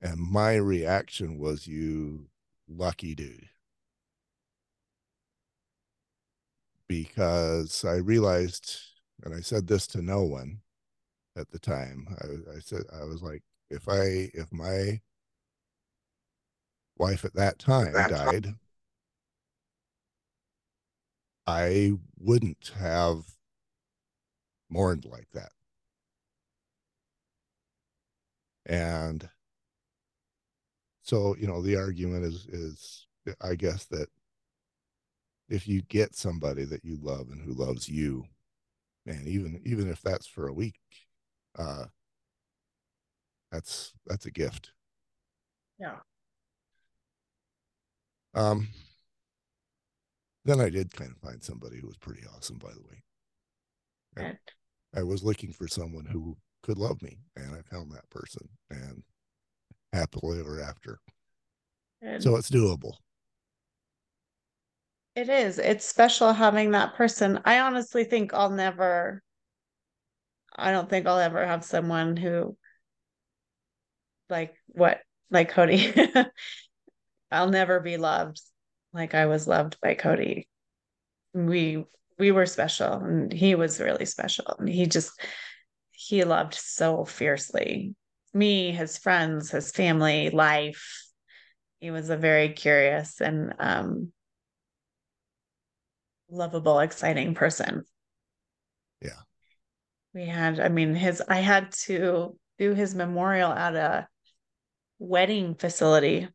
And 0.00 0.18
my 0.18 0.54
reaction 0.54 1.38
was, 1.38 1.66
you 1.66 2.28
lucky 2.68 3.14
dude. 3.14 3.48
Because 6.88 7.84
I 7.84 7.96
realized, 7.96 8.80
and 9.22 9.34
I 9.34 9.40
said 9.40 9.66
this 9.66 9.86
to 9.88 10.02
no 10.02 10.22
one 10.24 10.60
at 11.36 11.50
the 11.50 11.58
time. 11.58 12.16
I, 12.20 12.56
I 12.56 12.60
said, 12.60 12.82
I 12.92 13.04
was 13.04 13.22
like, 13.22 13.42
if 13.70 13.88
I, 13.88 14.30
if 14.34 14.50
my 14.52 15.00
wife 16.96 17.24
at 17.24 17.34
that 17.34 17.58
time 17.58 17.92
died, 17.92 18.54
I 21.46 21.92
wouldn't 22.18 22.72
have 22.78 23.24
mourned 24.68 25.04
like 25.04 25.28
that. 25.32 25.50
And 28.66 29.28
so, 31.02 31.34
you 31.36 31.46
know, 31.46 31.62
the 31.62 31.76
argument 31.76 32.24
is 32.24 32.46
is 32.46 33.06
I 33.40 33.54
guess 33.54 33.84
that 33.86 34.08
if 35.48 35.66
you 35.66 35.82
get 35.82 36.14
somebody 36.14 36.64
that 36.64 36.84
you 36.84 36.98
love 37.00 37.28
and 37.30 37.42
who 37.42 37.52
loves 37.52 37.88
you, 37.88 38.24
man, 39.06 39.24
even 39.26 39.60
even 39.64 39.90
if 39.90 40.00
that's 40.02 40.26
for 40.26 40.48
a 40.48 40.52
week, 40.52 40.80
uh 41.58 41.84
that's 43.50 43.92
that's 44.06 44.26
a 44.26 44.30
gift. 44.30 44.72
Yeah. 45.78 45.96
Um 48.34 48.68
then 50.44 50.60
I 50.60 50.70
did 50.70 50.94
kind 50.94 51.10
of 51.10 51.18
find 51.18 51.42
somebody 51.42 51.78
who 51.78 51.86
was 51.86 51.98
pretty 51.98 52.22
awesome, 52.34 52.56
by 52.58 52.72
the 52.72 52.80
way. 52.80 53.02
Good. 54.16 54.38
I 54.94 55.02
was 55.02 55.22
looking 55.22 55.52
for 55.52 55.68
someone 55.68 56.06
who 56.06 56.36
could 56.62 56.78
love 56.78 57.02
me, 57.02 57.18
and 57.36 57.54
I 57.54 57.60
found 57.62 57.92
that 57.92 58.08
person, 58.10 58.48
and 58.70 59.02
happily 59.92 60.40
ever 60.40 60.60
after. 60.60 61.00
Good. 62.02 62.22
So 62.22 62.36
it's 62.36 62.50
doable. 62.50 62.94
It 65.18 65.28
is. 65.28 65.58
It's 65.58 65.84
special 65.84 66.32
having 66.32 66.70
that 66.70 66.94
person. 66.94 67.40
I 67.44 67.58
honestly 67.58 68.04
think 68.04 68.32
I'll 68.32 68.50
never, 68.50 69.20
I 70.54 70.70
don't 70.70 70.88
think 70.88 71.08
I'll 71.08 71.18
ever 71.18 71.44
have 71.44 71.64
someone 71.64 72.16
who, 72.16 72.56
like 74.30 74.54
what, 74.68 75.00
like 75.28 75.48
Cody. 75.48 75.92
I'll 77.32 77.50
never 77.50 77.80
be 77.80 77.96
loved 77.96 78.40
like 78.92 79.16
I 79.16 79.26
was 79.26 79.48
loved 79.48 79.80
by 79.80 79.94
Cody. 79.94 80.46
We 81.34 81.84
we 82.16 82.30
were 82.30 82.46
special 82.46 82.92
and 82.92 83.32
he 83.32 83.56
was 83.56 83.80
really 83.80 84.04
special 84.04 84.54
and 84.60 84.68
he 84.68 84.86
just 84.86 85.20
he 85.90 86.22
loved 86.22 86.54
so 86.54 87.04
fiercely 87.04 87.96
me 88.32 88.70
his 88.70 88.98
friends 88.98 89.50
his 89.50 89.72
family 89.72 90.30
life 90.30 91.06
he 91.80 91.90
was 91.90 92.08
a 92.08 92.16
very 92.16 92.50
curious 92.50 93.20
and 93.20 93.54
um 93.58 94.12
lovable 96.30 96.80
exciting 96.80 97.34
person 97.34 97.84
yeah 99.02 99.20
we 100.14 100.26
had 100.26 100.60
i 100.60 100.68
mean 100.68 100.94
his 100.94 101.22
i 101.28 101.36
had 101.36 101.70
to 101.72 102.36
do 102.58 102.74
his 102.74 102.94
memorial 102.94 103.52
at 103.52 103.74
a 103.74 104.06
wedding 104.98 105.54
facility 105.54 106.28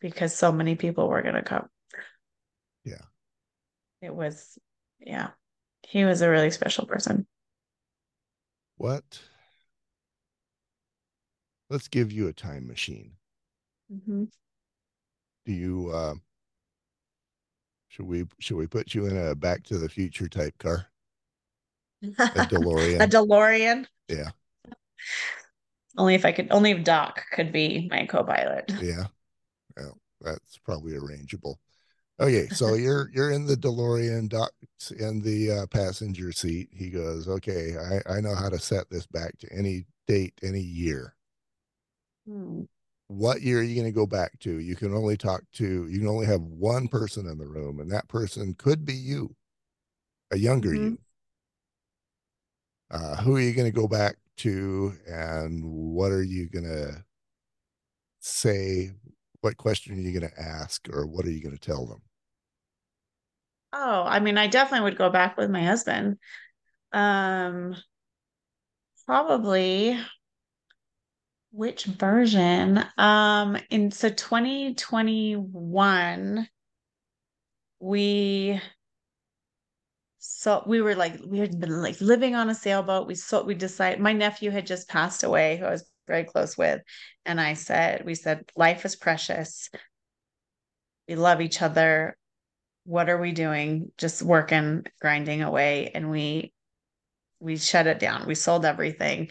because 0.00 0.34
so 0.34 0.50
many 0.50 0.74
people 0.74 1.08
were 1.08 1.22
going 1.22 1.34
to 1.34 1.42
come 1.42 1.68
yeah 2.84 3.04
it 4.02 4.14
was 4.14 4.58
yeah, 5.00 5.30
he 5.82 6.04
was 6.04 6.20
a 6.20 6.30
really 6.30 6.50
special 6.50 6.86
person. 6.86 7.26
What? 8.76 9.20
Let's 11.68 11.88
give 11.88 12.12
you 12.12 12.28
a 12.28 12.32
time 12.32 12.66
machine. 12.66 13.12
Mm-hmm. 13.92 14.24
Do 15.46 15.52
you? 15.52 15.90
Uh, 15.92 16.14
should 17.90 18.06
we 18.06 18.24
should 18.38 18.56
we 18.56 18.66
put 18.66 18.94
you 18.94 19.06
in 19.06 19.16
a 19.16 19.34
Back 19.34 19.64
to 19.64 19.76
the 19.76 19.88
Future 19.88 20.28
type 20.28 20.56
car? 20.58 20.86
A 22.02 22.06
DeLorean. 22.46 23.02
a 23.02 23.08
DeLorean. 23.08 23.86
Yeah. 24.08 24.30
Only 25.98 26.14
if 26.14 26.24
I 26.24 26.32
could. 26.32 26.48
Only 26.50 26.70
if 26.70 26.84
Doc 26.84 27.20
could 27.32 27.52
be 27.52 27.88
my 27.90 28.06
co-pilot. 28.06 28.72
Yeah. 28.80 29.04
Well, 29.76 29.98
that's 30.20 30.58
probably 30.58 30.92
arrangeable. 30.92 31.56
Okay, 32.20 32.48
so 32.48 32.74
you're 32.74 33.10
you're 33.12 33.32
in 33.32 33.44
the 33.44 33.56
DeLorean, 33.56 34.28
Doc's 34.28 34.92
in 34.92 35.20
the 35.20 35.50
uh, 35.50 35.66
passenger 35.66 36.30
seat. 36.30 36.68
He 36.72 36.90
goes, 36.90 37.26
"Okay, 37.26 37.76
I 37.76 38.18
I 38.18 38.20
know 38.20 38.36
how 38.36 38.48
to 38.48 38.58
set 38.58 38.88
this 38.88 39.06
back 39.06 39.36
to 39.38 39.52
any 39.52 39.84
date, 40.06 40.34
any 40.42 40.60
year." 40.60 41.16
Hmm. 42.28 42.62
What 43.10 43.42
year 43.42 43.58
are 43.58 43.62
you 43.64 43.74
going 43.74 43.92
to 43.92 43.92
go 43.92 44.06
back 44.06 44.38
to? 44.40 44.60
You 44.60 44.76
can 44.76 44.94
only 44.94 45.16
talk 45.16 45.42
to. 45.54 45.88
You 45.88 45.98
can 45.98 46.06
only 46.06 46.26
have 46.26 46.42
one 46.42 46.86
person 46.86 47.26
in 47.26 47.38
the 47.38 47.46
room, 47.46 47.80
and 47.80 47.90
that 47.90 48.06
person 48.06 48.54
could 48.54 48.84
be 48.84 48.94
you, 48.94 49.34
a 50.30 50.38
younger 50.38 50.70
mm-hmm. 50.70 50.84
you. 50.84 50.98
Uh, 52.88 53.16
who 53.16 53.34
are 53.34 53.40
you 53.40 53.52
going 53.52 53.66
to 53.66 53.76
go 53.76 53.88
back 53.88 54.14
to, 54.38 54.94
and 55.08 55.64
what 55.64 56.12
are 56.12 56.22
you 56.22 56.48
going 56.48 56.64
to 56.64 57.04
say? 58.20 58.92
What 59.40 59.56
question 59.56 59.96
are 59.96 60.00
you 60.00 60.16
going 60.16 60.30
to 60.30 60.40
ask, 60.40 60.88
or 60.92 61.04
what 61.04 61.26
are 61.26 61.32
you 61.32 61.42
going 61.42 61.58
to 61.58 61.60
tell 61.60 61.86
them? 61.86 62.02
Oh, 63.72 64.04
I 64.06 64.20
mean, 64.20 64.38
I 64.38 64.46
definitely 64.46 64.84
would 64.84 64.98
go 64.98 65.10
back 65.10 65.36
with 65.36 65.50
my 65.50 65.64
husband. 65.64 66.16
Um, 66.92 67.74
probably 69.04 69.98
which 71.50 71.84
version? 71.84 72.84
Um, 72.98 73.56
in 73.70 73.90
so 73.90 74.08
2021, 74.08 76.48
we 77.80 78.60
so 80.18 80.62
we 80.66 80.82
were 80.82 80.94
like 80.94 81.18
we 81.26 81.38
had 81.38 81.58
been 81.58 81.82
like 81.82 82.00
living 82.00 82.34
on 82.34 82.50
a 82.50 82.54
sailboat. 82.54 83.06
We 83.06 83.14
so 83.14 83.42
we 83.42 83.54
decided 83.54 84.00
my 84.00 84.12
nephew 84.12 84.50
had 84.50 84.66
just 84.66 84.88
passed 84.88 85.24
away, 85.24 85.56
who 85.56 85.64
I 85.66 85.70
was 85.70 85.90
very 86.06 86.24
close 86.24 86.58
with, 86.58 86.82
and 87.24 87.40
I 87.40 87.54
said, 87.54 88.04
we 88.04 88.14
said, 88.14 88.44
life 88.56 88.84
is 88.84 88.96
precious. 88.96 89.70
We 91.08 91.14
love 91.16 91.40
each 91.40 91.62
other 91.62 92.16
what 92.84 93.08
are 93.08 93.18
we 93.18 93.32
doing? 93.32 93.92
Just 93.98 94.22
working, 94.22 94.84
grinding 95.00 95.42
away. 95.42 95.90
And 95.94 96.10
we 96.10 96.52
we 97.38 97.56
shut 97.56 97.86
it 97.86 97.98
down. 97.98 98.26
We 98.26 98.34
sold 98.34 98.64
everything 98.64 99.30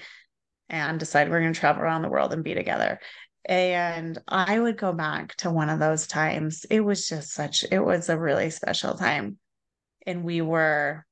and 0.69 0.99
decide 0.99 1.29
we're 1.29 1.41
going 1.41 1.53
to 1.53 1.59
travel 1.59 1.81
around 1.81 2.01
the 2.01 2.09
world 2.09 2.33
and 2.33 2.43
be 2.43 2.53
together. 2.53 2.99
And 3.45 4.17
I 4.27 4.59
would 4.59 4.77
go 4.77 4.93
back 4.93 5.35
to 5.37 5.49
one 5.49 5.69
of 5.69 5.79
those 5.79 6.07
times. 6.07 6.65
It 6.69 6.81
was 6.81 7.07
just 7.07 7.31
such, 7.31 7.65
it 7.71 7.79
was 7.79 8.09
a 8.09 8.17
really 8.17 8.49
special 8.49 8.95
time. 8.95 9.37
And 10.05 10.23
we 10.23 10.41
were 10.41 11.05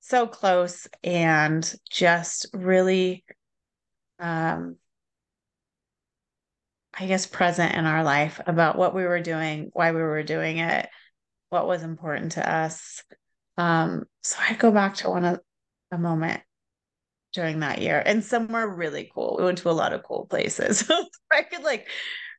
so 0.00 0.26
close 0.26 0.86
and 1.02 1.72
just 1.90 2.46
really 2.52 3.24
um, 4.18 4.76
I 6.94 7.06
guess, 7.06 7.26
present 7.26 7.74
in 7.74 7.86
our 7.86 8.04
life 8.04 8.40
about 8.46 8.76
what 8.76 8.94
we 8.94 9.04
were 9.04 9.20
doing, 9.20 9.70
why 9.72 9.92
we 9.92 10.02
were 10.02 10.22
doing 10.22 10.58
it, 10.58 10.88
what 11.48 11.66
was 11.66 11.82
important 11.82 12.32
to 12.32 12.48
us. 12.48 13.02
Um, 13.56 14.04
so 14.22 14.36
I 14.40 14.54
go 14.54 14.70
back 14.70 14.96
to 14.96 15.10
one 15.10 15.24
of 15.24 15.40
a 15.90 15.98
moment 15.98 16.42
during 17.32 17.60
that 17.60 17.80
year 17.80 18.02
and 18.04 18.24
somewhere 18.24 18.68
really 18.68 19.10
cool. 19.14 19.36
We 19.38 19.44
went 19.44 19.58
to 19.58 19.70
a 19.70 19.72
lot 19.72 19.92
of 19.92 20.02
cool 20.02 20.26
places. 20.26 20.90
I 21.32 21.42
could 21.42 21.62
like 21.62 21.88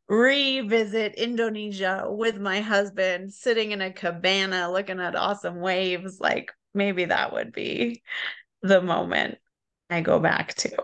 revisit 0.08 1.16
Indonesia 1.16 2.06
with 2.08 2.38
my 2.38 2.62
husband, 2.62 3.34
sitting 3.34 3.72
in 3.72 3.82
a 3.82 3.92
cabana 3.92 4.72
looking 4.72 5.00
at 5.00 5.16
awesome 5.16 5.62
waves. 5.62 6.20
Like 6.20 6.52
maybe 6.74 7.06
that 7.06 7.34
would 7.34 7.52
be 7.54 8.04
the 8.62 8.82
moment 8.82 9.38
I 9.90 10.02
go 10.02 10.20
back 10.20 10.54
to. 10.56 10.76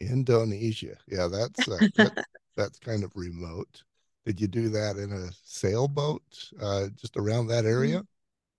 Indonesia. 0.00 0.96
Yeah, 1.06 1.28
that's 1.28 1.68
uh, 1.68 1.78
that, 1.96 2.26
that's 2.56 2.78
kind 2.78 3.04
of 3.04 3.12
remote. 3.14 3.82
Did 4.26 4.40
you 4.40 4.48
do 4.48 4.68
that 4.68 4.96
in 4.96 5.10
a 5.10 5.30
sailboat 5.42 6.22
uh, 6.60 6.88
just 6.96 7.16
around 7.16 7.46
that 7.48 7.64
area? 7.64 8.02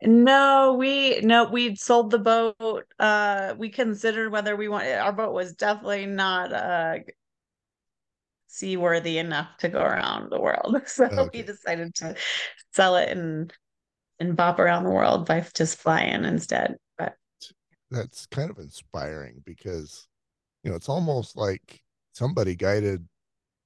No, 0.02 0.76
we 0.80 1.20
no, 1.22 1.50
we 1.50 1.76
sold 1.76 2.12
the 2.12 2.20
boat. 2.20 2.86
Uh, 2.98 3.54
we 3.58 3.70
considered 3.70 4.32
whether 4.32 4.56
we 4.56 4.70
want 4.70 4.88
our 4.88 5.12
boat 5.12 5.34
was 5.34 5.54
definitely 5.54 6.06
not 6.06 6.54
uh 6.54 7.00
seaworthy 8.48 9.18
enough 9.18 9.58
to 9.58 9.70
go 9.70 9.82
around 9.82 10.32
the 10.32 10.40
world. 10.40 10.82
So 10.88 11.06
okay. 11.06 11.30
we 11.34 11.44
decided 11.44 11.96
to 11.96 12.16
sell 12.74 12.96
it 12.96 13.10
and 13.10 13.54
and 14.20 14.36
bop 14.36 14.60
around 14.60 14.84
the 14.84 14.90
world 14.92 15.26
by 15.26 15.46
just 15.54 15.78
flying 15.78 16.24
instead. 16.26 16.76
But 16.98 17.16
that's 17.92 18.26
kind 18.28 18.50
of 18.50 18.58
inspiring 18.58 19.42
because 19.46 20.08
you 20.64 20.70
know 20.70 20.78
it's 20.78 20.90
almost 20.90 21.36
like 21.36 21.82
somebody 22.14 22.56
guided 22.56 23.08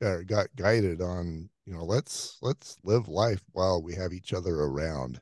or 0.01 0.23
got 0.23 0.47
guided 0.55 1.01
on 1.01 1.49
you 1.65 1.73
know 1.73 1.83
let's 1.83 2.37
let's 2.41 2.77
live 2.83 3.07
life 3.07 3.41
while 3.51 3.81
we 3.81 3.93
have 3.95 4.13
each 4.13 4.33
other 4.33 4.55
around 4.55 5.21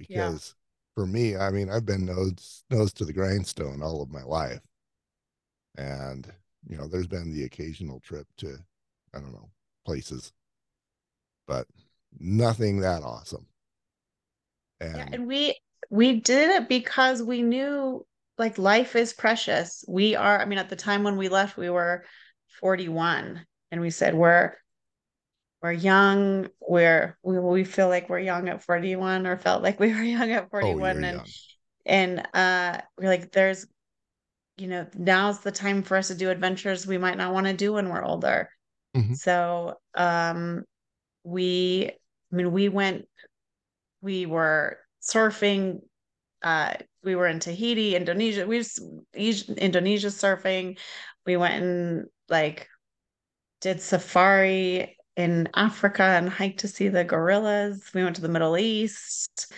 because 0.00 0.54
yeah. 0.56 1.02
for 1.02 1.06
me 1.06 1.36
i 1.36 1.50
mean 1.50 1.70
i've 1.70 1.86
been 1.86 2.06
nose 2.06 2.64
nose 2.70 2.92
to 2.92 3.04
the 3.04 3.12
grindstone 3.12 3.82
all 3.82 4.02
of 4.02 4.10
my 4.10 4.22
life. 4.22 4.60
And 5.76 6.26
you 6.66 6.76
know 6.76 6.88
there's 6.88 7.06
been 7.06 7.32
the 7.32 7.44
occasional 7.44 8.00
trip 8.00 8.26
to 8.38 8.56
i 9.14 9.20
don't 9.20 9.32
know 9.32 9.50
places 9.86 10.32
but 11.50 11.66
nothing 12.20 12.80
that 12.80 13.02
awesome. 13.02 13.44
And, 14.80 14.96
yeah, 14.96 15.08
and 15.12 15.26
we 15.26 15.58
we 15.90 16.20
did 16.20 16.50
it 16.50 16.68
because 16.68 17.22
we 17.22 17.42
knew 17.42 18.06
like 18.38 18.56
life 18.56 18.94
is 18.94 19.12
precious. 19.12 19.84
We 19.88 20.14
are 20.14 20.40
i 20.40 20.44
mean 20.44 20.60
at 20.60 20.70
the 20.70 20.76
time 20.76 21.02
when 21.02 21.16
we 21.16 21.28
left 21.28 21.56
we 21.56 21.68
were 21.68 22.04
41 22.60 23.44
and 23.72 23.80
we 23.80 23.90
said 23.90 24.14
we're 24.14 24.54
we're 25.62 25.72
young 25.72 26.48
we're 26.60 27.16
we, 27.22 27.38
we 27.38 27.64
feel 27.64 27.88
like 27.88 28.08
we're 28.08 28.18
young 28.18 28.48
at 28.48 28.62
41 28.62 29.26
or 29.26 29.36
felt 29.36 29.62
like 29.62 29.78
we 29.78 29.92
were 29.92 30.02
young 30.02 30.30
at 30.30 30.50
41 30.50 30.80
oh, 30.80 30.84
and 30.84 31.02
young. 31.02 31.26
and 31.86 32.26
uh 32.34 32.80
we're 32.98 33.08
like 33.08 33.32
there's 33.32 33.66
you 34.56 34.66
know 34.66 34.86
now's 34.96 35.40
the 35.40 35.52
time 35.52 35.82
for 35.82 35.96
us 35.96 36.08
to 36.08 36.14
do 36.14 36.30
adventures 36.30 36.86
we 36.86 36.98
might 36.98 37.16
not 37.16 37.32
want 37.32 37.46
to 37.46 37.52
do 37.52 37.72
when 37.72 37.88
we're 37.88 38.04
older 38.04 38.48
mm-hmm. 38.96 39.14
so 39.14 39.74
um 39.94 40.64
we 41.24 41.90
i 42.32 42.36
mean 42.36 42.52
we 42.52 42.68
went 42.68 43.06
we 44.02 44.26
were 44.26 44.78
surfing 45.02 45.80
uh 46.42 46.74
we 47.02 47.14
were 47.14 47.26
in 47.26 47.38
tahiti 47.38 47.94
indonesia 47.94 48.46
we 48.46 48.58
was 48.58 48.80
indonesia 49.14 50.08
surfing 50.08 50.78
we 51.26 51.36
went 51.36 51.62
and 51.62 52.06
like 52.28 52.68
did 53.60 53.80
safari 53.80 54.96
in 55.16 55.48
Africa 55.54 56.02
and 56.02 56.28
hiked 56.28 56.60
to 56.60 56.68
see 56.68 56.88
the 56.88 57.04
gorillas. 57.04 57.90
We 57.94 58.02
went 58.04 58.16
to 58.16 58.22
the 58.22 58.28
Middle 58.28 58.56
East, 58.56 59.52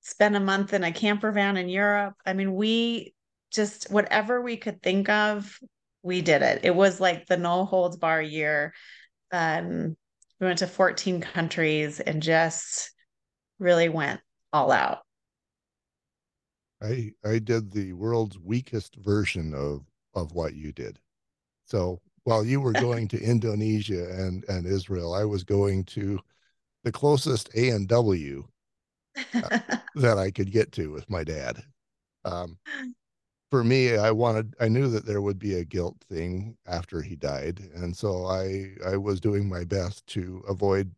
spent 0.00 0.36
a 0.36 0.40
month 0.40 0.72
in 0.72 0.84
a 0.84 0.92
camper 0.92 1.30
van 1.32 1.56
in 1.56 1.68
Europe. 1.68 2.14
I 2.24 2.32
mean, 2.32 2.54
we 2.54 3.14
just 3.50 3.90
whatever 3.90 4.40
we 4.40 4.56
could 4.56 4.82
think 4.82 5.08
of, 5.08 5.58
we 6.02 6.20
did 6.20 6.42
it. 6.42 6.60
It 6.64 6.74
was 6.74 7.00
like 7.00 7.26
the 7.26 7.36
no 7.36 7.64
holds 7.64 7.96
bar 7.96 8.20
year. 8.20 8.74
Um, 9.32 9.96
we 10.40 10.46
went 10.46 10.60
to 10.60 10.66
14 10.66 11.20
countries 11.20 12.00
and 12.00 12.22
just 12.22 12.92
really 13.58 13.88
went 13.88 14.20
all 14.52 14.70
out. 14.70 14.98
I 16.80 17.12
I 17.24 17.38
did 17.40 17.72
the 17.72 17.92
world's 17.92 18.38
weakest 18.38 18.96
version 18.96 19.52
of 19.52 19.84
of 20.14 20.32
what 20.32 20.54
you 20.54 20.72
did. 20.72 20.98
So 21.66 22.00
while 22.28 22.44
you 22.44 22.60
were 22.60 22.72
going 22.72 23.08
to 23.08 23.22
Indonesia 23.22 24.04
and 24.10 24.44
and 24.50 24.66
Israel, 24.66 25.14
I 25.14 25.24
was 25.24 25.44
going 25.44 25.84
to 25.96 26.20
the 26.84 26.92
closest 26.92 27.48
A 27.54 27.70
and 27.70 27.88
W 27.88 28.46
uh, 29.16 29.58
that 29.94 30.18
I 30.18 30.30
could 30.30 30.52
get 30.52 30.70
to 30.72 30.90
with 30.90 31.08
my 31.08 31.24
dad. 31.24 31.64
Um, 32.26 32.58
for 33.50 33.64
me, 33.64 33.96
I 33.96 34.10
wanted, 34.10 34.54
I 34.60 34.68
knew 34.68 34.88
that 34.88 35.06
there 35.06 35.22
would 35.22 35.38
be 35.38 35.54
a 35.54 35.64
guilt 35.64 35.96
thing 36.10 36.58
after 36.66 37.00
he 37.00 37.16
died, 37.16 37.60
and 37.74 37.96
so 37.96 38.26
I 38.26 38.74
I 38.86 38.98
was 38.98 39.22
doing 39.22 39.48
my 39.48 39.64
best 39.64 40.06
to 40.08 40.44
avoid 40.46 40.94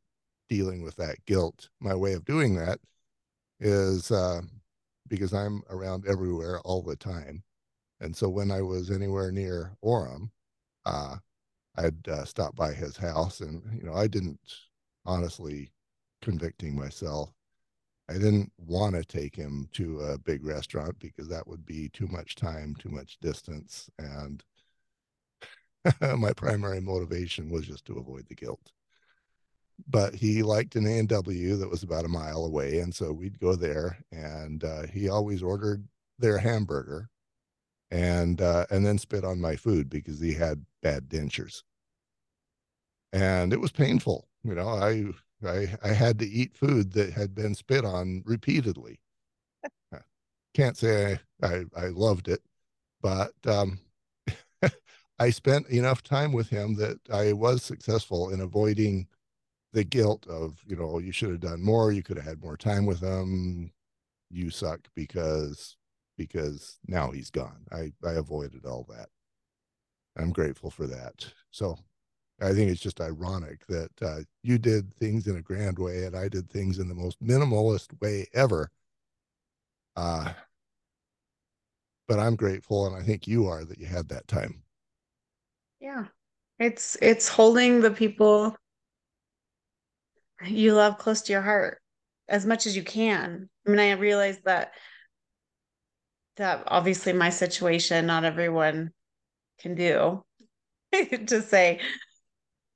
dealing 0.48 0.82
with 0.82 0.96
that 0.96 1.24
guilt. 1.26 1.68
My 1.78 1.94
way 1.94 2.14
of 2.14 2.24
doing 2.24 2.56
that 2.56 2.80
is 3.60 4.10
uh, 4.10 4.40
because 5.06 5.32
I'm 5.32 5.62
around 5.70 6.08
everywhere 6.08 6.58
all 6.62 6.82
the 6.82 6.96
time, 6.96 7.44
and 8.00 8.16
so 8.16 8.28
when 8.28 8.50
I 8.50 8.62
was 8.62 8.90
anywhere 8.90 9.30
near 9.30 9.76
Orem, 9.84 10.30
uh, 10.86 11.16
I'd 11.76 12.08
uh, 12.08 12.24
stop 12.24 12.56
by 12.56 12.72
his 12.72 12.96
house, 12.96 13.40
and 13.40 13.62
you 13.74 13.84
know, 13.84 13.94
I 13.94 14.06
didn't 14.06 14.40
honestly 15.04 15.72
convicting 16.22 16.76
myself. 16.76 17.30
I 18.08 18.14
didn't 18.14 18.52
want 18.58 18.96
to 18.96 19.04
take 19.04 19.36
him 19.36 19.68
to 19.74 20.00
a 20.00 20.18
big 20.18 20.44
restaurant 20.44 20.98
because 20.98 21.28
that 21.28 21.46
would 21.46 21.64
be 21.64 21.88
too 21.90 22.08
much 22.08 22.34
time, 22.34 22.74
too 22.76 22.88
much 22.88 23.18
distance, 23.20 23.88
and 23.98 24.42
my 26.18 26.32
primary 26.32 26.80
motivation 26.80 27.50
was 27.50 27.66
just 27.66 27.84
to 27.86 27.98
avoid 27.98 28.26
the 28.28 28.34
guilt. 28.34 28.72
But 29.88 30.14
he 30.14 30.42
liked 30.42 30.76
an 30.76 30.86
A&W 30.86 31.56
that 31.56 31.70
was 31.70 31.82
about 31.82 32.04
a 32.04 32.08
mile 32.08 32.44
away, 32.44 32.80
and 32.80 32.94
so 32.94 33.12
we'd 33.12 33.38
go 33.38 33.54
there, 33.54 33.98
and 34.12 34.62
uh, 34.62 34.86
he 34.86 35.08
always 35.08 35.42
ordered 35.42 35.86
their 36.18 36.36
hamburger, 36.36 37.08
and 37.90 38.40
uh, 38.40 38.66
and 38.70 38.86
then 38.86 38.98
spit 38.98 39.24
on 39.24 39.40
my 39.40 39.56
food 39.56 39.88
because 39.90 40.20
he 40.20 40.34
had 40.34 40.64
bad 40.82 41.08
dentures. 41.08 41.62
And 43.12 43.52
it 43.52 43.60
was 43.60 43.72
painful 43.72 44.28
you 44.42 44.54
know 44.54 44.68
i 44.68 45.04
i 45.46 45.68
i 45.82 45.88
had 45.92 46.18
to 46.18 46.26
eat 46.26 46.56
food 46.56 46.92
that 46.92 47.12
had 47.12 47.34
been 47.34 47.54
spit 47.54 47.84
on 47.84 48.22
repeatedly. 48.26 49.00
Can't 50.54 50.76
say 50.76 51.18
i 51.42 51.46
i, 51.48 51.64
I 51.76 51.86
loved 51.88 52.28
it 52.28 52.42
but 53.02 53.34
um 53.46 53.80
i 55.20 55.30
spent 55.30 55.68
enough 55.68 56.02
time 56.02 56.32
with 56.32 56.48
him 56.50 56.76
that 56.76 56.98
i 57.12 57.32
was 57.32 57.62
successful 57.62 58.30
in 58.30 58.40
avoiding 58.40 59.08
the 59.72 59.84
guilt 59.84 60.26
of 60.28 60.62
you 60.66 60.76
know 60.76 60.98
you 61.00 61.12
should 61.12 61.30
have 61.30 61.40
done 61.40 61.62
more 61.62 61.92
you 61.92 62.02
could 62.02 62.16
have 62.18 62.26
had 62.26 62.42
more 62.42 62.56
time 62.56 62.86
with 62.86 63.00
him 63.00 63.72
you 64.30 64.50
suck 64.50 64.88
because 64.96 65.76
because 66.20 66.78
now 66.86 67.10
he's 67.10 67.30
gone 67.30 67.64
i 67.72 67.90
i 68.06 68.12
avoided 68.12 68.66
all 68.66 68.86
that 68.90 69.08
i'm 70.18 70.30
grateful 70.30 70.70
for 70.70 70.86
that 70.86 71.14
so 71.50 71.78
I 72.42 72.54
think 72.54 72.70
it's 72.70 72.80
just 72.80 73.02
ironic 73.02 73.66
that 73.66 73.90
uh, 74.00 74.20
you 74.42 74.56
did 74.56 74.94
things 74.96 75.26
in 75.26 75.36
a 75.36 75.42
grand 75.42 75.78
way 75.78 76.04
and 76.04 76.16
I 76.16 76.28
did 76.28 76.48
things 76.48 76.78
in 76.78 76.88
the 76.88 76.94
most 76.94 77.22
minimalist 77.22 78.00
way 78.00 78.28
ever. 78.32 78.70
Uh, 79.94 80.32
but 82.08 82.18
I'm 82.18 82.36
grateful, 82.36 82.86
and 82.86 82.96
I 82.96 83.02
think 83.02 83.28
you 83.28 83.46
are 83.46 83.64
that 83.64 83.78
you 83.78 83.86
had 83.86 84.08
that 84.08 84.26
time. 84.26 84.62
Yeah, 85.80 86.06
it's 86.58 86.96
it's 87.02 87.28
holding 87.28 87.80
the 87.80 87.90
people 87.90 88.56
you 90.46 90.74
love 90.74 90.96
close 90.96 91.22
to 91.22 91.32
your 91.32 91.42
heart 91.42 91.80
as 92.28 92.46
much 92.46 92.66
as 92.66 92.74
you 92.76 92.82
can. 92.82 93.48
I 93.66 93.70
mean, 93.70 93.78
I 93.78 93.92
realize 93.92 94.38
that 94.44 94.72
that 96.40 96.64
obviously 96.66 97.12
my 97.12 97.30
situation, 97.30 98.06
not 98.06 98.24
everyone 98.24 98.90
can 99.60 99.74
do 99.74 100.24
to 101.26 101.42
say 101.42 101.80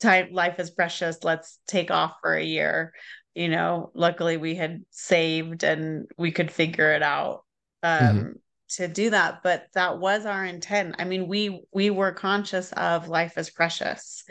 time 0.01 0.29
life 0.33 0.59
is 0.59 0.71
precious 0.71 1.25
let's 1.25 1.59
take 1.67 1.91
off 1.91 2.13
for 2.21 2.35
a 2.35 2.45
year. 2.45 2.93
You 3.35 3.49
know 3.49 3.91
luckily 3.95 4.37
we 4.37 4.55
had 4.55 4.85
saved 4.91 5.65
and 5.65 6.07
we 6.17 6.31
could 6.31 6.51
figure 6.51 6.93
it 6.93 7.03
out 7.03 7.45
um 7.83 8.01
mm-hmm. 8.01 8.29
to 8.77 8.87
do 8.87 9.11
that 9.11 9.43
but 9.43 9.67
that 9.75 9.99
was 9.99 10.27
our 10.27 10.45
intent. 10.45 10.97
I 10.99 11.05
mean 11.05 11.27
we 11.27 11.63
we 11.73 11.91
were 11.91 12.13
conscious 12.13 12.71
of 12.73 13.09
life 13.09 13.39
is 13.39 13.51
precious. 13.51 14.25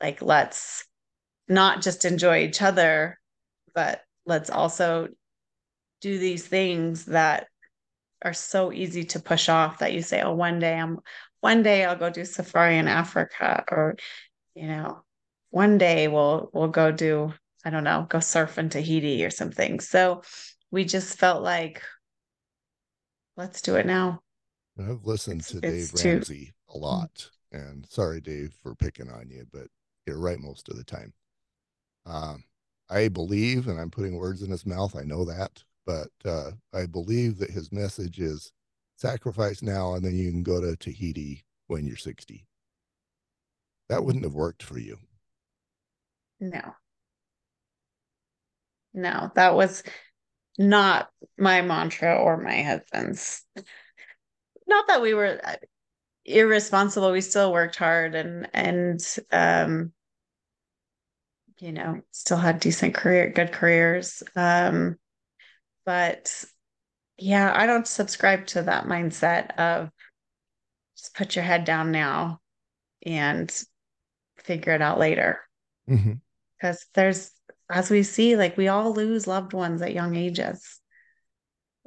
Like 0.00 0.20
let's 0.20 0.84
not 1.48 1.82
just 1.82 2.04
enjoy 2.04 2.44
each 2.44 2.60
other 2.60 3.18
but 3.74 4.02
let's 4.26 4.50
also 4.50 5.08
do 6.02 6.18
these 6.18 6.46
things 6.46 7.06
that 7.06 7.46
are 8.24 8.32
so 8.32 8.72
easy 8.72 9.04
to 9.04 9.20
push 9.20 9.48
off 9.48 9.78
that 9.78 9.92
you 9.92 10.02
say 10.02 10.22
oh 10.22 10.32
one 10.32 10.58
day 10.58 10.78
i'm 10.78 10.98
one 11.40 11.62
day 11.62 11.84
i'll 11.84 11.96
go 11.96 12.08
do 12.10 12.24
safari 12.24 12.78
in 12.78 12.88
africa 12.88 13.64
or 13.70 13.96
you 14.54 14.66
know, 14.66 15.02
one 15.50 15.78
day 15.78 16.08
we'll 16.08 16.50
we'll 16.52 16.68
go 16.68 16.92
do, 16.92 17.32
I 17.64 17.70
don't 17.70 17.84
know, 17.84 18.06
go 18.08 18.20
surf 18.20 18.58
in 18.58 18.68
Tahiti 18.68 19.24
or 19.24 19.30
something. 19.30 19.80
So 19.80 20.22
we 20.70 20.84
just 20.84 21.18
felt 21.18 21.42
like 21.42 21.82
let's 23.36 23.62
do 23.62 23.76
it 23.76 23.86
now. 23.86 24.20
I've 24.78 25.04
listened 25.04 25.40
It's- 25.40 25.52
to 25.52 25.60
Dave 25.60 25.92
too- 25.94 26.08
Ramsey 26.16 26.52
a 26.68 26.76
lot, 26.76 27.30
and 27.50 27.86
sorry, 27.88 28.20
Dave, 28.20 28.52
for 28.62 28.74
picking 28.74 29.10
on 29.10 29.30
you, 29.30 29.46
but 29.50 29.68
you're 30.06 30.18
right 30.20 30.38
most 30.38 30.68
of 30.68 30.76
the 30.76 30.84
time. 30.84 31.14
Um, 32.04 32.44
I 32.90 33.08
believe, 33.08 33.68
and 33.68 33.80
I'm 33.80 33.90
putting 33.90 34.16
words 34.16 34.42
in 34.42 34.50
his 34.50 34.66
mouth, 34.66 34.94
I 34.96 35.02
know 35.04 35.24
that, 35.24 35.64
but 35.86 36.08
uh, 36.24 36.50
I 36.72 36.86
believe 36.86 37.38
that 37.38 37.50
his 37.50 37.72
message 37.72 38.20
is 38.20 38.52
sacrifice 38.96 39.62
now, 39.62 39.94
and 39.94 40.04
then 40.04 40.14
you 40.14 40.30
can 40.30 40.42
go 40.42 40.60
to 40.60 40.76
Tahiti 40.76 41.44
when 41.66 41.86
you're 41.86 41.96
60. 41.96 42.46
That 43.88 44.04
wouldn't 44.04 44.24
have 44.24 44.34
worked 44.34 44.62
for 44.62 44.78
you. 44.78 44.98
No. 46.40 46.74
No, 48.94 49.30
that 49.34 49.54
was 49.54 49.82
not 50.58 51.10
my 51.38 51.62
mantra 51.62 52.16
or 52.16 52.36
my 52.36 52.62
husband's. 52.62 53.44
Not 54.66 54.86
that 54.88 55.02
we 55.02 55.14
were 55.14 55.40
uh, 55.42 55.56
irresponsible, 56.24 57.12
we 57.12 57.20
still 57.20 57.52
worked 57.52 57.76
hard 57.76 58.14
and 58.14 58.48
and 58.54 59.00
um 59.32 59.92
you 61.58 61.72
know, 61.72 62.00
still 62.10 62.38
had 62.38 62.58
decent 62.58 62.94
career, 62.94 63.30
good 63.30 63.52
careers. 63.52 64.22
Um 64.34 64.96
but 65.84 66.44
yeah, 67.18 67.52
I 67.54 67.66
don't 67.66 67.86
subscribe 67.86 68.46
to 68.48 68.62
that 68.62 68.86
mindset 68.86 69.56
of 69.56 69.90
just 70.96 71.14
put 71.14 71.36
your 71.36 71.44
head 71.44 71.64
down 71.64 71.90
now 71.90 72.40
and 73.04 73.50
figure 74.38 74.72
it 74.72 74.82
out 74.82 74.98
later. 74.98 75.40
Because 76.56 76.86
there's 76.94 77.30
as 77.70 77.90
we 77.90 78.02
see 78.02 78.36
like 78.36 78.56
we 78.56 78.68
all 78.68 78.92
lose 78.92 79.26
loved 79.26 79.52
ones 79.52 79.82
at 79.82 79.94
young 79.94 80.16
ages. 80.16 80.80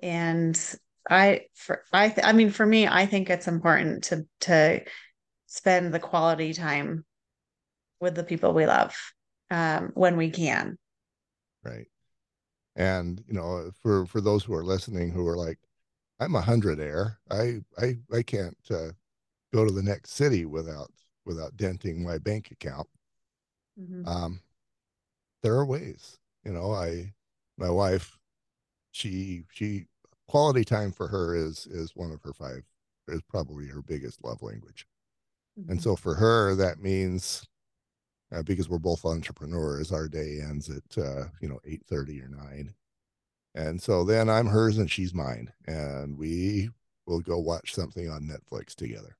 And 0.01 0.59
i 1.09 1.41
for 1.53 1.83
i 1.93 2.09
th- 2.09 2.25
i 2.25 2.33
mean 2.33 2.49
for 2.49 2.65
me 2.65 2.87
i 2.87 3.05
think 3.05 3.29
it's 3.29 3.47
important 3.47 4.05
to 4.05 4.25
to 4.41 4.81
spend 5.45 5.93
the 5.93 5.99
quality 5.99 6.51
time 6.51 7.05
with 8.01 8.15
the 8.15 8.23
people 8.23 8.53
we 8.53 8.65
love 8.65 8.95
um 9.51 9.91
when 9.93 10.17
we 10.17 10.29
can. 10.29 10.77
Right. 11.63 11.87
And 12.75 13.23
you 13.27 13.33
know, 13.33 13.71
for 13.81 14.05
for 14.05 14.21
those 14.21 14.43
who 14.43 14.53
are 14.55 14.63
listening 14.65 15.11
who 15.11 15.27
are 15.27 15.37
like, 15.37 15.59
I'm 16.19 16.35
a 16.35 16.41
hundred 16.41 16.79
air. 16.79 17.19
I 17.31 17.61
I 17.77 17.99
I 18.13 18.23
can't 18.23 18.57
uh, 18.71 18.91
go 19.53 19.65
to 19.65 19.71
the 19.73 19.83
next 19.83 20.11
city 20.13 20.45
without 20.45 20.91
without 21.25 21.57
denting 21.57 22.03
my 22.03 22.17
bank 22.19 22.51
account. 22.51 22.89
Mhm. 23.77 24.03
Um, 24.05 24.41
there 25.41 25.55
are 25.55 25.65
ways. 25.65 26.19
You 26.43 26.53
know, 26.53 26.71
I 26.73 27.13
my 27.57 27.69
wife, 27.69 28.17
she 28.91 29.45
she 29.51 29.87
quality 30.27 30.65
time 30.65 30.91
for 30.91 31.07
her 31.09 31.35
is 31.35 31.67
is 31.67 31.95
one 31.95 32.11
of 32.11 32.21
her 32.23 32.33
five 32.33 32.63
is 33.09 33.21
probably 33.23 33.67
her 33.67 33.81
biggest 33.81 34.23
love 34.23 34.41
language. 34.41 34.87
And 35.67 35.79
Mhm. 35.79 35.83
so 35.83 35.95
for 35.95 36.15
her, 36.15 36.55
that 36.55 36.79
means 36.79 37.47
uh, 38.31 38.43
because 38.43 38.69
we're 38.69 38.79
both 38.79 39.05
entrepreneurs, 39.05 39.91
our 39.91 40.07
day 40.07 40.39
ends 40.41 40.69
at 40.69 40.97
uh, 40.97 41.25
you 41.41 41.49
know 41.49 41.59
eight 41.65 41.83
thirty 41.87 42.21
or 42.21 42.27
nine, 42.29 42.73
and 43.55 43.81
so 43.81 44.03
then 44.05 44.29
I'm 44.29 44.47
hers 44.47 44.77
and 44.79 44.91
she's 44.91 45.13
mine, 45.13 45.51
and 45.67 46.17
we 46.17 46.69
will 47.07 47.21
go 47.21 47.39
watch 47.39 47.73
something 47.75 48.09
on 48.09 48.23
Netflix 48.23 48.75
together. 48.75 49.17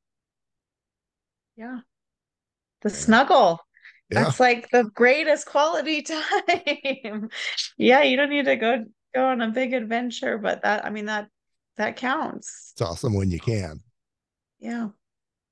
yeah 1.55 1.79
the 2.81 2.89
snuggle 2.89 3.59
Yeah, 4.09 4.23
that's 4.23 4.39
like 4.39 4.69
the 4.71 4.83
greatest 4.93 5.45
quality 5.45 6.01
time 6.03 7.29
yeah 7.77 8.01
you 8.03 8.15
don't 8.17 8.29
need 8.29 8.45
to 8.45 8.55
go 8.55 8.83
go 9.13 9.25
on 9.25 9.41
a 9.41 9.49
big 9.49 9.73
adventure 9.73 10.37
but 10.37 10.61
that 10.63 10.85
i 10.85 10.89
mean 10.89 11.05
that 11.05 11.27
that 11.77 11.95
counts 11.95 12.73
it's 12.73 12.81
awesome 12.81 13.13
when 13.13 13.31
you 13.31 13.39
can. 13.39 13.81
yeah 14.59 14.89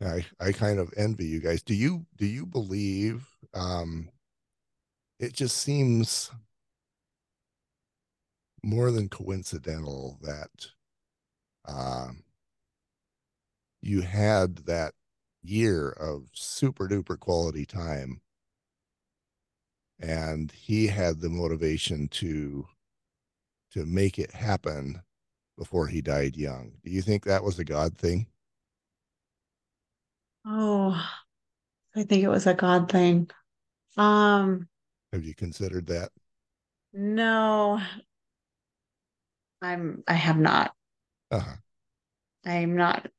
I 0.01 0.25
I 0.39 0.51
kind 0.51 0.77
of 0.79 0.93
envy 0.97 1.25
you 1.25 1.39
guys. 1.39 1.63
Do 1.63 1.73
you 1.73 2.05
do 2.17 2.25
you 2.27 2.45
believe? 2.45 3.32
Um, 3.53 4.09
it 5.19 5.33
just 5.33 5.57
seems 5.57 6.31
more 8.63 8.89
than 8.91 9.09
coincidental 9.09 10.17
that 10.23 10.71
um, 11.65 12.23
you 13.81 14.01
had 14.01 14.57
that 14.65 14.95
year 15.43 15.89
of 15.89 16.29
super 16.33 16.87
duper 16.87 17.19
quality 17.19 17.65
time. 17.65 18.21
And 19.99 20.51
he 20.51 20.85
had 20.87 21.19
the 21.19 21.29
motivation 21.29 22.07
to 22.09 22.67
to 23.71 23.85
make 23.85 24.17
it 24.19 24.31
happen 24.31 25.01
before 25.57 25.87
he 25.87 26.01
died 26.01 26.35
young. 26.37 26.73
Do 26.83 26.91
you 26.91 27.01
think 27.01 27.25
that 27.25 27.43
was 27.43 27.59
a 27.59 27.65
god 27.65 27.97
thing? 27.97 28.27
Oh, 30.45 30.91
I 31.95 32.03
think 32.03 32.23
it 32.23 32.29
was 32.29 32.47
a 32.47 32.53
God 32.53 32.91
thing. 32.91 33.29
Um, 33.97 34.67
have 35.13 35.23
you 35.23 35.33
considered 35.33 35.85
that 35.87 36.11
no, 36.93 37.79
I'm 39.63 40.03
I 40.07 40.13
have 40.13 40.37
not. 40.37 40.75
uh-huh. 41.31 41.55
I'm 42.45 42.75
not. 42.75 43.09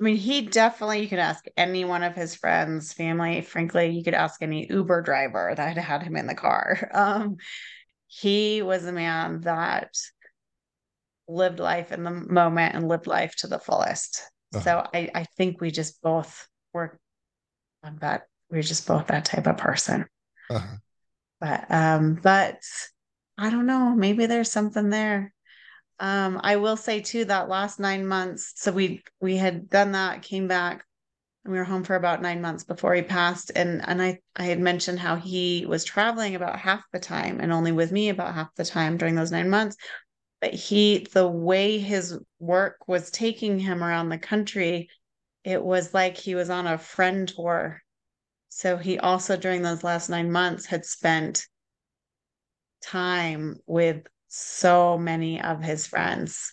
I 0.00 0.04
mean, 0.04 0.16
he 0.16 0.42
definitely, 0.42 1.02
you 1.02 1.08
could 1.08 1.18
ask 1.20 1.44
any 1.56 1.84
one 1.84 2.02
of 2.02 2.14
his 2.16 2.34
friends, 2.34 2.92
family, 2.92 3.40
frankly, 3.40 3.90
you 3.90 4.02
could 4.02 4.14
ask 4.14 4.42
any 4.42 4.66
Uber 4.68 5.02
driver 5.02 5.52
that 5.56 5.76
had 5.76 6.02
him 6.02 6.16
in 6.16 6.26
the 6.26 6.34
car. 6.34 6.90
Um, 6.94 7.36
he 8.08 8.62
was 8.62 8.84
a 8.84 8.92
man 8.92 9.40
that 9.42 9.90
lived 11.28 11.58
life 11.60 11.92
in 11.92 12.02
the 12.02 12.10
moment 12.10 12.74
and 12.74 12.88
lived 12.88 13.06
life 13.06 13.34
to 13.36 13.46
the 13.46 13.58
fullest. 13.58 14.22
So 14.52 14.78
Uh-huh. 14.78 14.88
I, 14.92 15.10
I 15.14 15.24
think 15.36 15.60
we 15.60 15.70
just 15.70 16.00
both 16.02 16.48
were 16.72 16.98
on 17.84 17.98
that. 18.00 18.28
We're 18.52 18.62
just 18.62 18.86
both 18.86 19.08
that 19.08 19.24
type 19.24 19.48
of 19.48 19.56
person. 19.56 20.06
Uh-huh. 20.50 20.76
but 21.40 21.70
um 21.70 22.14
but 22.22 22.58
i 23.38 23.48
don't 23.48 23.64
know 23.64 23.94
maybe 23.94 24.26
there's 24.26 24.50
something 24.50 24.90
there 24.90 25.32
um 25.98 26.38
i 26.42 26.56
will 26.56 26.76
say 26.76 27.00
too 27.00 27.24
that 27.24 27.48
last 27.48 27.80
nine 27.80 28.06
months 28.06 28.52
so 28.56 28.70
we 28.70 29.02
we 29.20 29.36
had 29.36 29.70
done 29.70 29.92
that 29.92 30.20
came 30.20 30.48
back 30.48 30.84
and 31.44 31.52
we 31.52 31.58
were 31.58 31.64
home 31.64 31.84
for 31.84 31.96
about 31.96 32.20
nine 32.20 32.42
months 32.42 32.64
before 32.64 32.94
he 32.94 33.00
passed 33.02 33.50
and 33.54 33.80
and 33.88 34.02
i 34.02 34.18
i 34.36 34.42
had 34.42 34.60
mentioned 34.60 34.98
how 34.98 35.16
he 35.16 35.64
was 35.66 35.84
traveling 35.84 36.34
about 36.34 36.58
half 36.58 36.84
the 36.92 37.00
time 37.00 37.40
and 37.40 37.50
only 37.52 37.72
with 37.72 37.92
me 37.92 38.10
about 38.10 38.34
half 38.34 38.54
the 38.56 38.64
time 38.64 38.98
during 38.98 39.14
those 39.14 39.32
nine 39.32 39.48
months 39.48 39.76
but 40.42 40.52
he 40.52 41.06
the 41.14 41.26
way 41.26 41.78
his 41.78 42.18
work 42.40 42.76
was 42.86 43.10
taking 43.10 43.58
him 43.58 43.82
around 43.82 44.10
the 44.10 44.18
country 44.18 44.90
it 45.44 45.62
was 45.62 45.94
like 45.94 46.18
he 46.18 46.34
was 46.34 46.50
on 46.50 46.66
a 46.66 46.76
friend 46.76 47.28
tour 47.28 47.80
so 48.54 48.76
he 48.76 48.98
also 48.98 49.38
during 49.38 49.62
those 49.62 49.82
last 49.82 50.10
nine 50.10 50.30
months 50.30 50.66
had 50.66 50.84
spent 50.84 51.46
time 52.84 53.56
with 53.66 54.06
so 54.28 54.98
many 54.98 55.40
of 55.40 55.62
his 55.62 55.86
friends. 55.86 56.52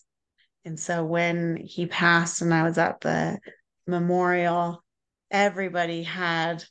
And 0.63 0.79
so 0.79 1.03
when 1.03 1.57
he 1.57 1.87
passed 1.87 2.41
and 2.41 2.53
I 2.53 2.63
was 2.63 2.77
at 2.77 3.01
the 3.01 3.37
memorial, 3.85 4.81
everybody 5.29 6.03
had, 6.03 6.63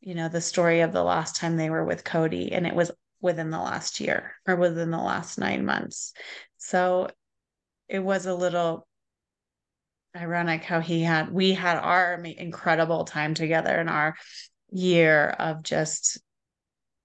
you 0.00 0.16
know, 0.16 0.28
the 0.28 0.40
story 0.40 0.80
of 0.80 0.92
the 0.92 1.04
last 1.04 1.36
time 1.36 1.56
they 1.56 1.70
were 1.70 1.84
with 1.84 2.02
Cody, 2.02 2.50
and 2.50 2.66
it 2.66 2.74
was 2.74 2.90
within 3.20 3.50
the 3.50 3.60
last 3.60 4.00
year 4.00 4.32
or 4.48 4.56
within 4.56 4.90
the 4.90 4.98
last 4.98 5.38
nine 5.38 5.64
months. 5.64 6.12
So 6.56 7.08
it 7.88 8.00
was 8.00 8.26
a 8.26 8.34
little 8.34 8.87
ironic 10.18 10.64
how 10.64 10.80
he 10.80 11.02
had, 11.02 11.30
we 11.32 11.54
had 11.54 11.78
our 11.78 12.14
incredible 12.14 13.04
time 13.04 13.34
together 13.34 13.80
in 13.80 13.88
our 13.88 14.16
year 14.70 15.28
of 15.28 15.62
just 15.62 16.18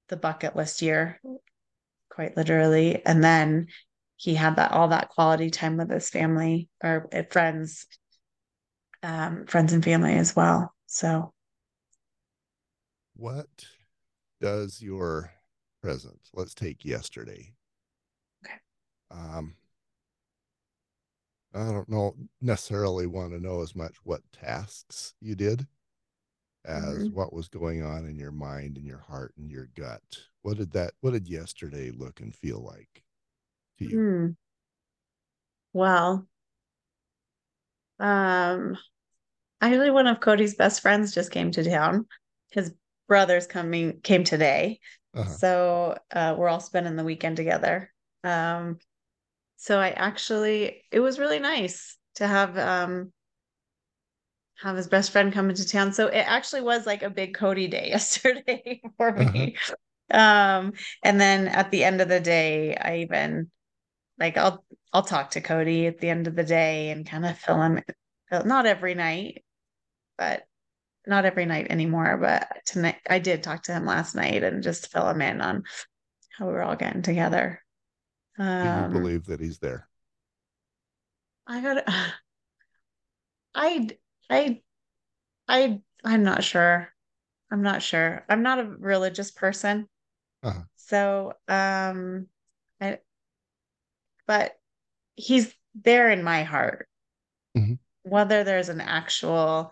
the 0.09 0.17
bucket 0.17 0.55
list 0.55 0.81
year, 0.81 1.21
quite 2.09 2.35
literally. 2.37 3.05
And 3.05 3.23
then 3.23 3.67
he 4.17 4.35
had 4.35 4.57
that 4.57 4.71
all 4.71 4.89
that 4.89 5.09
quality 5.09 5.49
time 5.49 5.77
with 5.77 5.89
his 5.89 6.09
family 6.09 6.69
or 6.83 7.07
uh, 7.13 7.23
friends, 7.29 7.87
um, 9.01 9.45
friends 9.45 9.73
and 9.73 9.83
family 9.83 10.13
as 10.15 10.35
well. 10.35 10.73
So 10.87 11.33
what 13.15 13.65
does 14.41 14.81
your 14.81 15.31
present 15.81 16.19
let's 16.33 16.53
take 16.53 16.85
yesterday 16.85 17.53
Okay. 18.45 18.59
um 19.11 19.55
i 21.53 21.71
don't 21.71 21.89
know 21.89 22.15
necessarily 22.41 23.05
want 23.07 23.31
to 23.31 23.39
know 23.39 23.61
as 23.61 23.75
much 23.75 23.95
what 24.03 24.21
tasks 24.31 25.13
you 25.21 25.35
did 25.35 25.67
as 26.65 27.09
Mhm. 27.09 27.13
what 27.13 27.33
was 27.33 27.49
going 27.49 27.83
on 27.83 28.05
in 28.05 28.17
your 28.17 28.31
mind 28.31 28.77
and 28.77 28.85
your 28.85 28.99
heart 28.99 29.33
and 29.37 29.51
your 29.51 29.67
gut 29.75 30.01
what 30.41 30.57
did 30.57 30.71
that 30.71 30.93
what 31.01 31.11
did 31.11 31.27
yesterday 31.27 31.91
look 31.91 32.21
and 32.21 32.35
feel 32.35 32.59
like 32.59 33.03
to 33.77 33.85
you 33.85 33.97
Hmm. 33.97 34.27
Well, 35.73 36.27
um, 37.99 38.77
actually, 39.59 39.89
one 39.89 40.05
of 40.05 40.19
Cody's 40.19 40.55
best 40.55 40.81
friends 40.81 41.13
just 41.15 41.31
came 41.31 41.49
to 41.51 41.63
town. 41.63 42.05
His 42.51 42.71
brother's 43.07 43.47
coming 43.47 43.99
came 44.01 44.23
today, 44.23 44.79
uh-huh. 45.15 45.29
so 45.29 45.97
uh, 46.11 46.35
we're 46.37 46.47
all 46.47 46.59
spending 46.59 46.95
the 46.95 47.03
weekend 47.03 47.37
together. 47.37 47.91
Um, 48.23 48.77
so 49.57 49.79
I 49.79 49.89
actually 49.89 50.83
it 50.91 50.99
was 50.99 51.19
really 51.19 51.39
nice 51.39 51.97
to 52.15 52.27
have 52.27 52.57
um 52.57 53.11
have 54.61 54.75
his 54.77 54.87
best 54.87 55.11
friend 55.11 55.33
come 55.33 55.49
into 55.49 55.67
town. 55.67 55.93
So 55.93 56.07
it 56.07 56.25
actually 56.25 56.61
was 56.61 56.85
like 56.85 57.03
a 57.03 57.09
big 57.09 57.35
Cody 57.35 57.67
day 57.67 57.89
yesterday 57.89 58.81
for 58.97 59.11
me. 59.11 59.55
Uh-huh. 60.11 60.17
Um 60.17 60.73
and 61.03 61.19
then 61.19 61.47
at 61.47 61.71
the 61.71 61.83
end 61.83 62.01
of 62.01 62.09
the 62.09 62.19
day 62.19 62.75
I 62.75 62.97
even 62.97 63.49
like 64.19 64.37
I'll 64.37 64.63
I'll 64.91 65.03
talk 65.03 65.31
to 65.31 65.41
Cody 65.41 65.87
at 65.87 65.99
the 65.99 66.09
end 66.09 66.27
of 66.27 66.35
the 66.35 66.43
day 66.43 66.91
and 66.91 67.07
kind 67.07 67.25
of 67.25 67.37
fill 67.37 67.61
him 67.61 67.81
not 68.45 68.65
every 68.65 68.95
night, 68.95 69.43
but 70.17 70.43
not 71.05 71.25
every 71.25 71.45
night 71.45 71.67
anymore, 71.69 72.17
but 72.17 72.47
tonight 72.65 72.97
I 73.09 73.19
did 73.19 73.43
talk 73.43 73.63
to 73.63 73.73
him 73.73 73.85
last 73.85 74.15
night 74.15 74.43
and 74.43 74.63
just 74.63 74.91
fill 74.91 75.07
him 75.09 75.21
in 75.21 75.41
on 75.41 75.63
how 76.37 76.47
we 76.47 76.53
were 76.53 76.63
all 76.63 76.75
getting 76.75 77.01
together. 77.01 77.62
Um, 78.37 78.61
Do 78.61 78.67
you 78.67 78.85
um, 78.85 78.91
believe 78.93 79.25
that 79.25 79.39
he's 79.39 79.59
there? 79.59 79.87
I 81.45 81.61
got 81.61 81.83
I 83.55 83.89
I 84.29 84.61
I 85.47 85.81
I'm 86.03 86.23
not 86.23 86.43
sure. 86.43 86.89
I'm 87.51 87.61
not 87.61 87.81
sure. 87.81 88.25
I'm 88.27 88.41
not 88.41 88.59
a 88.59 88.65
religious 88.65 89.31
person. 89.31 89.87
Uh-huh. 90.41 90.63
So 90.75 91.33
um 91.47 92.27
I 92.81 92.99
but 94.25 94.53
he's 95.15 95.53
there 95.75 96.09
in 96.09 96.23
my 96.23 96.43
heart. 96.43 96.87
Mm-hmm. 97.57 97.73
Whether 98.03 98.43
there's 98.43 98.69
an 98.69 98.81
actual 98.81 99.71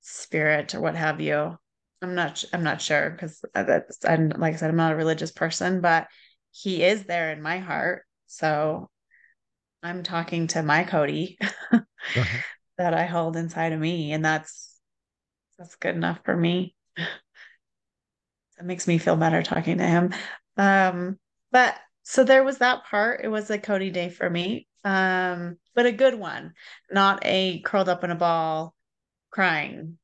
spirit 0.00 0.74
or 0.74 0.80
what 0.80 0.94
have 0.94 1.20
you, 1.20 1.58
I'm 2.02 2.14
not. 2.14 2.44
I'm 2.52 2.62
not 2.62 2.80
sure 2.80 3.10
because 3.10 3.42
that's. 3.54 4.04
I'm 4.04 4.28
like 4.28 4.54
I 4.54 4.56
said, 4.56 4.70
I'm 4.70 4.76
not 4.76 4.92
a 4.92 4.96
religious 4.96 5.32
person, 5.32 5.80
but 5.80 6.06
he 6.54 6.84
is 6.84 7.04
there 7.04 7.32
in 7.32 7.42
my 7.42 7.58
heart. 7.58 8.04
So 8.26 8.88
I'm 9.82 10.04
talking 10.04 10.46
to 10.48 10.62
my 10.62 10.84
Cody 10.84 11.36
uh-huh. 11.72 12.24
that 12.78 12.94
I 12.94 13.06
hold 13.06 13.36
inside 13.36 13.72
of 13.72 13.80
me, 13.80 14.12
and 14.12 14.24
that's 14.24 14.78
that's 15.58 15.74
good 15.76 15.96
enough 15.96 16.20
for 16.24 16.36
me. 16.36 16.74
That 16.96 18.66
makes 18.66 18.86
me 18.86 18.98
feel 18.98 19.16
better 19.16 19.42
talking 19.42 19.78
to 19.78 19.86
him. 19.86 20.14
Um, 20.56 21.18
but 21.50 21.74
so 22.04 22.22
there 22.22 22.44
was 22.44 22.58
that 22.58 22.84
part. 22.84 23.22
It 23.24 23.28
was 23.28 23.50
a 23.50 23.58
Cody 23.58 23.90
day 23.90 24.08
for 24.08 24.30
me, 24.30 24.68
um, 24.84 25.56
but 25.74 25.86
a 25.86 25.92
good 25.92 26.14
one, 26.14 26.52
not 26.90 27.18
a 27.24 27.60
curled 27.62 27.88
up 27.88 28.04
in 28.04 28.12
a 28.12 28.16
ball 28.16 28.74
crying 29.30 29.98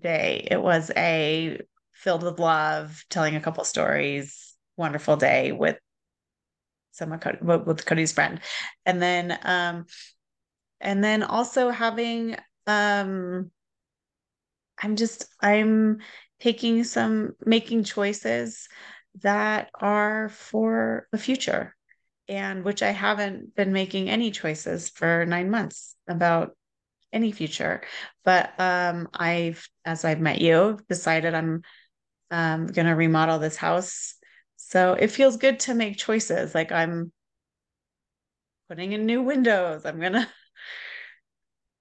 day. 0.00 0.48
It 0.50 0.62
was 0.62 0.90
a 0.96 1.60
filled 1.92 2.22
with 2.22 2.38
love, 2.38 3.04
telling 3.10 3.36
a 3.36 3.40
couple 3.40 3.64
stories, 3.64 4.54
wonderful 4.78 5.16
day 5.16 5.52
with 5.52 5.76
some 6.92 7.10
with 7.42 7.86
Cody's 7.86 8.12
friend, 8.12 8.40
and 8.86 9.00
then 9.00 9.38
um, 9.42 9.86
and 10.80 11.02
then 11.02 11.22
also 11.22 11.70
having 11.70 12.36
um, 12.66 13.50
I'm 14.82 14.96
just 14.96 15.26
I'm 15.40 15.98
taking 16.40 16.84
some 16.84 17.34
making 17.44 17.84
choices 17.84 18.68
that 19.22 19.70
are 19.80 20.28
for 20.30 21.06
the 21.12 21.18
future 21.18 21.74
and 22.30 22.64
which 22.64 22.82
I 22.82 22.92
haven't 22.92 23.56
been 23.56 23.72
making 23.72 24.08
any 24.08 24.30
choices 24.30 24.88
for 24.88 25.26
nine 25.26 25.50
months 25.50 25.96
about 26.08 26.56
any 27.12 27.32
future. 27.32 27.82
But 28.24 28.58
um, 28.58 29.08
I've, 29.12 29.68
as 29.84 30.04
I've 30.04 30.20
met 30.20 30.40
you, 30.40 30.78
decided 30.88 31.34
I'm 31.34 31.62
um, 32.30 32.68
going 32.68 32.86
to 32.86 32.94
remodel 32.94 33.40
this 33.40 33.56
house. 33.56 34.14
So 34.62 34.92
it 34.92 35.08
feels 35.08 35.36
good 35.36 35.58
to 35.60 35.74
make 35.74 35.96
choices. 35.96 36.54
Like 36.54 36.70
I'm 36.70 37.12
putting 38.68 38.92
in 38.92 39.06
new 39.06 39.22
windows. 39.22 39.84
I'm 39.84 39.98
going 39.98 40.12
to 40.12 40.28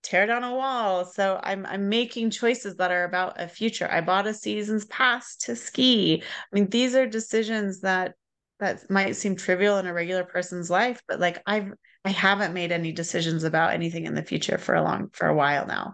tear 0.02 0.26
down 0.26 0.44
a 0.44 0.56
wall. 0.56 1.06
So 1.06 1.40
I'm 1.44 1.66
I'm 1.66 1.90
making 1.90 2.32
choices 2.32 2.78
that 2.78 2.92
are 2.92 3.04
about 3.04 3.40
a 3.40 3.48
future. 3.48 3.88
I 3.92 4.02
bought 4.02 4.28
a 4.28 4.34
season's 4.34 4.86
pass 4.86 5.36
to 5.38 5.56
ski. 5.56 6.24
I 6.24 6.56
mean, 6.56 6.70
these 6.70 6.96
are 6.96 7.06
decisions 7.06 7.82
that 7.82 8.16
that 8.60 8.90
might 8.90 9.16
seem 9.16 9.36
trivial 9.36 9.78
in 9.78 9.86
a 9.86 9.94
regular 9.94 10.24
person's 10.24 10.70
life, 10.70 11.02
but 11.08 11.20
like 11.20 11.42
I've 11.46 11.72
I 12.06 12.10
haven't 12.10 12.54
made 12.54 12.72
any 12.72 12.92
decisions 12.92 13.44
about 13.44 13.74
anything 13.74 14.06
in 14.06 14.16
the 14.16 14.24
future 14.24 14.58
for 14.58 14.74
a 14.74 14.82
long 14.82 15.10
for 15.12 15.28
a 15.28 15.36
while 15.36 15.68
now. 15.68 15.94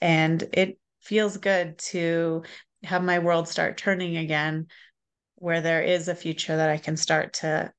And 0.00 0.44
it 0.52 0.78
feels 1.00 1.38
good 1.38 1.78
to 1.78 2.42
have 2.84 3.02
my 3.02 3.18
world 3.18 3.48
start 3.48 3.78
turning 3.78 4.16
again 4.16 4.66
where 5.36 5.60
there 5.60 5.82
is 5.82 6.08
a 6.08 6.14
future 6.14 6.56
that 6.56 6.70
I 6.70 6.78
can 6.78 6.96
start 6.96 7.34
to 7.34 7.72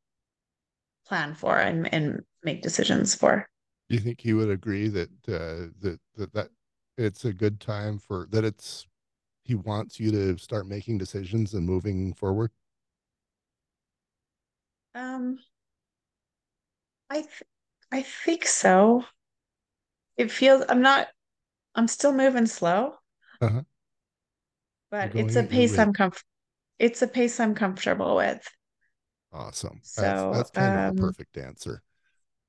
plan 1.07 1.33
for 1.35 1.57
and, 1.57 1.91
and 1.93 2.21
make 2.43 2.61
decisions 2.61 3.15
for. 3.15 3.47
Do 3.89 3.95
you 3.95 4.01
think 4.01 4.21
he 4.21 4.33
would 4.33 4.49
agree 4.49 4.87
that 4.89 5.09
uh, 5.27 5.71
that 5.81 5.99
that 6.15 6.33
that 6.33 6.49
it's 6.97 7.25
a 7.25 7.33
good 7.33 7.59
time 7.59 7.99
for 7.99 8.27
that 8.31 8.43
it's 8.43 8.85
he 9.43 9.55
wants 9.55 9.99
you 9.99 10.11
to 10.11 10.37
start 10.37 10.67
making 10.67 10.97
decisions 10.97 11.53
and 11.53 11.65
moving 11.65 12.13
forward? 12.13 12.51
Um, 14.93 15.39
I 17.09 17.21
th- 17.21 17.43
I 17.91 18.01
think 18.01 18.45
so. 18.45 19.05
It 20.17 20.31
feels 20.31 20.65
I'm 20.67 20.81
not. 20.81 21.07
I'm 21.75 21.87
still 21.87 22.11
moving 22.11 22.47
slow, 22.47 22.95
uh-huh. 23.39 23.61
but 24.89 25.15
it's 25.15 25.35
a 25.35 25.43
pace 25.43 25.77
I'm 25.77 25.93
comf- 25.93 26.23
It's 26.79 27.01
a 27.01 27.07
pace 27.07 27.39
I'm 27.39 27.55
comfortable 27.55 28.15
with. 28.15 28.47
Awesome. 29.33 29.79
So 29.83 30.01
that's, 30.01 30.37
that's 30.37 30.49
kind 30.51 30.73
um, 30.73 30.77
of 30.77 30.85
a 30.85 30.89
um, 30.89 30.95
perfect 30.97 31.37
answer. 31.37 31.81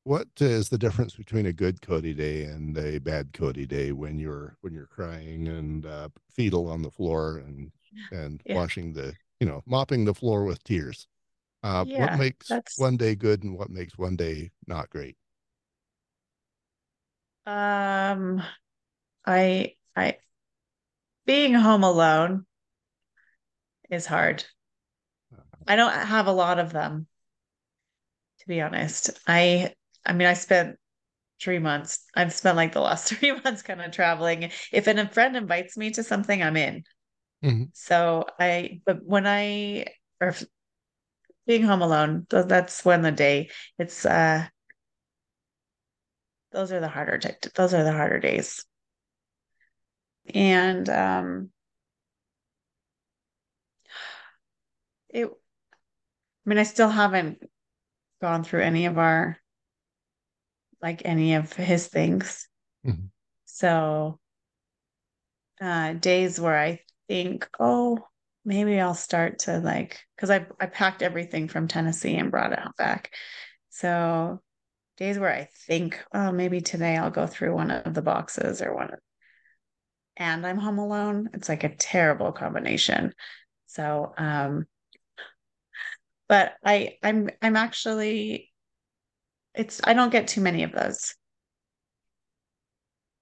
What 0.05 0.29
is 0.41 0.69
the 0.69 0.79
difference 0.79 1.15
between 1.15 1.47
a 1.47 1.53
good 1.53 1.83
Cody 1.83 2.15
day 2.15 2.45
and 2.45 2.77
a 2.79 2.99
bad 2.99 3.33
Cody 3.33 3.67
day 3.67 3.93
when 3.93 4.19
you're 4.19 4.57
when 4.63 4.73
you're 4.73 4.87
crying 4.87 5.49
and 5.49 5.85
uh, 5.85 6.09
fetal 6.31 6.71
on 6.71 6.83
the 6.83 6.91
floor 6.91 7.43
and 7.47 7.71
and 8.11 8.41
yeah. 8.47 8.55
washing 8.55 8.93
the 8.93 9.15
you 9.41 9.47
know 9.47 9.63
mopping 9.67 10.05
the 10.05 10.15
floor 10.15 10.45
with 10.45 10.63
tears? 10.65 11.07
Uh, 11.63 11.85
yeah, 11.87 12.13
what 12.13 12.19
makes 12.19 12.49
that's... 12.49 12.79
one 12.79 12.97
day 12.97 13.15
good 13.15 13.43
and 13.43 13.59
what 13.59 13.69
makes 13.69 13.99
one 13.99 14.17
day 14.17 14.51
not 14.67 14.89
great? 14.89 15.17
Um, 17.45 18.43
I 19.27 19.75
I 19.97 20.17
being 21.27 21.53
home 21.53 21.83
alone 21.83 22.47
is 23.91 24.07
hard. 24.07 24.45
Uh-huh. 25.33 25.43
I 25.67 25.77
don't 25.77 25.93
have 25.93 26.27
a 26.27 26.33
lot 26.33 26.59
of 26.59 26.73
them, 26.73 27.07
to 28.41 28.49
be 28.49 28.61
honest. 28.61 29.19
I 29.27 29.75
I 30.05 30.13
mean, 30.13 30.29
I 30.29 30.35
spent 30.35 30.77
three 31.41 31.59
months. 31.59 32.05
I've 32.15 32.33
spent 32.33 32.57
like 32.57 32.73
the 32.73 32.81
last 32.81 33.09
three 33.15 33.33
months 33.33 33.63
kind 33.63 33.81
of 33.81 33.93
traveling. 33.93 34.51
If 34.73 34.87
a 34.87 35.09
friend 35.09 35.37
invites 35.37 35.77
me 35.77 35.91
to 35.93 36.03
something, 36.03 36.43
I'm 36.43 36.57
in. 36.57 36.85
Mm-hmm. 37.45 37.65
So 37.73 38.25
I, 38.39 38.81
but 38.85 39.05
when 39.05 39.27
I, 39.27 39.87
or 40.21 40.35
being 41.47 41.63
home 41.63 41.83
alone, 41.83 42.27
that's 42.29 42.85
when 42.85 43.03
the 43.03 43.13
day 43.13 43.51
it's, 43.79 44.05
uh, 44.05 44.47
those 46.51 46.73
are 46.73 46.81
the 46.81 46.89
harder, 46.89 47.19
t- 47.19 47.51
those 47.55 47.75
are 47.75 47.85
the 47.85 47.93
harder 47.93 48.19
days. 48.19 48.65
And, 50.35 50.89
um, 50.89 51.51
it, 55.11 55.27
I 55.27 56.49
mean, 56.49 56.59
I 56.59 56.65
still 56.65 56.89
haven't 56.89 57.43
gone 58.21 58.45
through 58.45 58.63
any 58.63 58.87
of 58.87 58.99
our 58.99 59.39
like 60.81 61.03
any 61.05 61.35
of 61.35 61.53
his 61.53 61.89
things. 61.89 62.49
Mm-hmm. 62.87 63.07
So 63.45 64.19
uh 65.61 65.95
days 65.95 66.39
where 66.41 66.59
I 66.59 66.81
think, 67.09 67.49
oh, 67.59 67.99
maybe 68.45 68.81
I'll 68.81 68.95
start 68.95 69.41
to 69.41 69.59
like 69.59 70.01
because 70.17 70.31
I 70.31 70.47
I 70.61 70.67
packed 70.67 71.03
everything 71.03 71.49
from 71.49 71.69
Tennessee 71.69 72.17
and 72.17 72.31
brought 72.31 72.53
it 72.53 72.59
out 72.59 72.77
back. 72.77 73.13
So 73.71 74.41
days 74.97 75.19
where 75.19 75.33
I 75.33 75.49
think, 75.67 76.03
oh, 76.13 76.33
maybe 76.33 76.61
today 76.61 76.97
I'll 76.97 77.11
go 77.11 77.27
through 77.27 77.55
one 77.55 77.71
of 77.71 77.95
the 77.95 78.03
boxes 78.03 78.63
or 78.63 78.75
one 78.75 78.91
of 78.93 78.99
and 80.17 80.45
I'm 80.45 80.59
home 80.59 80.79
alone. 80.79 81.31
It's 81.35 81.49
like 81.49 81.65
a 81.65 81.75
terrible 81.75 82.33
combination. 82.33 83.13
So 83.67 84.15
um 84.17 84.67
but 86.29 86.55
I 86.65 86.99
I'm 87.03 87.31
I'm 87.43 87.57
actually 87.57 88.53
it's 89.55 89.81
I 89.83 89.95
don't 89.95 90.13
get 90.13 90.29
too 90.29 90.41
many 90.41 90.63
of 90.63 90.73
those 90.73 91.15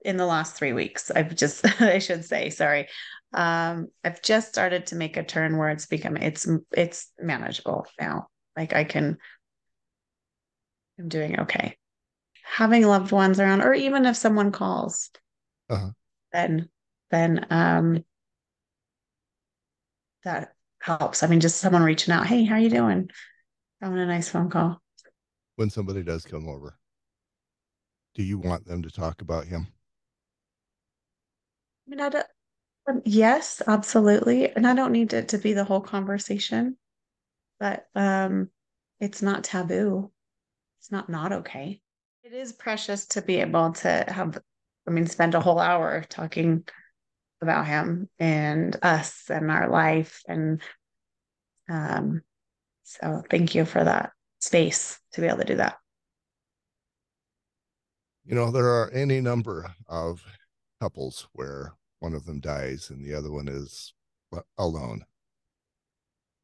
in 0.05 0.17
the 0.17 0.27
last 0.27 0.57
three 0.57 0.73
weeks. 0.73 1.11
I've 1.11 1.35
just 1.35 1.65
I 1.81 1.99
should 1.99 2.25
say, 2.25 2.51
sorry. 2.51 2.89
Um, 3.33 3.89
I've 4.05 4.23
just 4.23 4.49
started 4.49 4.87
to 4.87 4.97
make 4.97 5.17
a 5.17 5.25
turn 5.25 5.57
where 5.57 5.71
it's 5.71 5.87
become 5.87 6.17
it's 6.17 6.49
it's 6.73 7.11
manageable 7.19 7.87
now. 8.01 8.29
Like 8.57 8.75
I 8.75 8.85
can 8.85 9.19
I'm 10.99 11.09
doing 11.09 11.41
okay. 11.41 11.77
Having 12.45 12.87
loved 12.87 13.13
ones 13.13 13.41
around, 13.41 13.63
or 13.63 13.75
even 13.75 14.07
if 14.07 14.17
someone 14.17 14.53
calls, 14.53 15.11
uh-huh. 15.69 15.91
then 16.33 16.69
then 17.11 17.47
um 17.51 18.05
that 20.25 20.56
helps. 20.87 21.23
I 21.23 21.27
mean, 21.27 21.41
just 21.41 21.59
someone 21.59 21.83
reaching 21.83 22.15
out, 22.15 22.27
hey, 22.27 22.45
how 22.45 22.57
you 22.57 22.71
doing? 22.71 23.11
Having 23.83 23.99
a 23.99 24.07
nice 24.07 24.29
phone 24.29 24.49
call. 24.51 24.81
when 25.57 25.71
somebody 25.71 26.03
does 26.03 26.25
come 26.25 26.49
over? 26.49 26.79
Do 28.15 28.23
you 28.23 28.39
want 28.39 28.67
them 28.67 28.83
to 28.83 28.91
talk 28.91 29.21
about 29.21 29.47
him? 29.47 29.67
I 31.87 31.91
mean, 31.91 32.01
I 32.01 32.09
don't, 32.09 32.27
um, 32.89 33.03
yes, 33.05 33.63
absolutely. 33.67 34.51
And 34.55 34.67
I 34.67 34.75
don't 34.75 34.93
need 34.93 35.13
it 35.13 35.29
to 35.31 35.39
be 35.39 35.53
the 35.55 35.65
whole 35.65 35.81
conversation, 35.81 36.77
but 37.59 37.87
um, 37.95 38.51
it's 39.01 39.23
not 39.23 39.45
taboo. 39.45 40.13
It's 40.79 40.93
not 40.93 41.09
not 41.09 41.33
okay. 41.33 41.81
It 42.23 42.33
is 42.33 42.53
precious 42.53 43.07
to 43.09 43.23
be 43.23 43.37
able 43.37 43.73
to 43.73 44.05
have, 44.09 44.39
I 44.87 44.91
mean, 44.91 45.07
spend 45.07 45.35
a 45.35 45.41
whole 45.41 45.59
hour 45.59 46.05
talking 46.09 46.65
about 47.41 47.67
him 47.67 48.09
and 48.19 48.77
us 48.83 49.25
and 49.29 49.51
our 49.51 49.69
life. 49.69 50.23
And 50.27 50.63
um, 51.69 52.23
so 52.85 53.23
thank 53.31 53.55
you 53.55 53.65
for 53.65 53.83
that 53.83 54.13
space 54.41 54.99
to 55.13 55.21
be 55.21 55.27
able 55.27 55.39
to 55.39 55.45
do 55.45 55.57
that. 55.57 55.77
You 58.25 58.35
know, 58.35 58.51
there 58.51 58.67
are 58.67 58.91
any 58.91 59.21
number 59.21 59.73
of 59.87 60.23
couples 60.81 61.29
where 61.33 61.75
one 62.01 62.15
of 62.15 62.25
them 62.27 62.41
dies 62.41 62.91
and 62.91 63.05
the 63.05 63.15
other 63.15 63.31
one 63.31 63.49
is 63.49 63.95
alone. 64.59 65.05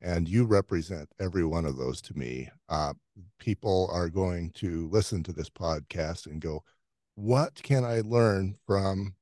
And 0.00 0.28
you 0.28 0.44
represent 0.44 1.08
every 1.20 1.44
one 1.44 1.64
of 1.64 1.76
those 1.76 2.00
to 2.02 2.18
me. 2.18 2.50
Uh, 2.68 2.94
people 3.38 3.88
are 3.92 4.08
going 4.08 4.50
to 4.56 4.88
listen 4.90 5.22
to 5.24 5.32
this 5.32 5.48
podcast 5.48 6.26
and 6.26 6.40
go, 6.40 6.64
"What 7.14 7.54
can 7.62 7.84
I 7.84 8.00
learn 8.00 8.56
from 8.66 9.14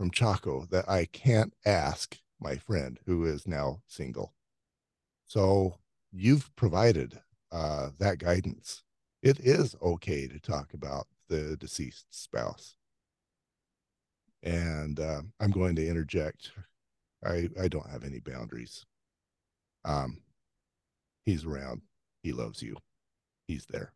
from 0.00 0.10
Chako 0.10 0.66
that 0.72 0.88
I 0.88 1.04
can't 1.04 1.54
ask 1.66 2.18
my 2.40 2.56
friend 2.56 2.98
who 3.06 3.26
is 3.26 3.46
now 3.46 3.82
single?" 3.86 4.34
So 5.26 5.80
you've 6.12 6.54
provided 6.56 7.22
uh, 7.52 7.90
that 7.98 8.18
guidance. 8.18 8.82
It 9.22 9.40
is 9.40 9.76
okay 9.82 10.28
to 10.28 10.40
talk 10.40 10.74
about 10.74 11.08
the 11.28 11.56
deceased 11.56 12.06
spouse 12.10 12.76
and 14.42 14.98
uh, 15.00 15.22
I'm 15.38 15.50
going 15.50 15.76
to 15.76 15.86
interject. 15.86 16.52
I 17.24 17.48
I 17.60 17.68
don't 17.68 17.90
have 17.90 18.04
any 18.04 18.20
boundaries. 18.20 18.84
Um, 19.84 20.22
he's 21.24 21.44
around. 21.46 21.80
He 22.22 22.32
loves 22.32 22.62
you. 22.62 22.76
He's 23.48 23.66
there, 23.66 23.94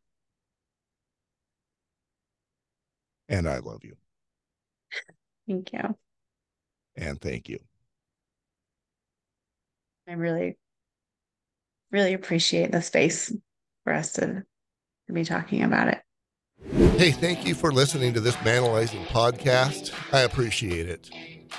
and 3.28 3.48
I 3.48 3.59
love 3.59 3.84
you. 3.84 3.96
Thank 5.47 5.72
you. 5.72 5.97
And 6.97 7.20
thank 7.20 7.49
you. 7.49 7.59
I 10.09 10.12
really, 10.12 10.57
really 11.90 12.12
appreciate 12.12 12.72
the 12.72 12.82
space 12.82 13.32
for 13.84 13.92
us 13.92 14.12
to, 14.14 14.45
to 15.07 15.12
be 15.12 15.24
talking 15.24 15.62
about 15.62 15.88
it. 15.88 16.01
Hey, 16.99 17.11
thank 17.11 17.47
you 17.47 17.55
for 17.55 17.72
listening 17.72 18.14
to 18.14 18.20
this 18.20 18.36
Manalizing 18.36 19.07
podcast. 19.07 19.92
I 20.12 20.20
appreciate 20.20 20.88
it. 20.88 21.11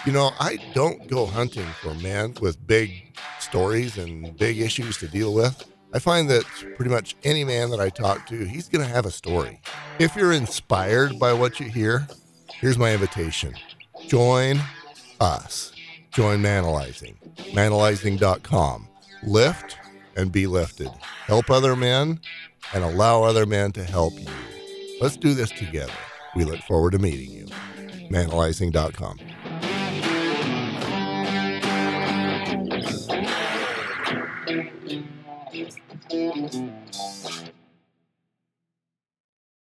You 0.06 0.12
know, 0.12 0.32
I 0.40 0.58
don't 0.74 1.08
go 1.08 1.26
hunting 1.26 1.66
for 1.82 1.94
men 1.96 2.36
with 2.42 2.66
big 2.66 3.18
stories 3.40 3.98
and 3.98 4.36
big 4.38 4.60
issues 4.60 4.98
to 4.98 5.08
deal 5.08 5.34
with. 5.34 5.66
I 5.94 6.00
find 6.00 6.30
that 6.30 6.44
pretty 6.76 6.92
much 6.92 7.16
any 7.24 7.44
man 7.44 7.70
that 7.70 7.80
I 7.80 7.90
talk 7.90 8.26
to, 8.28 8.46
he's 8.46 8.68
going 8.68 8.86
to 8.86 8.94
have 8.94 9.06
a 9.06 9.12
story. 9.12 9.62
If 10.00 10.16
you're 10.16 10.34
inspired 10.34 11.18
by 11.20 11.34
what 11.34 11.60
you 11.60 11.68
hear, 11.68 12.08
here's 12.54 12.78
my 12.78 12.94
invitation 12.94 13.56
join 14.08 14.62
us. 15.20 15.72
Join 16.12 16.42
Manalizing. 16.42 17.16
Manalizing.com. 17.54 18.88
Lift 19.24 19.78
and 20.16 20.32
be 20.32 20.48
lifted. 20.48 20.90
Help 21.26 21.50
other 21.50 21.76
men 21.76 22.20
and 22.74 22.84
allow 22.84 23.24
other 23.24 23.46
men 23.46 23.72
to 23.74 23.84
help 23.84 24.14
you. 24.20 24.28
Let's 25.02 25.18
do 25.18 25.34
this 25.34 25.52
together. 25.52 25.92
We 26.36 26.46
look 26.46 26.60
forward 26.62 26.92
to 26.92 27.00
meeting 27.00 27.32
you. 27.32 27.46
Manalizing.com. 28.10 29.20